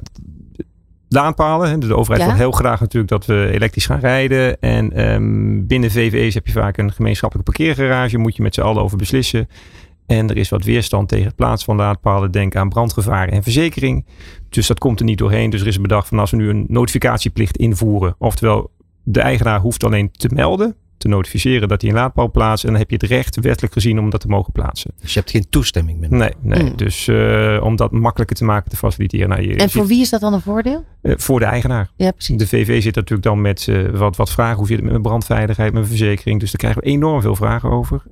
laadpalen. 1.09 1.81
Dus 1.81 1.89
de 1.89 1.97
overheid 1.97 2.23
Ja. 2.23 2.29
wil 2.29 2.37
heel 2.37 2.51
graag 2.51 2.81
natuurlijk 2.81 3.11
dat 3.13 3.27
we 3.27 3.49
elektrisch 3.53 3.87
gaan 3.87 4.01
rijden. 4.01 4.61
En 4.61 4.93
ehm, 4.93 5.67
binnen 5.67 5.91
VVE's 5.91 6.35
heb 6.35 6.47
je 6.47 6.53
vaak 6.53 6.77
een 6.77 6.93
gemeenschappelijke 6.93 7.53
parkeergarage. 7.53 8.19
Moet 8.19 8.37
je 8.37 8.43
met 8.43 8.55
z'n 8.55 8.61
allen 8.61 8.83
over 8.83 8.97
beslissen. 8.97 9.49
En 10.11 10.29
er 10.31 10.37
is 10.37 10.49
wat 10.49 10.65
weerstand 10.65 11.09
tegen 11.09 11.27
het 11.27 11.37
plaatsen 11.37 11.65
van 11.67 11.77
laadpalen. 11.77 12.31
Denk 12.31 12.57
aan 12.57 12.69
brandgevaar 12.69 13.29
en 13.29 13.43
verzekering. 13.43 14.07
Dus 14.49 14.67
dat 14.67 14.79
komt 14.79 14.99
er 14.99 15.05
niet 15.05 15.19
doorheen. 15.19 15.51
Dus 15.51 15.61
er 15.61 15.67
is 15.67 15.81
bedacht 15.81 16.09
van 16.09 16.19
als 16.19 16.31
we 16.31 16.37
nu 16.37 16.49
een 16.49 16.65
notificatieplicht 16.69 17.57
invoeren. 17.57 18.15
Oftewel, 18.19 18.71
de 19.03 19.21
eigenaar 19.21 19.61
hoeft 19.61 19.85
alleen 19.85 20.11
te 20.13 20.29
melden. 20.35 20.75
Te 20.99 21.09
notificeren 21.09 21.69
dat 21.69 21.81
hij 21.81 21.91
een 21.91 21.97
laadpaal 21.97 22.31
plaatst. 22.31 22.65
En 22.65 22.71
dan 22.71 22.79
heb 22.79 22.91
je 22.91 22.97
het 22.97 23.07
recht, 23.07 23.41
wettelijk 23.41 23.73
gezien, 23.73 23.99
om 23.99 24.11
dat 24.11 24.21
te 24.21 24.29
mogen 24.29 24.53
plaatsen. 24.53 24.91
dus 25.01 25.13
je 25.13 25.19
hebt 25.19 25.31
geen 25.31 25.47
toestemming 25.51 26.01
meer. 26.01 26.11
Nee, 26.11 26.33
nee. 26.41 26.63
Mm. 26.63 26.77
Dus 26.77 27.09
eh, 27.09 27.61
om 27.63 27.77
dat 27.77 27.93
makkelijker 27.93 28.37
te 28.37 28.45
maken, 28.45 28.71
te 28.71 28.77
faciliteren. 28.77 29.29
Nou, 29.29 29.43
je 29.43 29.57
En 29.57 29.71
voor 29.71 29.87
wie 29.87 30.01
is 30.01 30.11
dat 30.11 30.21
dan 30.21 30.33
een 30.33 30.41
voordeel? 30.41 30.85
eh, 31.03 31.15
voor 31.17 31.39
de 31.39 31.45
eigenaar. 31.45 31.91
Ja, 31.97 32.11
precies. 32.11 32.37
De 32.39 32.47
VV 32.47 32.83
zit 32.83 32.95
natuurlijk 32.95 33.23
dan 33.23 33.41
met 33.41 33.69
eh, 33.69 33.89
wat, 33.89 34.17
wat 34.17 34.31
vragen. 34.31 34.57
Hoe 34.57 34.67
zit 34.67 34.81
het 34.81 34.93
met 34.93 35.03
brandveiligheid, 35.03 35.73
mijn 35.73 35.87
verzekering? 35.87 36.41
Dus 36.41 36.49
daar 36.51 36.61
krijgen 36.61 36.83
we 36.83 36.89
enorm 36.89 37.21
veel 37.21 37.37
vragen 37.37 37.71
over. 37.71 38.03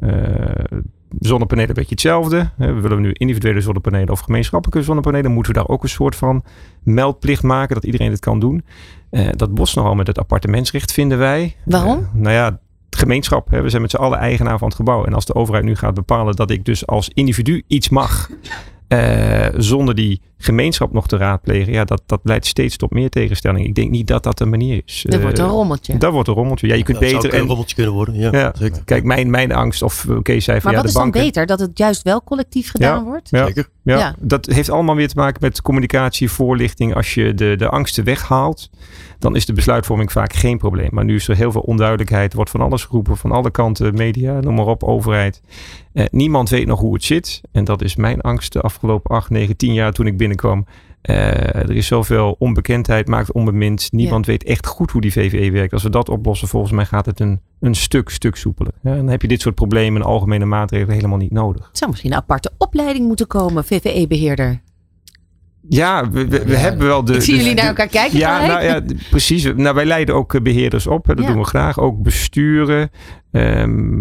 Zonnepanelen, 1.20 1.68
een 1.68 1.74
beetje 1.74 1.90
hetzelfde. 1.90 2.50
We 2.56 2.72
willen 2.72 3.00
nu 3.00 3.12
individuele 3.12 3.60
zonnepanelen 3.60 4.10
of 4.10 4.20
gemeenschappelijke 4.20 4.82
zonnepanelen. 4.82 5.32
Moeten 5.32 5.52
we 5.52 5.58
daar 5.58 5.68
ook 5.68 5.82
een 5.82 5.88
soort 5.88 6.16
van 6.16 6.44
meldplicht 6.82 7.42
maken 7.42 7.74
dat 7.74 7.84
iedereen 7.84 8.10
het 8.10 8.20
kan 8.20 8.40
doen? 8.40 8.64
Eh, 9.10 9.28
dat 9.30 9.54
botst 9.54 9.76
nogal 9.76 9.94
met 9.94 10.06
het 10.06 10.18
appartementsrecht, 10.18 10.92
vinden 10.92 11.18
wij. 11.18 11.56
Waarom? 11.64 11.98
Eh, 11.98 12.12
nou 12.12 12.34
ja, 12.34 12.44
het 12.90 12.98
gemeenschap. 12.98 13.50
Hè, 13.50 13.62
we 13.62 13.68
zijn 13.68 13.82
met 13.82 13.90
z'n 13.90 13.96
allen 13.96 14.18
eigenaar 14.18 14.58
van 14.58 14.68
het 14.68 14.76
gebouw. 14.76 15.04
En 15.04 15.14
als 15.14 15.24
de 15.24 15.34
overheid 15.34 15.64
nu 15.64 15.74
gaat 15.74 15.94
bepalen 15.94 16.36
dat 16.36 16.50
ik 16.50 16.64
dus 16.64 16.86
als 16.86 17.08
individu 17.08 17.62
iets 17.66 17.88
mag. 17.88 18.30
eh, 18.88 19.46
zonder 19.56 19.94
die 19.94 20.22
gemeenschap 20.38 20.92
nog 20.92 21.06
te 21.08 21.16
raadplegen, 21.16 21.72
ja, 21.72 21.84
dat, 21.84 22.02
dat 22.06 22.20
leidt 22.22 22.46
steeds 22.46 22.76
tot 22.76 22.90
meer 22.90 23.08
tegenstelling. 23.10 23.66
Ik 23.66 23.74
denk 23.74 23.90
niet 23.90 24.06
dat 24.06 24.22
dat 24.22 24.38
de 24.38 24.46
manier 24.46 24.82
is. 24.86 25.04
Dat 25.08 25.20
wordt 25.20 25.38
een 25.38 25.44
Eh, 25.44 25.50
rommeltje. 25.50 25.96
Dat 25.98 26.12
wordt 26.12 26.28
een 26.28 26.34
rommeltje. 26.34 26.66
Ja, 26.66 26.74
je 26.74 26.82
kunt 26.82 27.00
Dat 27.00 27.08
zou 27.08 27.14
beter. 27.22 27.30
ook 27.30 27.36
een 27.36 27.42
En, 27.42 27.48
rommeltje 27.48 27.74
kunnen 27.76 27.92
worden. 27.94 28.14
Ja, 28.14 28.28
ja, 28.32 28.52
zeker. 28.58 28.82
kijk, 28.84 29.04
mijn, 29.04 29.30
mijn 29.30 29.52
angst, 29.52 29.82
of 29.82 30.06
Kees 30.22 30.44
zei 30.44 30.60
van 30.60 30.72
Maar 30.72 30.72
ja, 30.72 30.72
wat 30.72 30.82
de 30.82 30.88
is 30.88 30.92
dan 30.94 31.02
banken. 31.02 31.20
beter? 31.22 31.46
Dat 31.46 31.60
het 31.60 31.78
juist 31.78 32.02
wel 32.02 32.22
collectief 32.24 32.70
gedaan 32.70 33.04
wordt? 33.04 33.28
Ja. 33.30 33.46
Zeker. 33.46 33.68
Ja, 33.82 33.98
Ja. 33.98 34.14
dat 34.18 34.46
heeft 34.46 34.70
allemaal 34.70 34.94
weer 34.94 35.08
te 35.08 35.16
maken 35.16 35.38
met 35.40 35.62
communicatie, 35.62 36.30
voorlichting. 36.30 36.94
Als 36.94 37.14
je 37.14 37.34
de, 37.34 37.54
de 37.56 37.68
angsten 37.68 38.04
weghaalt, 38.04 38.70
dan 39.18 39.36
is 39.36 39.46
de 39.46 39.52
besluitvorming 39.52 40.12
vaak 40.12 40.32
geen 40.32 40.58
probleem. 40.58 40.88
Maar 40.92 41.04
nu 41.04 41.14
is 41.14 41.28
er 41.28 41.36
heel 41.36 41.52
veel 41.52 41.60
onduidelijkheid, 41.60 42.34
wordt 42.34 42.50
van 42.50 42.60
alles 42.60 42.84
geroepen, 42.84 43.16
van 43.16 43.32
alle 43.32 43.50
kanten, 43.50 43.94
media, 43.94 44.40
noem 44.40 44.54
maar 44.54 44.66
op, 44.66 44.82
overheid. 44.84 45.40
Eh, 45.92 46.04
niemand 46.10 46.48
weet 46.48 46.66
nog 46.66 46.80
hoe 46.80 46.94
het 46.94 47.04
zit. 47.04 47.40
En 47.52 47.64
dat 47.64 47.82
is 47.82 47.96
mijn 47.96 48.20
angst 48.20 48.52
de 48.52 48.60
afgelopen 48.60 49.16
8, 49.16 49.30
9, 49.30 49.56
10 49.56 49.72
jaar 49.72 49.92
toen 49.92 50.06
ik 50.06 50.16
binnenkwam. 50.28 50.66
Eh, 51.02 51.54
er 51.54 51.70
is 51.70 51.86
zoveel 51.86 52.36
onbekendheid, 52.38 53.08
maakt 53.08 53.32
onbemind. 53.32 53.88
Niemand 53.92 54.26
weet 54.26 54.44
echt 54.44 54.66
goed 54.66 54.90
hoe 54.90 55.00
die 55.00 55.12
VVE 55.12 55.50
werkt. 55.50 55.72
Als 55.72 55.82
we 55.82 55.90
dat 55.90 56.08
oplossen, 56.08 56.48
volgens 56.48 56.72
mij 56.72 56.84
gaat 56.84 57.06
het 57.06 57.20
een, 57.20 57.40
een 57.60 57.74
stuk, 57.74 58.08
stuk 58.08 58.36
soepeler. 58.36 58.72
Ja, 58.82 58.94
dan 58.94 59.08
heb 59.08 59.22
je 59.22 59.28
dit 59.28 59.40
soort 59.40 59.54
problemen 59.54 60.00
en 60.02 60.06
algemene 60.08 60.44
maatregelen 60.44 60.94
helemaal 60.94 61.18
niet 61.18 61.30
nodig. 61.32 61.66
Het 61.68 61.78
zou 61.78 61.90
misschien 61.90 62.12
een 62.12 62.18
aparte 62.18 62.50
opleiding 62.58 63.06
moeten 63.06 63.26
komen, 63.26 63.64
VVE-beheerder. 63.64 64.60
Ja, 65.68 66.10
we, 66.10 66.28
we, 66.28 66.44
we 66.44 66.56
hebben 66.56 66.86
wel 66.86 67.04
de. 67.04 67.14
Ik 67.14 67.20
zie 67.22 67.34
de- 67.34 67.40
jullie 67.40 67.54
naar 67.54 67.66
elkaar 67.66 67.88
kijken. 67.88 68.18
Ja, 68.18 68.46
nou 68.46 68.62
ja, 68.64 68.82
precies. 69.10 69.52
Nou, 69.56 69.74
wij 69.74 69.84
leiden 69.86 70.14
ook 70.14 70.34
eh, 70.34 70.40
beheerders 70.40 70.86
op. 70.86 71.06
Dat 71.06 71.18
Ja. 71.20 71.26
doen 71.26 71.38
we 71.38 71.44
graag. 71.44 71.78
Ook 71.78 72.02
besturen. 72.02 72.90
Ehm, 73.32 73.98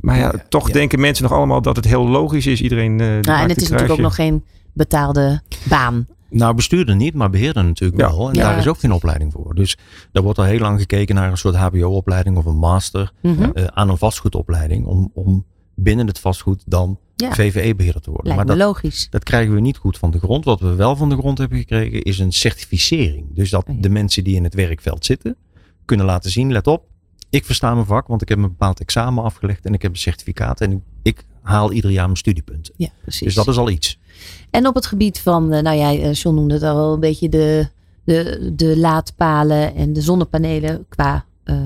maar 0.00 0.18
ja, 0.18 0.32
toch 0.48 0.66
ja. 0.66 0.72
denken 0.72 1.00
mensen 1.00 1.24
nog 1.24 1.32
allemaal 1.32 1.62
dat 1.62 1.76
het 1.76 1.84
heel 1.84 2.08
logisch 2.08 2.46
is. 2.46 2.60
Iedereen. 2.62 3.00
eh, 3.00 3.06
die 3.06 3.20
Nou, 3.20 3.42
en 3.42 3.48
het 3.48 3.56
is 3.62 3.68
natuurlijk 3.68 3.92
ook 3.92 4.04
nog 4.04 4.14
geen 4.14 4.44
betaalde 4.72 5.42
baan. 5.68 6.06
Nou, 6.30 6.54
bestuurder 6.54 6.96
niet, 6.96 7.14
maar 7.14 7.30
beheerder 7.30 7.64
natuurlijk 7.64 8.00
Ja. 8.00 8.08
wel. 8.10 8.28
En 8.28 8.34
Ja. 8.34 8.42
daar 8.42 8.58
is 8.58 8.66
ook 8.68 8.78
geen 8.78 8.92
opleiding 8.92 9.32
voor. 9.32 9.54
Dus 9.54 9.76
daar 10.12 10.22
wordt 10.22 10.38
al 10.38 10.44
heel 10.44 10.58
lang 10.58 10.80
gekeken 10.80 11.14
naar 11.14 11.30
een 11.30 11.36
soort 11.36 11.54
HBO-opleiding 11.56 12.36
of 12.36 12.44
een 12.44 12.56
master 12.58 13.12
Mhm. 13.22 13.42
eh, 13.42 13.64
aan 13.64 13.88
een 13.88 13.98
vastgoedopleiding. 13.98 14.86
Om, 14.86 15.10
om 15.14 15.44
binnen 15.74 16.06
het 16.06 16.18
vastgoed 16.18 16.62
dan 16.66 16.98
Ja. 17.16 17.32
VVE-beheerder 17.32 18.02
te 18.02 18.10
worden. 18.10 18.26
Lijkt 18.34 18.46
maar 18.48 18.56
me 18.56 18.62
dat, 18.62 18.68
logisch. 18.68 19.06
dat 19.10 19.22
krijgen 19.22 19.54
we 19.54 19.60
niet 19.60 19.76
goed 19.76 19.98
van 19.98 20.10
de 20.10 20.18
grond. 20.18 20.44
Wat 20.44 20.60
we 20.60 20.74
wel 20.74 20.96
van 20.96 21.08
de 21.08 21.16
grond 21.16 21.38
hebben 21.38 21.58
gekregen 21.58 22.02
is 22.02 22.18
een 22.18 22.32
certificering. 22.32 23.26
Dus 23.34 23.50
dat 23.50 23.68
Oh 23.68 23.74
de 23.80 23.88
mensen 23.88 24.24
die 24.24 24.34
in 24.36 24.44
het 24.44 24.54
werkveld 24.54 25.04
zitten 25.04 25.36
kunnen 25.84 26.06
laten 26.06 26.30
zien, 26.30 26.52
let 26.52 26.66
op, 26.66 26.84
ik 27.30 27.44
versta 27.44 27.74
mijn 27.74 27.86
vak, 27.86 28.06
want 28.06 28.22
ik 28.22 28.28
heb 28.28 28.38
een 28.38 28.42
bepaald 28.48 28.80
examen 28.80 29.24
afgelegd 29.24 29.64
en 29.64 29.74
ik 29.74 29.82
heb 29.82 29.90
een 29.90 29.98
certificaat 29.98 30.60
en 30.60 30.70
ik, 30.72 30.78
ik 31.02 31.24
haal 31.42 31.72
ieder 31.72 31.90
jaar 31.90 32.04
mijn 32.04 32.16
studiepunten. 32.16 32.74
Ja, 32.76 32.88
precies. 33.02 33.20
Dus 33.26 33.34
dat 33.34 33.48
is 33.48 33.56
al 33.56 33.70
iets. 33.70 33.98
En 34.50 34.66
op 34.66 34.74
het 34.74 34.86
gebied 34.86 35.20
van, 35.20 35.52
eh, 35.52 35.62
nou 35.62 35.76
ja, 35.76 35.92
eh, 35.92 36.12
John 36.12 36.36
noemde 36.36 36.54
het 36.54 36.62
al 36.62 36.92
een 36.92 37.00
beetje 37.00 37.28
de, 37.28 37.68
de, 38.04 38.52
de 38.54 38.78
laadpalen 38.78 39.74
en 39.74 39.92
de 39.92 40.00
zonnepanelen 40.00 40.86
qua 40.88 41.24
eh, 41.44 41.56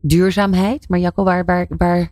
duurzaamheid. 0.00 0.88
Maar 0.88 0.98
Jacco, 0.98 1.24
waar, 1.24 1.44
waar, 1.44 1.66
waar 1.68 2.10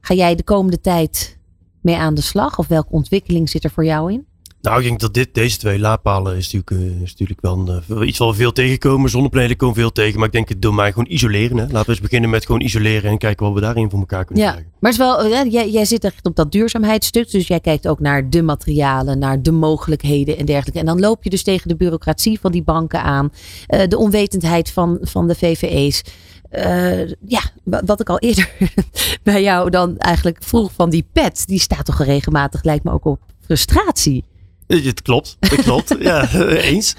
ga 0.00 0.14
jij 0.14 0.34
de 0.34 0.42
komende 0.42 0.80
tijd 0.80 1.38
mee 1.80 1.96
aan 1.96 2.14
de 2.14 2.20
slag? 2.20 2.58
Of 2.58 2.66
welke 2.66 2.92
ontwikkeling 2.92 3.50
zit 3.50 3.64
er 3.64 3.70
voor 3.70 3.84
jou 3.84 4.12
in? 4.12 4.26
Nou, 4.64 4.78
ik 4.80 4.84
denk 4.86 5.00
dat 5.00 5.14
dit, 5.14 5.34
deze 5.34 5.58
twee 5.58 5.78
laadpalen 5.78 6.36
is 6.36 6.52
natuurlijk, 6.52 6.94
eh, 6.96 7.02
is 7.02 7.10
natuurlijk 7.10 7.40
wel 7.40 7.58
een, 7.58 7.82
eh, 8.00 8.06
iets 8.08 8.18
we 8.18 8.32
veel 8.34 8.52
tegenkomen. 8.52 9.10
Zonnepanelen 9.10 9.56
komen 9.56 9.74
veel 9.74 9.92
tegen. 9.92 10.16
Maar 10.18 10.26
ik 10.26 10.32
denk 10.32 10.48
het 10.48 10.62
domein 10.62 10.92
gewoon 10.92 11.10
isoleren. 11.10 11.56
Hè. 11.56 11.62
Laten 11.64 11.80
we 11.84 11.90
eens 11.90 12.00
beginnen 12.00 12.30
met 12.30 12.46
gewoon 12.46 12.60
isoleren 12.60 13.10
en 13.10 13.18
kijken 13.18 13.46
wat 13.46 13.54
we 13.54 13.60
daarin 13.60 13.90
voor 13.90 13.98
elkaar 13.98 14.24
kunnen 14.24 14.44
Ja, 14.44 14.50
krijgen. 14.50 14.72
maar 14.80 14.90
het 14.92 15.00
is 15.00 15.06
wel, 15.06 15.26
ja, 15.26 15.44
jij, 15.44 15.70
jij 15.70 15.84
zit 15.84 16.04
echt 16.04 16.26
op 16.26 16.36
dat 16.36 16.52
duurzaamheidsstuk. 16.52 17.30
Dus 17.30 17.46
jij 17.46 17.60
kijkt 17.60 17.88
ook 17.88 18.00
naar 18.00 18.30
de 18.30 18.42
materialen, 18.42 19.18
naar 19.18 19.42
de 19.42 19.52
mogelijkheden 19.52 20.38
en 20.38 20.44
dergelijke. 20.46 20.78
En 20.80 20.86
dan 20.86 21.00
loop 21.00 21.24
je 21.24 21.30
dus 21.30 21.42
tegen 21.42 21.68
de 21.68 21.76
bureaucratie 21.76 22.40
van 22.40 22.52
die 22.52 22.62
banken 22.62 23.02
aan. 23.02 23.30
eh, 23.66 23.88
de 23.88 23.96
onwetendheid 23.98 24.70
van, 24.70 24.98
van 25.00 25.28
de 25.28 25.34
VVE's. 25.34 26.02
Eh, 26.50 27.06
ja, 27.08 27.40
wa- 27.64 27.82
wat 27.86 28.00
ik 28.00 28.08
al 28.08 28.18
eerder 28.18 28.50
bij 29.22 29.42
jou 29.42 29.70
dan 29.70 29.98
eigenlijk 29.98 30.36
vroeg 30.40 30.72
van 30.72 30.90
die 30.90 31.06
pet. 31.12 31.46
Die 31.46 31.60
staat 31.60 31.84
toch 31.84 32.02
regelmatig, 32.04 32.64
lijkt 32.64 32.84
me 32.84 32.90
ook 32.92 33.04
op 33.04 33.20
frustratie. 33.40 34.24
Het 34.66 35.02
klopt, 35.02 35.36
het 35.40 35.62
klopt. 35.62 35.96
ja, 36.00 36.32
eens. 36.72 36.96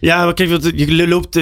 Ja, 0.00 0.24
maar 0.24 0.34
kijk, 0.34 0.74
je 0.76 1.06
loopt, 1.08 1.34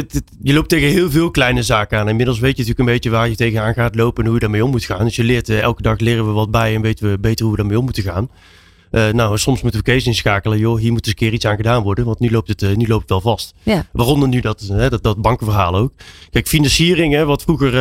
je 0.43 0.53
loopt 0.53 0.69
tegen 0.69 0.89
heel 0.89 1.11
veel 1.11 1.31
kleine 1.31 1.63
zaken 1.63 1.99
aan. 1.99 2.09
Inmiddels 2.09 2.39
weet 2.39 2.57
je 2.57 2.63
natuurlijk 2.63 2.89
een 2.89 2.95
beetje 2.95 3.11
waar 3.11 3.29
je 3.29 3.37
tegenaan 3.37 3.75
gaat 3.75 3.95
lopen 3.95 4.19
en 4.19 4.25
hoe 4.25 4.35
je 4.35 4.41
daarmee 4.41 4.65
om 4.65 4.71
moet 4.71 4.85
gaan. 4.85 5.05
Dus 5.05 5.17
je 5.17 5.25
leert, 5.25 5.49
eh, 5.49 5.61
elke 5.61 5.83
dag 5.83 5.99
leren 5.99 6.27
we 6.27 6.33
wat 6.33 6.51
bij 6.51 6.75
en 6.75 6.81
weten 6.81 7.11
we 7.11 7.19
beter 7.19 7.45
hoe 7.45 7.55
we 7.55 7.61
daarmee 7.61 7.79
om 7.79 7.85
moeten 7.85 8.03
gaan. 8.03 8.31
Eh, 8.91 9.09
nou, 9.09 9.39
soms 9.39 9.63
moeten 9.63 9.81
we 9.81 9.91
Kees 9.91 10.07
inschakelen. 10.07 10.59
Joh, 10.59 10.79
hier 10.79 10.93
moet 10.93 11.01
eens 11.01 11.09
een 11.09 11.15
keer 11.15 11.33
iets 11.33 11.45
aan 11.45 11.57
gedaan 11.57 11.83
worden, 11.83 12.05
want 12.05 12.19
nu 12.19 12.31
loopt 12.31 12.49
het, 12.49 12.63
eh, 12.63 12.75
nu 12.75 12.87
loopt 12.87 13.01
het 13.01 13.11
wel 13.11 13.21
vast. 13.21 13.55
Ja. 13.63 13.87
Waaronder 13.93 14.29
nu 14.29 14.41
dat, 14.41 14.61
hè, 14.61 14.89
dat, 14.91 15.03
dat 15.03 15.21
bankenverhaal 15.21 15.77
ook. 15.77 15.93
Kijk, 16.31 16.49
financiering, 16.49 17.15
hè, 17.15 17.25
wat 17.25 17.43
vroeger, 17.43 17.75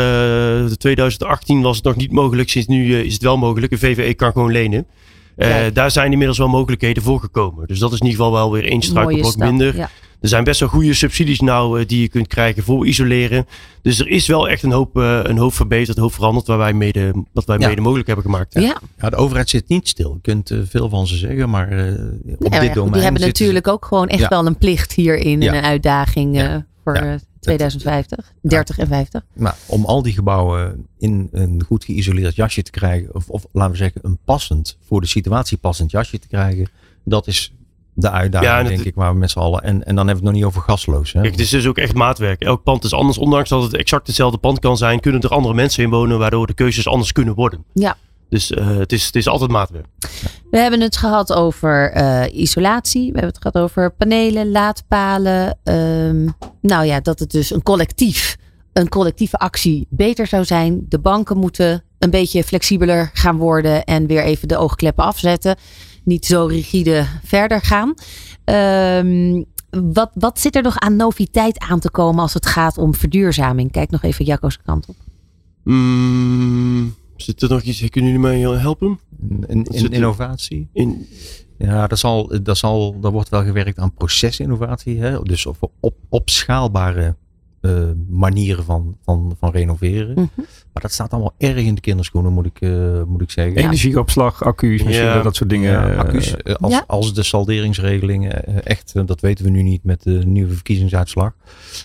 eh 0.66 0.72
2018 0.72 1.62
was 1.62 1.76
het 1.76 1.86
nog 1.86 1.96
niet 1.96 2.12
mogelijk. 2.12 2.50
Sinds 2.50 2.68
nu 2.68 3.00
is 3.00 3.14
het 3.14 3.22
wel 3.22 3.38
mogelijk. 3.38 3.72
Een 3.72 3.78
VVE 3.78 4.14
kan 4.14 4.32
gewoon 4.32 4.52
lenen. 4.52 4.88
Eh, 5.36 5.56
daar 5.74 5.92
zijn 5.92 6.12
inmiddels 6.12 6.38
wel 6.38 6.48
mogelijkheden 6.48 7.04
voor 7.04 7.20
gekomen. 7.20 7.68
Dus 7.68 7.80
dat 7.80 7.92
is 7.94 8.00
in 8.00 8.06
ieder 8.06 8.20
geval 8.24 8.34
wel 8.38 8.52
weer 8.52 8.66
één 8.68 8.82
struikelblok 8.82 9.36
minder. 9.38 9.76
Ja. 9.76 9.90
Er 10.22 10.32
zijn 10.32 10.44
best 10.44 10.60
wel 10.60 10.70
goede 10.70 10.94
subsidies 10.94 11.40
nou 11.40 11.80
eh, 11.80 11.88
die 11.88 12.02
je 12.02 12.08
kunt 12.08 12.28
krijgen 12.28 12.64
voor 12.64 12.88
isoleren. 12.88 13.46
Dus 13.82 14.00
er 14.00 14.08
is 14.08 14.28
wel 14.28 14.50
echt 14.50 14.64
een 14.64 14.72
hoop, 14.72 14.98
eh, 14.98 15.20
een 15.24 15.38
hoop 15.38 15.54
verbeterd, 15.54 15.98
een 15.98 16.04
hoop 16.04 16.14
veranderd 16.14 16.48
waar 16.48 16.58
wij 16.58 16.74
mede, 16.74 17.14
wat 17.34 17.46
wij 17.46 17.58
Ja. 17.60 17.68
mede 17.68 17.82
mogelijk 17.82 18.08
hebben 18.08 18.26
gemaakt. 18.26 18.54
Ja, 18.54 18.78
Ja, 19.00 19.10
de 19.10 19.16
overheid 19.16 19.50
zit 19.50 19.68
niet 19.68 19.88
stil. 19.88 20.14
Je 20.14 20.22
kunt 20.22 20.52
veel 20.70 20.90
van 20.90 21.08
ze 21.08 21.18
zeggen, 21.18 21.50
maar 21.50 21.70
eh, 21.70 21.78
op 21.94 22.40
Nee, 22.40 22.50
ja, 22.52 22.60
dit 22.60 22.74
domein 22.74 22.94
die 22.94 23.02
hebben 23.02 23.22
ze- 23.22 23.28
natuurlijk 23.28 23.68
ook 23.68 23.86
gewoon 23.86 24.08
echt 24.08 24.20
Ja. 24.22 24.28
wel 24.28 24.46
een 24.46 24.58
plicht 24.58 24.94
hierin. 24.94 25.42
Ja. 25.42 25.52
En 25.52 25.58
een 25.58 25.64
uitdaging 25.64 26.36
Ja. 26.36 26.66
Voor 26.86 26.96
Ja. 26.96 27.14
eh, 27.14 27.20
2050, 27.40 28.34
30 28.42 28.78
en 28.78 28.88
50. 28.88 29.26
Maar 29.34 29.56
om 29.66 29.86
al 29.86 30.02
die 30.02 30.14
gebouwen 30.14 30.88
in 30.98 31.30
een 31.32 31.64
goed 31.66 31.84
geïsoleerd 31.86 32.36
jasje 32.36 32.62
te 32.62 32.72
krijgen, 32.72 33.16
of, 33.16 33.30
of 33.30 33.46
laten 33.52 33.72
we 33.72 33.78
zeggen 33.78 34.02
een 34.04 34.18
passend, 34.26 34.78
voor 34.82 35.02
de 35.02 35.08
situatie 35.08 35.58
passend 35.58 35.92
jasje 35.92 36.20
te 36.20 36.28
krijgen, 36.28 36.68
dat 37.04 37.28
is 37.28 37.54
de 37.94 38.12
uitdaging, 38.12 38.52
Ja, 38.52 38.58
en 38.60 38.66
het- 38.66 38.74
denk 38.76 38.88
ik, 38.88 38.96
waar 38.96 39.14
we 39.14 39.20
met 39.20 39.32
z'n 39.32 39.40
allen. 39.40 39.62
En, 39.64 39.86
en 39.86 39.96
dan 39.96 40.08
hebben 40.08 40.08
we 40.08 40.14
het 40.14 40.24
nog 40.24 40.34
niet 40.34 40.44
over 40.44 40.62
gasloos. 40.62 41.14
Hè? 41.14 41.20
Kijk, 41.22 41.32
het 41.32 41.42
is 41.42 41.50
dus 41.50 41.68
ook 41.68 41.78
echt 41.78 41.94
maatwerk. 41.94 42.42
Elk 42.42 42.64
pand 42.64 42.84
is 42.84 42.94
anders. 42.94 43.18
Ondanks 43.18 43.50
dat 43.50 43.64
het 43.64 43.76
exact 43.76 44.08
hetzelfde 44.08 44.38
pand 44.38 44.60
kan 44.60 44.78
zijn, 44.78 45.00
kunnen 45.00 45.22
er 45.22 45.30
andere 45.30 45.54
mensen 45.54 45.84
in 45.84 45.90
wonen, 45.90 46.20
waardoor 46.20 46.48
de 46.48 46.54
keuzes 46.54 46.88
anders 46.88 47.12
kunnen 47.12 47.34
worden. 47.36 47.64
Ja. 47.74 47.98
Dus 48.36 48.52
eh, 48.52 48.78
het, 48.78 48.92
is, 48.92 49.06
het 49.06 49.16
is 49.16 49.28
altijd 49.28 49.52
maatwerk. 49.52 49.86
We 50.50 50.58
hebben 50.58 50.82
het 50.82 50.98
gehad 50.98 51.34
over 51.34 51.92
eh, 51.92 52.40
isolatie. 52.40 53.02
We 53.02 53.20
hebben 53.20 53.34
het 53.34 53.42
gehad 53.42 53.58
over 53.58 53.92
panelen, 53.92 54.52
laadpalen. 54.52 55.58
Ehm, 55.64 56.28
nou 56.62 56.86
ja, 56.86 57.00
dat 57.00 57.20
het 57.20 57.32
dus 57.32 57.52
een 57.52 57.64
collectief, 57.64 58.38
een 58.74 58.90
collectieve 58.90 59.38
actie 59.38 59.88
beter 59.90 60.28
zou 60.28 60.46
zijn. 60.46 60.86
De 60.90 61.00
banken 61.00 61.38
moeten 61.38 61.84
een 62.00 62.10
beetje 62.10 62.44
flexibeler 62.44 63.10
gaan 63.14 63.38
worden 63.38 63.84
en 63.84 64.08
weer 64.08 64.24
even 64.24 64.48
de 64.48 64.58
oogkleppen 64.58 65.04
afzetten. 65.04 65.56
Niet 66.04 66.26
zo 66.26 66.46
rigide 66.46 67.06
verder 67.24 67.62
gaan. 67.62 67.94
Ehm, 68.44 69.44
wat, 69.70 70.12
wat 70.14 70.40
zit 70.40 70.56
er 70.56 70.64
nog 70.64 70.78
aan 70.80 70.96
noviteit 70.96 71.60
aan 71.60 71.80
te 71.80 71.92
komen 71.92 72.22
als 72.22 72.34
het 72.34 72.46
gaat 72.46 72.78
om 72.78 72.96
verduurzaming? 72.96 73.72
Kijk 73.72 73.90
nog 73.90 74.04
even 74.04 74.26
Jacco's 74.26 74.62
kant 74.62 74.86
op. 74.88 74.96
Mm, 75.64 76.96
zit 77.16 77.42
er 77.42 77.50
nog 77.50 77.62
iets? 77.62 77.90
Kunnen 77.90 78.12
jullie 78.12 78.28
mij 78.28 78.46
eh, 78.46 78.62
helpen? 78.62 79.00
In, 79.48 79.66
innovatie. 79.90 80.70
In, 80.74 81.08
Ja, 81.58 81.88
dat 81.88 82.00
zal, 82.00 82.44
dat 82.44 82.58
zal, 82.58 82.96
er 83.04 83.12
wordt 83.12 83.30
wel 83.30 83.44
gewerkt 83.44 83.78
aan 83.78 83.94
procesinnovatie. 83.94 85.00
Hè? 85.00 85.22
Dus 85.22 85.46
op, 85.46 85.72
op, 85.80 85.96
opschaalbare 86.10 87.16
eh, 87.62 87.90
manieren 88.10 88.64
van, 88.64 88.98
van, 89.04 89.36
van 89.40 89.52
renoveren. 89.52 90.12
Mhm. 90.12 90.26
Maar 90.74 90.82
dat 90.82 90.92
staat 90.92 91.12
allemaal 91.12 91.34
erg 91.38 91.64
in 91.64 91.76
de 91.76 91.82
kinderschoenen, 91.82 92.34
moet 92.34 92.46
ik, 92.46 92.62
eh, 92.62 93.04
moet 93.04 93.22
ik 93.22 93.32
zeggen. 93.32 93.56
Energieopslag, 93.56 94.44
accu's, 94.44 94.84
misschien 94.84 95.06
Ja. 95.06 95.22
dat 95.22 95.36
soort 95.36 95.50
dingen. 95.50 95.72
Ja, 95.72 95.94
accu's, 95.94 96.36
als, 96.44 96.74
Ja. 96.74 96.84
als 96.88 97.14
de 97.14 97.24
salderingsregelingen 97.24 98.66
echt, 98.66 99.08
dat 99.08 99.22
weten 99.22 99.46
we 99.46 99.52
nu 99.52 99.62
niet 99.62 99.84
met 99.84 100.04
de 100.04 100.22
nieuwe 100.26 100.54
verkiezingsuitslag. 100.54 101.34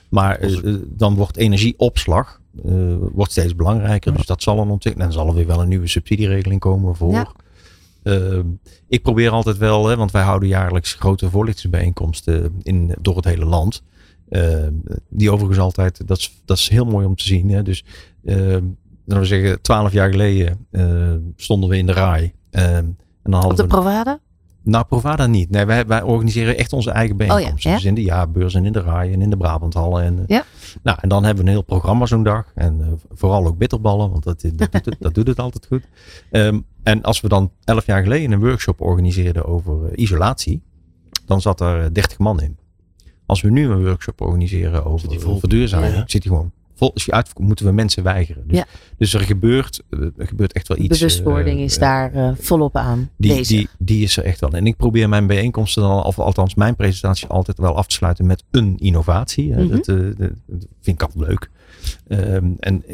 Maar 0.09 0.41
dan 0.87 1.15
wordt 1.15 1.37
energieopslag 1.37 2.41
eh, 2.65 2.73
wordt 3.13 3.31
steeds 3.31 3.57
belangrijker. 3.57 4.15
Dus 4.17 4.27
dat 4.27 4.43
zal 4.43 4.59
een 4.59 4.71
ontwikkeling. 4.71 5.11
En 5.11 5.17
dan 5.17 5.25
zal 5.25 5.29
er 5.29 5.35
weer 5.35 5.47
wel 5.47 5.63
een 5.63 5.69
nieuwe 5.69 5.89
subsidieregeling 5.89 6.61
komen 6.61 6.97
voor. 6.97 7.13
Ja. 7.13 7.33
Eh, 8.03 8.39
ik 8.89 9.03
probeer 9.03 9.31
altijd 9.31 9.59
wel, 9.59 9.87
hè, 9.87 9.97
want 9.97 10.11
wij 10.11 10.23
houden 10.23 10.49
jaarlijks 10.49 10.95
grote 10.95 11.31
voorlichtingsbijeenkomsten 11.31 12.61
in, 12.63 12.95
door 13.01 13.17
het 13.17 13.25
hele 13.25 13.45
land. 13.45 13.83
Eh, 14.31 14.67
die 15.09 15.31
overigens 15.31 15.59
altijd, 15.59 16.09
dat 16.09 16.19
is, 16.19 16.43
dat 16.45 16.57
is 16.57 16.69
heel 16.69 16.85
mooi 16.85 17.07
om 17.07 17.17
te 17.17 17.25
zien. 17.25 17.51
Hè. 17.51 17.63
Dus 17.63 17.85
eh, 18.25 18.37
laten 19.05 19.21
we 19.21 19.25
zeggen, 19.25 19.63
twaalf 19.63 19.93
jaar 19.93 20.11
geleden 20.11 20.67
eh, 20.71 21.15
stonden 21.37 21.69
we 21.71 21.77
in 21.77 21.87
de 21.87 21.93
RAI. 21.93 22.33
En 22.51 22.99
dan 23.23 23.33
hadden 23.33 23.51
Op 23.51 23.57
de 23.57 23.63
we 23.63 23.69
Provada? 23.69 24.21
Nou, 24.63 24.85
Provada 24.85 25.27
niet. 25.27 25.51
Nee, 25.51 25.65
wij, 25.65 25.87
wij 25.87 26.03
organiseren 26.03 26.57
echt 26.59 26.73
onze 26.73 26.91
eigen 26.91 27.17
bijeenkomsten. 27.17 27.71
ja? 27.71 27.77
Dus 27.77 27.85
in 27.85 27.95
de 27.95 28.03
jaarbeurs 28.03 28.55
en 28.55 28.65
in 28.65 28.73
de 28.73 28.81
RAI 28.81 29.13
en 29.13 29.23
in 29.23 29.31
de 29.31 29.37
Brabanthallen. 29.37 30.03
En, 30.05 30.19
eh, 30.19 30.25
Ja. 30.27 30.45
nou, 30.83 30.99
en 31.01 31.09
dan 31.09 31.25
hebben 31.25 31.43
we 31.45 31.51
een 31.51 31.57
heel 31.57 31.65
programma 31.65 32.07
zo'n 32.07 32.23
dag. 32.23 32.53
En 32.55 32.81
eh, 32.81 32.87
vooral 33.11 33.47
ook 33.47 33.59
bitterballen, 33.59 34.11
want 34.11 34.25
dat, 34.25 34.41
dat, 34.41 34.59
doet 34.73 34.85
het, 34.85 34.97
dat 35.01 35.15
doet 35.15 35.27
het 35.27 35.39
altijd 35.39 35.67
goed. 35.67 35.83
Ehm, 36.31 36.61
en 36.83 37.03
als 37.03 37.21
we 37.21 37.29
dan 37.29 37.51
elf 37.65 37.87
jaar 37.87 38.03
geleden 38.03 38.33
een 38.33 38.41
workshop 38.41 38.81
organiseerden 38.81 39.45
over 39.45 39.85
eh, 39.87 39.93
isolatie. 40.03 40.63
dan 41.27 41.41
zat 41.41 41.61
er 41.61 41.95
30 41.95 42.19
man 42.19 42.41
in. 42.41 42.59
Als 43.27 43.41
we 43.41 43.51
nu 43.51 43.69
een 43.71 43.85
workshop 43.85 44.21
organiseren 44.21 44.85
over 44.85 45.39
verduurzaming, 45.39 45.95
Ja. 45.95 46.03
zit 46.07 46.23
die 46.23 46.31
gewoon 46.31 46.53
vol. 46.81 46.93
Als 46.93 47.05
je 47.05 47.13
uit 47.13 47.39
moeten 47.39 47.67
we 47.67 47.73
mensen 47.73 48.03
weigeren. 48.03 48.43
Dus, 48.47 48.57
Ja. 48.57 48.67
dus 48.97 49.15
er 49.15 49.21
gebeurt, 49.21 49.83
er 49.91 50.27
gebeurt 50.27 50.53
echt 50.53 50.69
wel 50.69 50.79
iets. 50.79 50.99
Bewustwording 50.99 51.59
eh, 51.59 51.65
is 51.65 51.75
eh, 51.75 51.81
daar 51.81 52.15
eh, 52.15 52.31
volop 52.39 52.77
aan 52.77 53.11
die, 53.17 53.35
bezig. 53.35 53.47
die, 53.47 53.69
die 53.79 54.03
is 54.03 54.17
er 54.17 54.25
echt 54.25 54.41
wel. 54.41 54.51
En 54.51 54.67
ik 54.67 54.77
probeer 54.77 55.09
mijn 55.09 55.27
bijeenkomsten 55.27 55.83
dan, 55.83 56.05
of 56.05 56.19
althans 56.19 56.55
mijn 56.55 56.77
presentatie, 56.77 57.29
altijd 57.29 57.59
wel 57.59 57.77
af 57.77 57.87
te 57.87 57.95
sluiten 57.95 58.27
met 58.27 58.45
een 58.51 58.77
innovatie. 58.79 59.55
Mhm. 59.55 59.69
dat, 59.69 59.85
dat 59.85 60.31
vind 60.81 61.01
ik 61.01 61.03
altijd 61.03 61.29
leuk. 61.29 61.51
Ehm, 62.09 62.53
en 62.59 62.85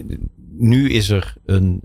nu 0.59 0.91
is 0.91 1.09
er 1.09 1.34
een. 1.45 1.82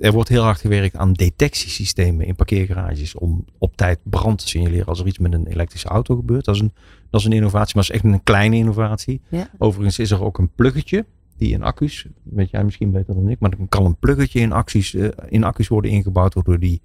Er 0.00 0.12
wordt 0.12 0.28
heel 0.28 0.42
hard 0.42 0.60
gewerkt 0.60 0.96
aan 0.96 1.12
detectiesystemen 1.12 2.26
in 2.26 2.34
parkeergarages. 2.34 3.14
om 3.14 3.44
op 3.58 3.76
tijd 3.76 3.98
brand 4.02 4.38
te 4.38 4.48
signaleren 4.48 4.86
als 4.86 5.00
er 5.00 5.06
iets 5.06 5.18
met 5.18 5.32
een 5.32 5.46
elektrische 5.46 5.88
auto 5.88 6.16
gebeurt. 6.16 6.44
Dat 6.44 6.54
is 6.54 6.60
een, 6.60 6.72
dat 7.10 7.20
is 7.20 7.26
een 7.26 7.32
innovatie, 7.32 7.74
maar 7.74 7.84
dat 7.84 7.94
is 7.94 8.02
echt 8.02 8.12
een 8.14 8.22
kleine 8.22 8.56
innovatie. 8.56 9.20
Ja. 9.28 9.50
Overigens 9.58 9.98
is 9.98 10.10
er 10.10 10.22
ook 10.22 10.38
een 10.38 10.50
pluggetje 10.54 11.04
die 11.40 11.52
in 11.52 11.62
accu's, 11.62 12.06
weet 12.22 12.50
jij 12.50 12.64
misschien 12.64 12.90
beter 12.90 13.14
dan 13.14 13.28
ik, 13.28 13.40
maar 13.40 13.56
dan 13.56 13.68
kan 13.68 13.84
een 13.84 13.96
pluggetje 13.96 14.40
in 14.40 14.52
accu's, 14.52 14.94
eh, 14.94 15.08
in 15.28 15.44
accu's 15.44 15.68
worden 15.68 15.90
ingebouwd, 15.90 16.34
waardoor 16.34 16.58
die 16.58 16.80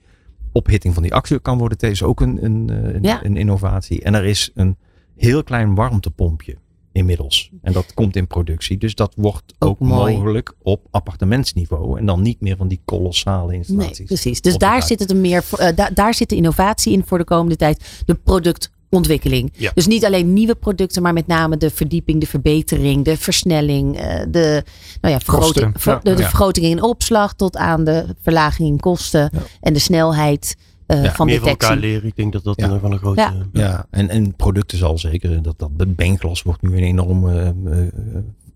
ophitting 0.52 0.94
van 0.94 1.04
die 1.04 1.14
accu 1.14 1.38
kan 1.38 1.58
worden. 1.58 1.78
Dat 1.78 1.90
is 1.92 2.04
ook 2.04 2.22
een, 2.22 2.46
een, 2.46 2.70
eh, 2.70 2.94
een, 2.94 3.04
Ja. 3.04 3.26
een 3.26 3.38
innovatie. 3.38 4.02
En 4.02 4.14
er 4.14 4.26
is 4.26 4.52
een 4.54 4.78
heel 5.16 5.44
klein 5.44 5.76
warmtepompje 5.76 6.56
inmiddels. 6.92 7.52
En 7.62 7.74
dat 7.74 7.94
komt 7.94 8.16
in 8.16 8.28
productie. 8.28 8.78
Dus 8.78 8.96
dat 8.96 9.14
wordt 9.18 9.54
Ook 9.60 9.80
mogelijk 9.80 10.54
op 10.62 10.88
appartementsniveau. 10.92 11.98
En 12.00 12.06
dan 12.06 12.22
niet 12.22 12.42
meer 12.42 12.58
van 12.58 12.68
die 12.68 12.82
kolossale 12.86 13.48
Nee, 13.48 13.58
installaties. 13.58 14.06
precies. 14.06 14.42
Dus 14.42 14.58
daar 14.58 14.84
zit 14.84 15.00
het 15.00 15.12
een 15.12 15.22
meer, 15.22 15.44
eh, 15.58 15.76
da- 15.76 15.90
daar 15.94 16.14
zit 16.14 16.30
de 16.30 16.36
innovatie 16.36 16.94
in 16.94 17.04
voor 17.06 17.18
de 17.18 17.24
komende 17.24 17.56
tijd. 17.56 18.04
De 18.06 18.16
productontwikkeling. 18.90 19.52
Ja. 19.56 19.72
Dus 19.74 19.88
niet 19.88 20.06
alleen 20.06 20.34
nieuwe 20.34 20.56
producten, 20.56 21.02
maar 21.02 21.14
met 21.14 21.28
name 21.28 21.58
de 21.58 21.70
verdieping, 21.70 22.20
de 22.20 22.28
verbetering, 22.28 23.06
de 23.06 23.18
versnelling, 23.18 23.98
eh, 23.98 24.20
de, 24.30 24.64
nou 25.02 25.14
ja, 25.14 25.20
vergroting, 25.20 25.54
Kosten. 25.74 25.80
ver- 25.82 25.94
Ja. 25.94 26.00
de, 26.04 26.14
de 26.14 26.22
Ja. 26.22 26.28
vergroting 26.30 26.66
in 26.66 26.82
opslag 26.84 27.34
tot 27.34 27.58
aan 27.58 27.84
de 27.84 28.06
verlaging 28.22 28.70
in 28.70 28.80
kosten 28.80 29.30
en 29.62 29.74
de 29.74 29.80
snelheid 29.80 30.56
eh, 30.86 31.04
Ja, 31.04 31.12
van 31.14 31.26
Meer 31.26 31.40
van 31.40 31.48
elkaar 31.48 31.70
detectie. 31.70 31.92
leren. 31.94 32.08
Ik 32.10 32.16
denk 32.16 32.34
dat 32.34 32.44
dat 32.44 32.60
Ja. 32.60 32.70
een 32.70 32.80
van 32.80 32.92
de 32.92 32.98
grote... 32.98 33.22
Ja. 33.22 33.34
Ja, 33.54 33.86
en, 33.90 34.10
en 34.10 34.36
producten 34.36 34.78
zal 34.78 34.98
zeker. 34.98 35.42
Dat, 35.42 35.56
dat 35.58 35.96
benglas 35.96 36.42
wordt 36.44 36.62
nu 36.62 36.78
een 36.78 36.84
enorm 36.84 37.30
eh, 37.30 37.48
eh, 37.48 37.54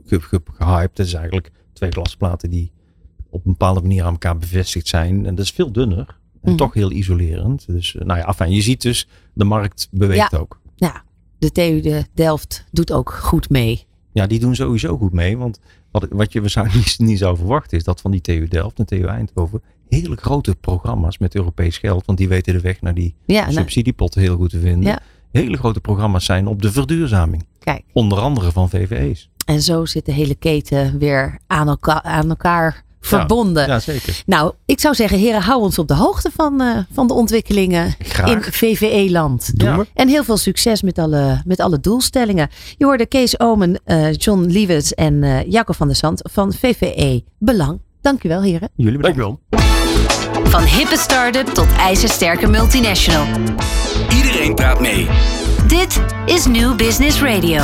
ge- 0.05 0.21
ge- 0.21 0.41
gehyped. 0.57 0.95
Dat 0.97 1.05
is 1.05 1.13
eigenlijk 1.13 1.51
twee 1.73 1.91
glasplaten 1.91 2.49
die 2.49 2.71
op 3.29 3.45
een 3.45 3.51
bepaalde 3.51 3.81
manier 3.81 4.03
aan 4.03 4.11
elkaar 4.11 4.37
bevestigd 4.37 4.87
zijn. 4.87 5.25
En 5.25 5.35
dat 5.35 5.45
is 5.45 5.51
veel 5.51 5.71
dunner. 5.71 6.17
En 6.41 6.49
Mhm. 6.49 6.55
toch 6.57 6.73
heel 6.73 6.91
isolerend. 6.91 7.65
Dus 7.67 7.95
eh, 7.95 8.05
nou 8.05 8.19
ja, 8.19 8.25
afijn, 8.25 8.51
je 8.51 8.61
ziet 8.61 8.81
dus, 8.81 9.07
de 9.33 9.43
markt 9.43 9.87
beweegt 9.91 10.37
ook. 10.37 10.59
Ja, 10.75 11.03
de 11.37 11.51
TU 11.51 11.81
de 11.81 12.05
Delft 12.13 12.65
doet 12.71 12.91
ook 12.91 13.11
goed 13.13 13.49
mee. 13.49 13.85
Ja, 14.11 14.27
die 14.27 14.39
doen 14.39 14.55
sowieso 14.55 14.97
goed 14.97 15.13
mee. 15.13 15.37
Want 15.37 15.59
wat, 15.91 16.07
wat 16.09 16.33
je 16.33 16.41
waarschijnlijk 16.41 16.95
niet, 16.97 17.17
zou 17.19 17.37
verwachten 17.37 17.77
is 17.77 17.83
dat 17.83 18.01
van 18.01 18.11
die 18.11 18.21
TU 18.21 18.47
Delft 18.47 18.79
en 18.79 18.85
TU 18.85 19.03
Eindhoven 19.03 19.61
hele 19.89 20.15
grote 20.15 20.55
programma's 20.55 21.17
met 21.17 21.35
Europees 21.35 21.77
geld, 21.77 22.05
want 22.05 22.17
die 22.17 22.27
weten 22.27 22.53
de 22.53 22.59
weg 22.59 22.81
naar 22.81 22.93
die 22.93 23.15
Ja, 23.25 23.41
nou, 23.41 23.53
subsidiepotten 23.53 24.21
heel 24.21 24.35
goed 24.35 24.49
te 24.49 24.59
vinden. 24.59 24.89
Ja. 24.89 24.99
Hele 25.31 25.57
grote 25.57 25.81
programma's 25.81 26.25
zijn 26.25 26.47
op 26.47 26.61
de 26.61 26.71
verduurzaming. 26.71 27.45
kijk. 27.59 27.83
Onder 27.93 28.19
andere 28.19 28.51
van 28.51 28.69
VVE's. 28.69 29.29
En 29.45 29.61
zo 29.61 29.85
zit 29.85 30.05
de 30.05 30.11
hele 30.11 30.35
keten 30.35 30.97
weer 30.97 31.39
aan 31.47 31.67
elkaar, 31.67 32.01
aan 32.01 32.29
elkaar 32.29 32.83
verbonden. 33.01 33.67
Ja, 33.67 33.79
zeker. 33.79 34.23
Nou, 34.25 34.53
ik 34.65 34.79
zou 34.79 34.95
zeggen, 34.95 35.17
heren, 35.17 35.41
hou 35.41 35.61
ons 35.61 35.79
op 35.79 35.87
de 35.87 35.93
hoogte 35.93 36.31
van, 36.35 36.61
eh, 36.61 36.77
van 36.91 37.07
de 37.07 37.13
ontwikkelingen 37.13 37.95
Graag. 37.99 38.29
in 38.29 38.53
VVE-land. 38.53 39.51
We. 39.55 39.85
En 39.93 40.07
heel 40.07 40.23
veel 40.23 40.37
succes 40.37 40.81
met 40.81 40.97
alle, 40.97 41.41
met 41.45 41.59
alle 41.59 41.79
doelstellingen. 41.79 42.49
Je 42.77 42.85
hoorde 42.85 43.05
Kees 43.05 43.39
Omen, 43.39 43.79
eh, 43.85 44.13
John 44.13 44.41
Liewets 44.45 44.93
en 44.93 45.23
eh 45.23 45.51
Jacob 45.51 45.75
van 45.75 45.87
der 45.87 45.95
Zand 45.95 46.21
van 46.31 46.53
VVE 46.53 47.23
Belang. 47.37 47.79
Dankjewel, 48.01 48.41
heren. 48.41 48.69
Jullie 48.75 48.97
bedankt. 48.97 49.17
Dankjewel. 49.49 50.49
Van 50.49 50.63
hippe 50.63 50.97
start-up 50.97 51.47
tot 51.47 51.67
ijzersterke 51.77 52.47
multinational. 52.47 53.25
Iedereen 54.15 54.55
praat 54.55 54.79
mee. 54.79 55.07
Dit 55.67 56.01
is 56.25 56.45
New 56.45 56.75
Business 56.75 57.21
Radio. 57.21 57.61